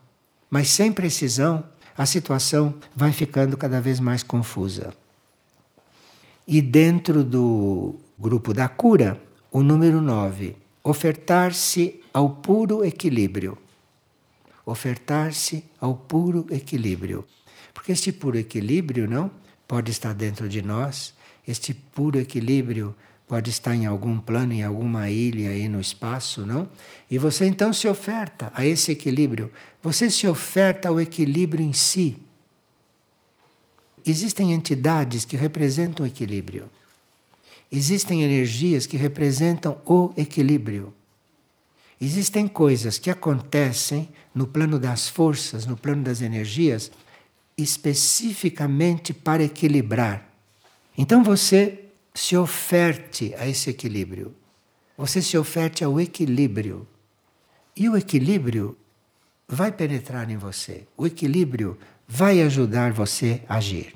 Mas 0.48 0.70
sem 0.70 0.90
precisão, 0.90 1.62
a 1.96 2.06
situação 2.06 2.74
vai 2.96 3.12
ficando 3.12 3.54
cada 3.54 3.82
vez 3.82 4.00
mais 4.00 4.22
confusa. 4.22 4.94
E 6.48 6.62
dentro 6.62 7.22
do 7.22 7.96
grupo 8.18 8.54
da 8.54 8.66
cura, 8.66 9.20
o 9.52 9.62
número 9.62 10.00
9, 10.00 10.56
ofertar-se 10.82 12.00
ao 12.14 12.30
puro 12.30 12.82
equilíbrio. 12.82 13.58
Ofertar-se 14.64 15.64
ao 15.78 15.94
puro 15.94 16.46
equilíbrio. 16.50 17.26
Porque 17.80 17.92
este 17.92 18.12
puro 18.12 18.36
equilíbrio, 18.36 19.08
não, 19.08 19.30
pode 19.66 19.90
estar 19.90 20.12
dentro 20.12 20.46
de 20.50 20.60
nós, 20.60 21.14
este 21.48 21.72
puro 21.72 22.20
equilíbrio 22.20 22.94
pode 23.26 23.48
estar 23.48 23.74
em 23.74 23.86
algum 23.86 24.20
plano, 24.20 24.52
em 24.52 24.62
alguma 24.62 25.08
ilha 25.08 25.48
aí 25.48 25.66
no 25.66 25.80
espaço, 25.80 26.44
não? 26.44 26.68
E 27.10 27.16
você 27.16 27.46
então 27.46 27.72
se 27.72 27.88
oferta 27.88 28.52
a 28.54 28.66
esse 28.66 28.92
equilíbrio. 28.92 29.50
Você 29.82 30.10
se 30.10 30.28
oferta 30.28 30.90
ao 30.90 31.00
equilíbrio 31.00 31.64
em 31.64 31.72
si. 31.72 32.18
Existem 34.04 34.52
entidades 34.52 35.24
que 35.24 35.34
representam 35.34 36.04
o 36.04 36.06
equilíbrio. 36.06 36.68
Existem 37.72 38.22
energias 38.22 38.84
que 38.84 38.98
representam 38.98 39.80
o 39.86 40.12
equilíbrio. 40.18 40.92
Existem 41.98 42.46
coisas 42.46 42.98
que 42.98 43.08
acontecem 43.08 44.10
no 44.34 44.46
plano 44.46 44.78
das 44.78 45.08
forças, 45.08 45.64
no 45.64 45.78
plano 45.78 46.04
das 46.04 46.20
energias, 46.20 46.90
especificamente 47.62 49.12
para 49.12 49.42
equilibrar. 49.42 50.28
Então 50.96 51.22
você 51.22 51.86
se 52.14 52.36
oferte 52.36 53.34
a 53.38 53.46
esse 53.46 53.70
equilíbrio. 53.70 54.34
Você 54.96 55.22
se 55.22 55.38
oferte 55.38 55.82
ao 55.82 56.00
equilíbrio. 56.00 56.86
E 57.76 57.88
o 57.88 57.96
equilíbrio 57.96 58.76
vai 59.48 59.72
penetrar 59.72 60.30
em 60.30 60.36
você. 60.36 60.86
O 60.96 61.06
equilíbrio 61.06 61.78
vai 62.06 62.42
ajudar 62.42 62.92
você 62.92 63.42
a 63.48 63.56
agir. 63.56 63.94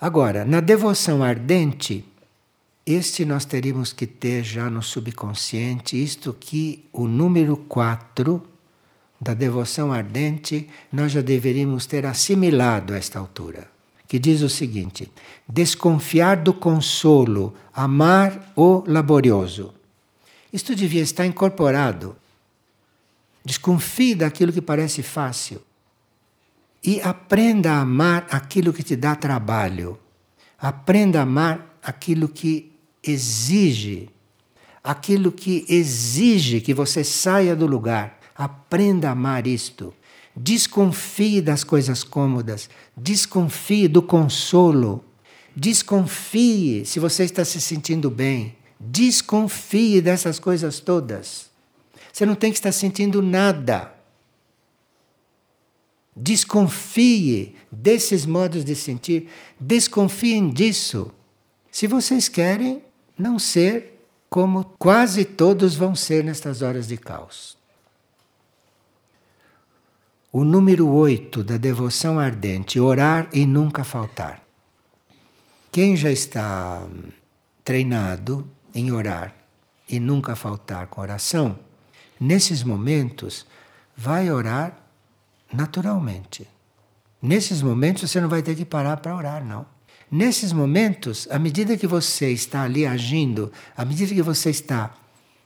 Agora, 0.00 0.44
na 0.44 0.60
devoção 0.60 1.22
ardente, 1.22 2.04
este 2.86 3.24
nós 3.24 3.44
teríamos 3.44 3.92
que 3.92 4.06
ter 4.06 4.44
já 4.44 4.68
no 4.68 4.82
subconsciente, 4.82 6.02
isto 6.02 6.36
que 6.38 6.84
o 6.92 7.08
número 7.08 7.56
4 7.56 8.42
da 9.24 9.32
devoção 9.34 9.92
ardente 9.92 10.68
nós 10.92 11.10
já 11.10 11.22
deveríamos 11.22 11.86
ter 11.86 12.04
assimilado 12.04 12.92
a 12.92 12.98
esta 12.98 13.18
altura 13.18 13.74
que 14.06 14.18
diz 14.18 14.42
o 14.42 14.48
seguinte: 14.48 15.10
desconfiar 15.48 16.36
do 16.36 16.52
consolo, 16.52 17.54
amar 17.72 18.52
o 18.54 18.84
laborioso. 18.86 19.74
Isto 20.52 20.76
devia 20.76 21.02
estar 21.02 21.26
incorporado. 21.26 22.14
Desconfie 23.44 24.14
daquilo 24.14 24.52
que 24.52 24.62
parece 24.62 25.02
fácil 25.02 25.60
e 26.82 27.00
aprenda 27.00 27.72
a 27.72 27.80
amar 27.80 28.26
aquilo 28.30 28.72
que 28.72 28.82
te 28.82 28.94
dá 28.94 29.16
trabalho. 29.16 29.98
Aprenda 30.58 31.18
a 31.18 31.22
amar 31.22 31.76
aquilo 31.82 32.28
que 32.28 32.72
exige, 33.02 34.08
aquilo 34.82 35.32
que 35.32 35.66
exige 35.68 36.60
que 36.60 36.72
você 36.72 37.02
saia 37.02 37.56
do 37.56 37.66
lugar. 37.66 38.18
Aprenda 38.34 39.08
a 39.08 39.12
amar 39.12 39.46
isto. 39.46 39.94
Desconfie 40.36 41.40
das 41.40 41.62
coisas 41.62 42.02
cômodas, 42.02 42.68
desconfie 42.96 43.86
do 43.86 44.02
consolo, 44.02 45.04
desconfie 45.54 46.84
se 46.84 46.98
você 46.98 47.22
está 47.22 47.44
se 47.44 47.60
sentindo 47.60 48.10
bem, 48.10 48.56
desconfie 48.80 50.00
dessas 50.00 50.40
coisas 50.40 50.80
todas. 50.80 51.50
Você 52.12 52.26
não 52.26 52.34
tem 52.34 52.50
que 52.50 52.58
estar 52.58 52.72
sentindo 52.72 53.22
nada. 53.22 53.94
Desconfie 56.16 57.54
desses 57.70 58.26
modos 58.26 58.64
de 58.64 58.74
sentir, 58.74 59.28
desconfiem 59.58 60.50
disso. 60.50 61.12
Se 61.70 61.86
vocês 61.86 62.28
querem 62.28 62.82
não 63.16 63.38
ser 63.38 64.00
como 64.28 64.64
quase 64.78 65.24
todos 65.24 65.76
vão 65.76 65.94
ser 65.94 66.24
nestas 66.24 66.60
horas 66.60 66.88
de 66.88 66.96
caos. 66.96 67.56
O 70.36 70.42
número 70.42 70.88
8 70.88 71.44
da 71.44 71.56
devoção 71.56 72.18
ardente, 72.18 72.80
orar 72.80 73.28
e 73.32 73.46
nunca 73.46 73.84
faltar. 73.84 74.42
Quem 75.70 75.96
já 75.96 76.10
está 76.10 76.84
treinado 77.62 78.44
em 78.74 78.90
orar 78.90 79.32
e 79.88 80.00
nunca 80.00 80.34
faltar 80.34 80.88
com 80.88 81.00
oração, 81.00 81.56
nesses 82.18 82.64
momentos 82.64 83.46
vai 83.96 84.28
orar 84.28 84.76
naturalmente. 85.52 86.48
Nesses 87.22 87.62
momentos 87.62 88.10
você 88.10 88.20
não 88.20 88.28
vai 88.28 88.42
ter 88.42 88.56
que 88.56 88.64
parar 88.64 88.96
para 88.96 89.14
orar, 89.14 89.44
não. 89.44 89.64
Nesses 90.10 90.52
momentos, 90.52 91.28
à 91.30 91.38
medida 91.38 91.76
que 91.76 91.86
você 91.86 92.32
está 92.32 92.62
ali 92.62 92.84
agindo, 92.84 93.52
à 93.76 93.84
medida 93.84 94.12
que 94.12 94.20
você 94.20 94.50
está 94.50 94.92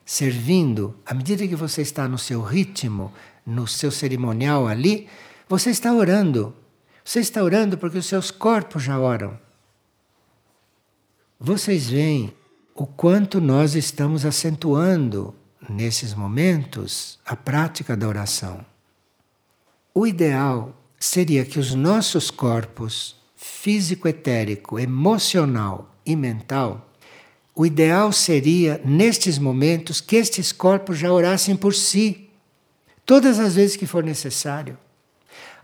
servindo, 0.07 0.97
à 1.05 1.12
medida 1.12 1.47
que 1.47 1.55
você 1.55 1.82
está 1.82 2.09
no 2.09 2.16
seu 2.16 2.41
ritmo, 2.41 3.12
no 3.49 3.66
seu 3.66 3.90
cerimonial 3.90 4.68
ali, 4.68 5.09
você 5.49 5.70
está 5.70 5.92
orando. 5.94 6.55
Você 7.03 7.20
está 7.20 7.42
orando 7.42 7.78
porque 7.78 7.96
os 7.96 8.07
seus 8.07 8.30
corpos 8.30 8.82
já 8.82 9.01
oram. 9.01 9.38
Vocês 11.40 11.88
veem 11.88 12.34
o 12.74 12.86
quanto 12.86 13.40
nós 13.40 13.74
estamos 13.74 14.26
acentuando 14.26 15.34
nesses 15.68 16.12
momentos 16.12 17.18
a 17.24 17.34
prática 17.34 17.96
da 17.96 18.07
oração. 18.07 18.64
O 19.94 20.07
ideal 20.07 20.76
seria 20.99 21.44
que 21.44 21.59
os 21.59 21.74
nossos 21.74 22.30
corpos 22.30 23.16
físico, 23.34 24.07
etérico, 24.07 24.78
emocional 24.78 25.94
e 26.05 26.14
mental, 26.14 26.90
o 27.55 27.64
ideal 27.64 28.12
seria, 28.12 28.80
nestes 28.84 29.38
momentos, 29.38 30.01
que 30.01 30.16
estes 30.16 30.53
corpos 30.53 30.99
já 30.99 31.12
orassem 31.12 31.57
por 31.57 31.74
si 31.74 32.27
todas 33.09 33.40
as 33.40 33.54
vezes 33.54 33.74
que 33.74 33.86
for 33.86 34.04
necessário. 34.04 34.76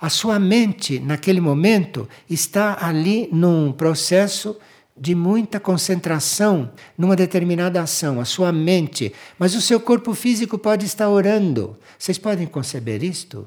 A 0.01 0.09
sua 0.09 0.38
mente, 0.38 0.99
naquele 0.99 1.42
momento, 1.42 2.09
está 2.28 2.78
ali 2.80 3.28
num 3.30 3.70
processo 3.70 4.57
de 4.97 5.14
muita 5.14 5.61
concentração 5.61 6.72
numa 6.97 7.14
determinada 7.14 7.82
ação, 7.82 8.18
a 8.18 8.24
sua 8.24 8.51
mente, 8.51 9.12
mas 9.38 9.55
o 9.55 9.61
seu 9.61 9.78
corpo 9.78 10.14
físico 10.14 10.57
pode 10.57 10.86
estar 10.86 11.11
orando. 11.11 11.76
Vocês 11.99 12.16
podem 12.16 12.47
conceber 12.47 13.05
isto? 13.05 13.47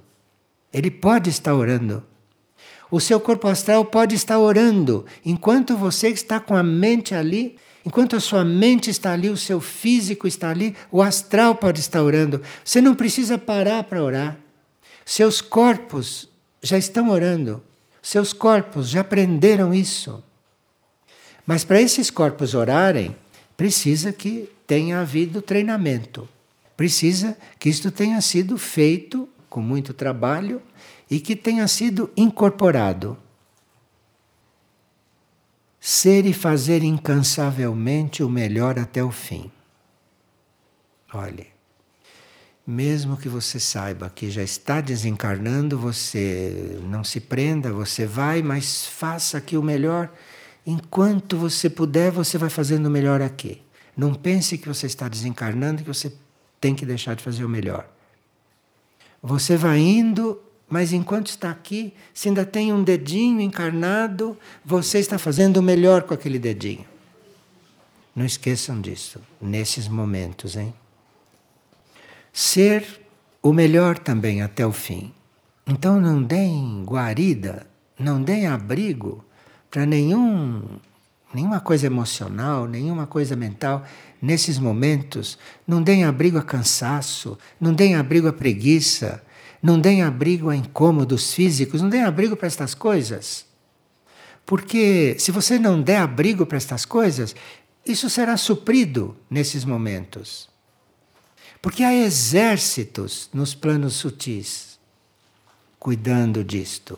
Ele 0.72 0.92
pode 0.92 1.32
estar 1.32 1.56
orando. 1.56 2.04
O 2.92 3.00
seu 3.00 3.20
corpo 3.20 3.48
astral 3.48 3.84
pode 3.84 4.14
estar 4.14 4.38
orando 4.38 5.08
enquanto 5.26 5.76
você 5.76 6.10
está 6.10 6.40
com 6.40 6.56
a 6.56 6.62
mente 6.62 7.16
ali 7.16 7.58
Enquanto 7.88 8.18
a 8.18 8.20
sua 8.20 8.44
mente 8.44 8.90
está 8.90 9.14
ali, 9.14 9.30
o 9.30 9.38
seu 9.38 9.62
físico 9.62 10.28
está 10.28 10.50
ali, 10.50 10.76
o 10.92 11.02
astral 11.02 11.56
pode 11.56 11.80
estar 11.80 12.04
orando. 12.04 12.42
Você 12.62 12.82
não 12.82 12.94
precisa 12.94 13.38
parar 13.38 13.86
para 13.86 14.04
orar. 14.04 14.38
Seus 15.06 15.40
corpos 15.40 16.28
já 16.62 16.78
estão 16.78 17.10
orando. 17.10 17.64
Seus 18.02 18.34
corpos 18.34 18.90
já 18.90 19.00
aprenderam 19.00 19.74
isso. 19.74 20.22
Mas 21.46 21.64
para 21.64 21.80
esses 21.82 22.10
corpos 22.10 22.54
orarem, 22.54 23.16
precisa 23.56 24.12
que 24.12 24.50
tenha 24.68 25.00
havido 25.00 25.42
treinamento. 25.42 26.28
Precisa 26.76 27.38
que 27.58 27.70
isto 27.70 27.90
tenha 27.90 28.20
sido 28.20 28.58
feito 28.58 29.30
com 29.50 29.62
muito 29.62 29.94
trabalho 29.94 30.62
e 31.10 31.22
que 31.22 31.38
tenha 31.38 31.66
sido 31.70 32.12
incorporado 32.18 33.18
ser 35.90 36.26
e 36.26 36.34
fazer 36.34 36.84
incansavelmente 36.84 38.22
o 38.22 38.28
melhor 38.28 38.78
até 38.78 39.02
o 39.02 39.10
fim. 39.10 39.50
Olhe, 41.14 41.48
mesmo 42.68 43.16
que 43.16 43.30
você 43.30 43.58
saiba 43.58 44.10
que 44.10 44.30
já 44.30 44.44
está 44.44 44.82
desencarnando, 44.82 45.80
você 45.80 46.78
não 46.84 47.06
se 47.06 47.22
prenda, 47.22 47.72
você 47.72 48.06
vai, 48.06 48.42
mas 48.42 48.86
faça 48.86 49.38
aqui 49.38 49.56
o 49.56 49.64
melhor. 49.64 50.12
Enquanto 50.66 51.38
você 51.38 51.70
puder, 51.70 52.12
você 52.12 52.38
vai 52.38 52.50
fazendo 52.50 52.88
o 52.88 52.92
melhor 52.92 53.22
aqui. 53.22 53.62
Não 53.96 54.14
pense 54.14 54.58
que 54.58 54.68
você 54.68 54.88
está 54.88 55.08
desencarnando 55.08 55.80
e 55.80 55.84
que 55.86 55.94
você 55.94 56.12
tem 56.60 56.76
que 56.76 56.86
deixar 56.86 57.16
de 57.16 57.24
fazer 57.24 57.46
o 57.46 57.50
melhor. 57.50 57.90
Você 59.24 59.56
vai 59.56 59.80
indo 59.80 60.38
mas 60.70 60.92
enquanto 60.92 61.28
está 61.28 61.50
aqui, 61.50 61.94
se 62.14 62.28
ainda 62.28 62.46
tem 62.46 62.74
um 62.74 62.84
dedinho 62.84 63.40
encarnado, 63.40 64.38
você 64.66 65.00
está 65.00 65.18
fazendo 65.18 65.58
o 65.58 65.64
melhor 65.64 66.04
com 66.04 66.14
aquele 66.14 66.38
dedinho. 66.38 66.86
Não 68.14 68.26
esqueçam 68.26 68.82
disso, 68.82 69.22
nesses 69.42 69.88
momentos, 69.88 70.58
hein? 70.58 70.74
Ser 72.34 73.02
o 73.42 73.54
melhor 73.54 73.98
também 73.98 74.42
até 74.42 74.66
o 74.66 74.72
fim. 74.72 75.14
Então 75.66 76.02
não 76.02 76.22
deem 76.22 76.84
guarida, 76.84 77.66
não 77.98 78.22
deem 78.22 78.48
abrigo 78.48 79.24
para 79.70 79.86
nenhum, 79.86 80.64
nenhuma 81.34 81.60
coisa 81.60 81.86
emocional, 81.86 82.68
nenhuma 82.68 83.08
coisa 83.08 83.36
mental 83.36 83.86
nesses 84.22 84.60
momentos. 84.60 85.38
Não 85.66 85.82
deem 85.82 86.04
abrigo 86.04 86.38
a 86.38 86.44
cansaço, 86.44 87.38
não 87.60 87.74
deem 87.74 87.96
abrigo 87.96 88.28
a 88.28 88.34
preguiça 88.34 89.24
não 89.62 89.80
deem 89.80 90.02
abrigo 90.02 90.50
a 90.50 90.56
incômodos 90.56 91.34
físicos, 91.34 91.82
não 91.82 91.90
deem 91.90 92.04
abrigo 92.04 92.36
para 92.36 92.48
estas 92.48 92.74
coisas. 92.74 93.46
Porque 94.46 95.16
se 95.20 95.32
você 95.32 95.60
não 95.60 95.82
der 95.82 95.98
abrigo 95.98 96.46
para 96.46 96.58
estas 96.58 96.86
coisas, 96.86 97.36
isso 97.86 98.10
será 98.10 98.38
suprido 98.38 99.16
nesses 99.30 99.66
momentos. 99.66 100.50
Porque 101.62 101.84
há 101.84 101.94
exércitos 101.94 103.30
nos 103.34 103.56
planos 103.56 103.96
sutis 103.96 104.80
cuidando 105.80 106.44
disto, 106.44 106.98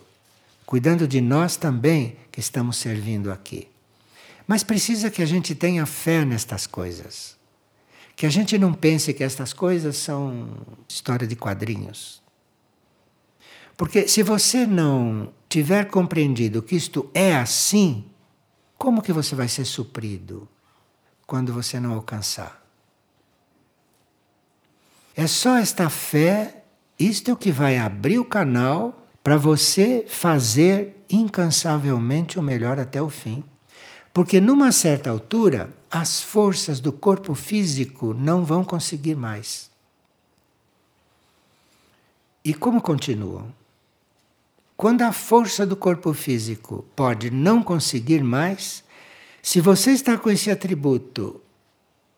cuidando 0.66 1.08
de 1.08 1.22
nós 1.22 1.56
também 1.56 2.18
que 2.32 2.40
estamos 2.40 2.78
servindo 2.78 3.32
aqui. 3.32 3.68
Mas 4.48 4.64
precisa 4.64 5.12
que 5.12 5.22
a 5.22 5.26
gente 5.26 5.54
tenha 5.54 5.86
fé 5.86 6.26
nestas 6.26 6.66
coisas. 6.66 7.38
Que 8.16 8.26
a 8.26 8.30
gente 8.30 8.58
não 8.58 8.74
pense 8.74 9.14
que 9.14 9.24
estas 9.24 9.54
coisas 9.54 9.96
são 9.98 10.50
história 10.88 11.28
de 11.28 11.36
quadrinhos. 11.36 12.19
Porque 13.80 14.10
se 14.10 14.22
você 14.22 14.66
não 14.66 15.32
tiver 15.48 15.86
compreendido 15.86 16.62
que 16.62 16.76
isto 16.76 17.10
é 17.14 17.34
assim, 17.34 18.04
como 18.78 19.02
que 19.02 19.14
você 19.14 19.36
vai 19.36 19.48
ser 19.48 19.64
suprido 19.64 20.50
quando 21.26 21.54
você 21.54 21.80
não 21.80 21.94
alcançar? 21.94 22.62
É 25.16 25.26
só 25.28 25.56
esta 25.56 25.90
fé, 25.90 26.66
isto 27.00 27.32
é 27.32 27.34
o 27.34 27.38
que 27.38 27.54
vai 27.54 27.78
abrir 27.78 28.20
o 28.20 28.26
canal 28.26 29.08
para 29.24 29.38
você 29.38 30.06
fazer 30.10 31.02
incansavelmente 31.10 32.38
o 32.38 32.44
melhor 32.44 32.82
até 32.82 33.02
o 33.02 33.10
fim. 33.10 33.46
Porque 34.14 34.42
numa 34.42 34.74
certa 34.74 35.10
altura, 35.10 35.74
as 35.90 36.22
forças 36.22 36.82
do 36.82 36.92
corpo 36.92 37.34
físico 37.34 38.14
não 38.14 38.44
vão 38.44 38.62
conseguir 38.62 39.16
mais. 39.16 39.72
E 42.44 42.54
como 42.54 42.82
continuam? 42.82 43.58
Quando 44.80 45.02
a 45.02 45.12
força 45.12 45.66
do 45.66 45.76
corpo 45.76 46.14
físico 46.14 46.86
pode 46.96 47.30
não 47.30 47.62
conseguir 47.62 48.24
mais, 48.24 48.82
se 49.42 49.60
você 49.60 49.92
está 49.92 50.18
com 50.18 50.30
esse 50.30 50.50
atributo, 50.50 51.42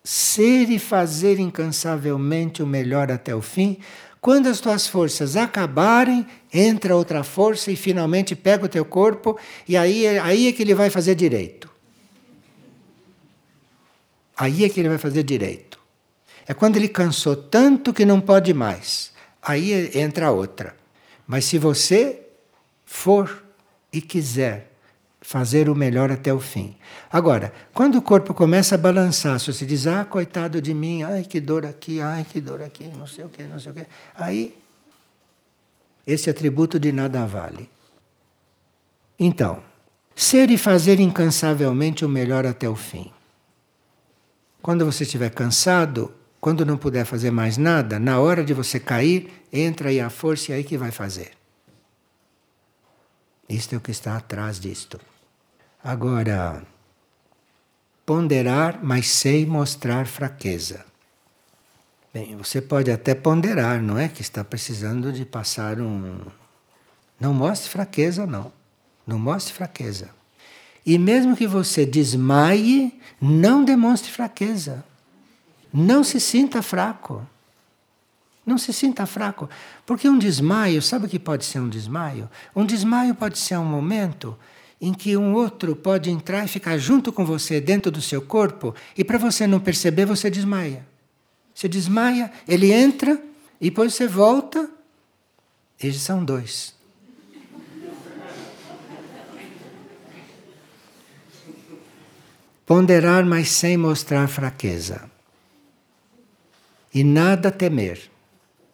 ser 0.03 0.70
e 0.70 0.78
fazer 0.78 1.39
incansavelmente 1.39 2.62
o 2.62 2.68
melhor 2.68 3.12
até 3.12 3.34
o 3.34 3.41
fim, 3.41 3.80
quando 4.22 4.45
as 4.45 4.59
tuas 4.59 4.88
forças 4.88 5.36
acabarem, 5.36 6.24
entra 6.53 6.95
outra 6.95 7.24
força 7.24 7.72
e 7.72 7.76
finalmente 7.76 8.36
pega 8.36 8.66
o 8.66 8.70
teu 8.70 8.86
corpo, 8.86 9.39
e 9.68 9.76
aí, 9.76 10.05
aí 10.20 10.47
é 10.47 10.51
que 10.51 10.62
ele 10.62 10.76
vai 10.76 10.91
fazer 10.91 11.16
direito. 11.16 11.68
Aí 14.38 14.66
é 14.66 14.70
que 14.70 14.80
ele 14.80 14.89
vai 14.89 14.99
fazer 14.99 15.24
direito. 15.24 15.80
É 16.47 16.53
quando 16.53 16.78
ele 16.78 16.89
cansou 16.89 17.36
tanto 17.36 17.91
que 17.91 18.05
não 18.05 18.22
pode 18.22 18.53
mais. 18.53 19.12
Aí 19.41 19.97
entra 19.97 20.30
outra. 20.30 20.76
Mas 21.26 21.45
se 21.45 21.57
você 21.57 22.20
for 22.91 23.43
e 23.91 24.01
quiser 24.01 24.69
fazer 25.21 25.69
o 25.69 25.75
melhor 25.75 26.11
até 26.11 26.33
o 26.33 26.41
fim. 26.41 26.75
Agora, 27.09 27.53
quando 27.73 27.97
o 27.97 28.01
corpo 28.01 28.33
começa 28.33 28.75
a 28.75 28.77
balançar, 28.77 29.39
se 29.39 29.51
você 29.51 29.65
diz, 29.65 29.87
ah, 29.87 30.03
coitado 30.03 30.61
de 30.61 30.73
mim, 30.73 31.01
ai 31.01 31.23
que 31.23 31.39
dor 31.39 31.65
aqui, 31.65 32.01
ai 32.01 32.25
que 32.29 32.41
dor 32.41 32.61
aqui, 32.61 32.91
não 32.97 33.07
sei 33.07 33.23
o 33.23 33.29
que, 33.29 33.43
não 33.43 33.59
sei 33.59 33.71
o 33.71 33.75
que, 33.75 33.85
aí 34.13 34.57
esse 36.05 36.29
atributo 36.29 36.77
de 36.77 36.91
nada 36.91 37.25
vale. 37.25 37.69
Então, 39.17 39.63
ser 40.13 40.51
e 40.51 40.57
fazer 40.57 40.99
incansavelmente 40.99 42.03
o 42.03 42.09
melhor 42.09 42.45
até 42.45 42.67
o 42.67 42.75
fim. 42.75 43.09
Quando 44.61 44.85
você 44.85 45.03
estiver 45.05 45.29
cansado, 45.29 46.13
quando 46.41 46.65
não 46.65 46.77
puder 46.77 47.05
fazer 47.05 47.31
mais 47.31 47.57
nada, 47.57 47.97
na 47.97 48.19
hora 48.19 48.43
de 48.43 48.53
você 48.53 48.79
cair, 48.79 49.31
entra 49.51 49.89
aí 49.89 49.99
a 49.99 50.09
força 50.09 50.51
e 50.51 50.55
aí 50.55 50.63
que 50.63 50.77
vai 50.77 50.91
fazer. 50.91 51.40
Isto 53.51 53.75
é 53.75 53.77
o 53.77 53.81
que 53.81 53.91
está 53.91 54.15
atrás 54.15 54.59
disto. 54.59 54.97
Agora, 55.83 56.63
ponderar, 58.05 58.79
mas 58.81 59.09
sem 59.09 59.45
mostrar 59.45 60.07
fraqueza. 60.07 60.85
Bem, 62.13 62.37
você 62.37 62.61
pode 62.61 62.89
até 62.89 63.13
ponderar, 63.13 63.81
não 63.81 63.97
é? 63.97 64.07
Que 64.07 64.21
está 64.21 64.41
precisando 64.41 65.11
de 65.11 65.25
passar 65.25 65.81
um. 65.81 66.21
Não 67.19 67.33
mostre 67.33 67.69
fraqueza, 67.69 68.25
não. 68.25 68.53
Não 69.05 69.19
mostre 69.19 69.53
fraqueza. 69.53 70.09
E 70.85 70.97
mesmo 70.97 71.35
que 71.35 71.45
você 71.45 71.85
desmaie, 71.85 72.97
não 73.19 73.65
demonstre 73.65 74.11
fraqueza. 74.11 74.83
Não 75.73 76.05
se 76.05 76.21
sinta 76.21 76.61
fraco. 76.61 77.25
Não 78.45 78.57
se 78.57 78.73
sinta 78.73 79.05
fraco. 79.05 79.49
Porque 79.85 80.09
um 80.09 80.17
desmaio, 80.17 80.81
sabe 80.81 81.05
o 81.05 81.09
que 81.09 81.19
pode 81.19 81.45
ser 81.45 81.59
um 81.59 81.69
desmaio? 81.69 82.29
Um 82.55 82.65
desmaio 82.65 83.13
pode 83.13 83.37
ser 83.37 83.57
um 83.57 83.65
momento 83.65 84.37
em 84.81 84.93
que 84.93 85.15
um 85.15 85.33
outro 85.33 85.75
pode 85.75 86.09
entrar 86.09 86.43
e 86.43 86.47
ficar 86.47 86.77
junto 86.77 87.13
com 87.13 87.23
você 87.23 87.61
dentro 87.61 87.91
do 87.91 88.01
seu 88.01 88.21
corpo 88.21 88.73
e 88.97 89.03
para 89.03 89.19
você 89.19 89.45
não 89.45 89.59
perceber, 89.59 90.05
você 90.05 90.29
desmaia. 90.29 90.85
Você 91.53 91.67
desmaia, 91.67 92.31
ele 92.47 92.71
entra 92.71 93.21
e 93.59 93.69
depois 93.69 93.93
você 93.93 94.07
volta. 94.07 94.69
Eles 95.79 96.01
são 96.01 96.25
dois. 96.25 96.73
Ponderar, 102.65 103.25
mas 103.25 103.49
sem 103.49 103.77
mostrar 103.77 104.27
fraqueza. 104.27 105.09
E 106.93 107.03
nada 107.03 107.51
temer, 107.51 108.11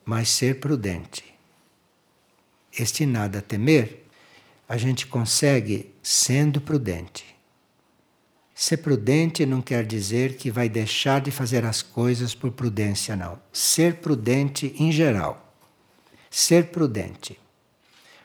mas 0.07 0.29
ser 0.29 0.61
prudente. 0.61 1.21
Este 2.71 3.05
nada 3.05 3.41
temer 3.41 4.05
a 4.67 4.77
gente 4.77 5.05
consegue 5.05 5.93
sendo 6.01 6.61
prudente. 6.61 7.25
Ser 8.55 8.77
prudente 8.77 9.45
não 9.45 9.61
quer 9.61 9.85
dizer 9.85 10.37
que 10.37 10.49
vai 10.49 10.69
deixar 10.69 11.19
de 11.19 11.29
fazer 11.29 11.65
as 11.65 11.81
coisas 11.81 12.33
por 12.33 12.51
prudência, 12.51 13.17
não. 13.17 13.37
Ser 13.51 13.95
prudente 13.95 14.73
em 14.79 14.93
geral. 14.93 15.53
Ser 16.31 16.67
prudente. 16.67 17.37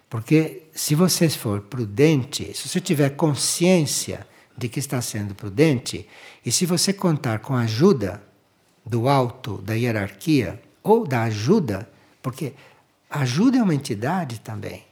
Porque 0.08 0.68
se 0.72 0.94
você 0.94 1.28
for 1.28 1.62
prudente, 1.62 2.56
se 2.56 2.68
você 2.68 2.80
tiver 2.80 3.10
consciência 3.10 4.24
de 4.56 4.68
que 4.68 4.78
está 4.78 5.02
sendo 5.02 5.34
prudente, 5.34 6.06
e 6.46 6.52
se 6.52 6.64
você 6.64 6.92
contar 6.92 7.40
com 7.40 7.54
a 7.54 7.62
ajuda 7.62 8.22
do 8.86 9.08
alto, 9.08 9.58
da 9.58 9.74
hierarquia, 9.74 10.60
ou 10.82 11.06
da 11.06 11.22
ajuda, 11.22 11.88
porque 12.20 12.54
ajuda 13.08 13.58
é 13.58 13.62
uma 13.62 13.74
entidade 13.74 14.40
também. 14.40 14.84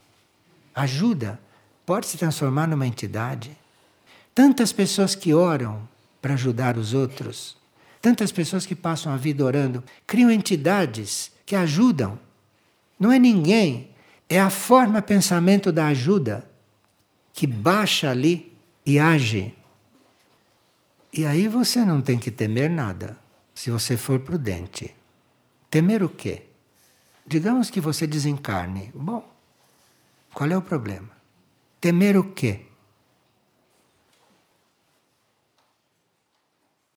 Ajuda 0.74 1.40
pode 1.84 2.06
se 2.06 2.16
transformar 2.16 2.68
numa 2.68 2.86
entidade. 2.86 3.56
Tantas 4.34 4.72
pessoas 4.72 5.14
que 5.14 5.34
oram 5.34 5.88
para 6.22 6.34
ajudar 6.34 6.76
os 6.76 6.94
outros, 6.94 7.56
tantas 8.00 8.30
pessoas 8.30 8.64
que 8.64 8.74
passam 8.74 9.12
a 9.12 9.16
vida 9.16 9.44
orando, 9.44 9.82
criam 10.06 10.30
entidades 10.30 11.32
que 11.44 11.56
ajudam. 11.56 12.18
Não 12.98 13.10
é 13.10 13.18
ninguém, 13.18 13.90
é 14.28 14.38
a 14.40 14.50
forma 14.50 15.02
pensamento 15.02 15.72
da 15.72 15.88
ajuda 15.88 16.48
que 17.32 17.46
baixa 17.46 18.10
ali 18.10 18.56
e 18.86 18.98
age. 18.98 19.54
E 21.12 21.26
aí 21.26 21.48
você 21.48 21.84
não 21.84 22.00
tem 22.00 22.18
que 22.18 22.30
temer 22.30 22.70
nada, 22.70 23.18
se 23.54 23.70
você 23.70 23.96
for 23.96 24.20
prudente. 24.20 24.94
Temer 25.70 26.02
o 26.02 26.08
quê? 26.08 26.42
Digamos 27.24 27.70
que 27.70 27.80
você 27.80 28.06
desencarne. 28.06 28.90
Bom, 28.92 29.24
qual 30.34 30.50
é 30.50 30.56
o 30.56 30.62
problema? 30.62 31.10
Temer 31.80 32.16
o 32.16 32.32
quê? 32.32 32.66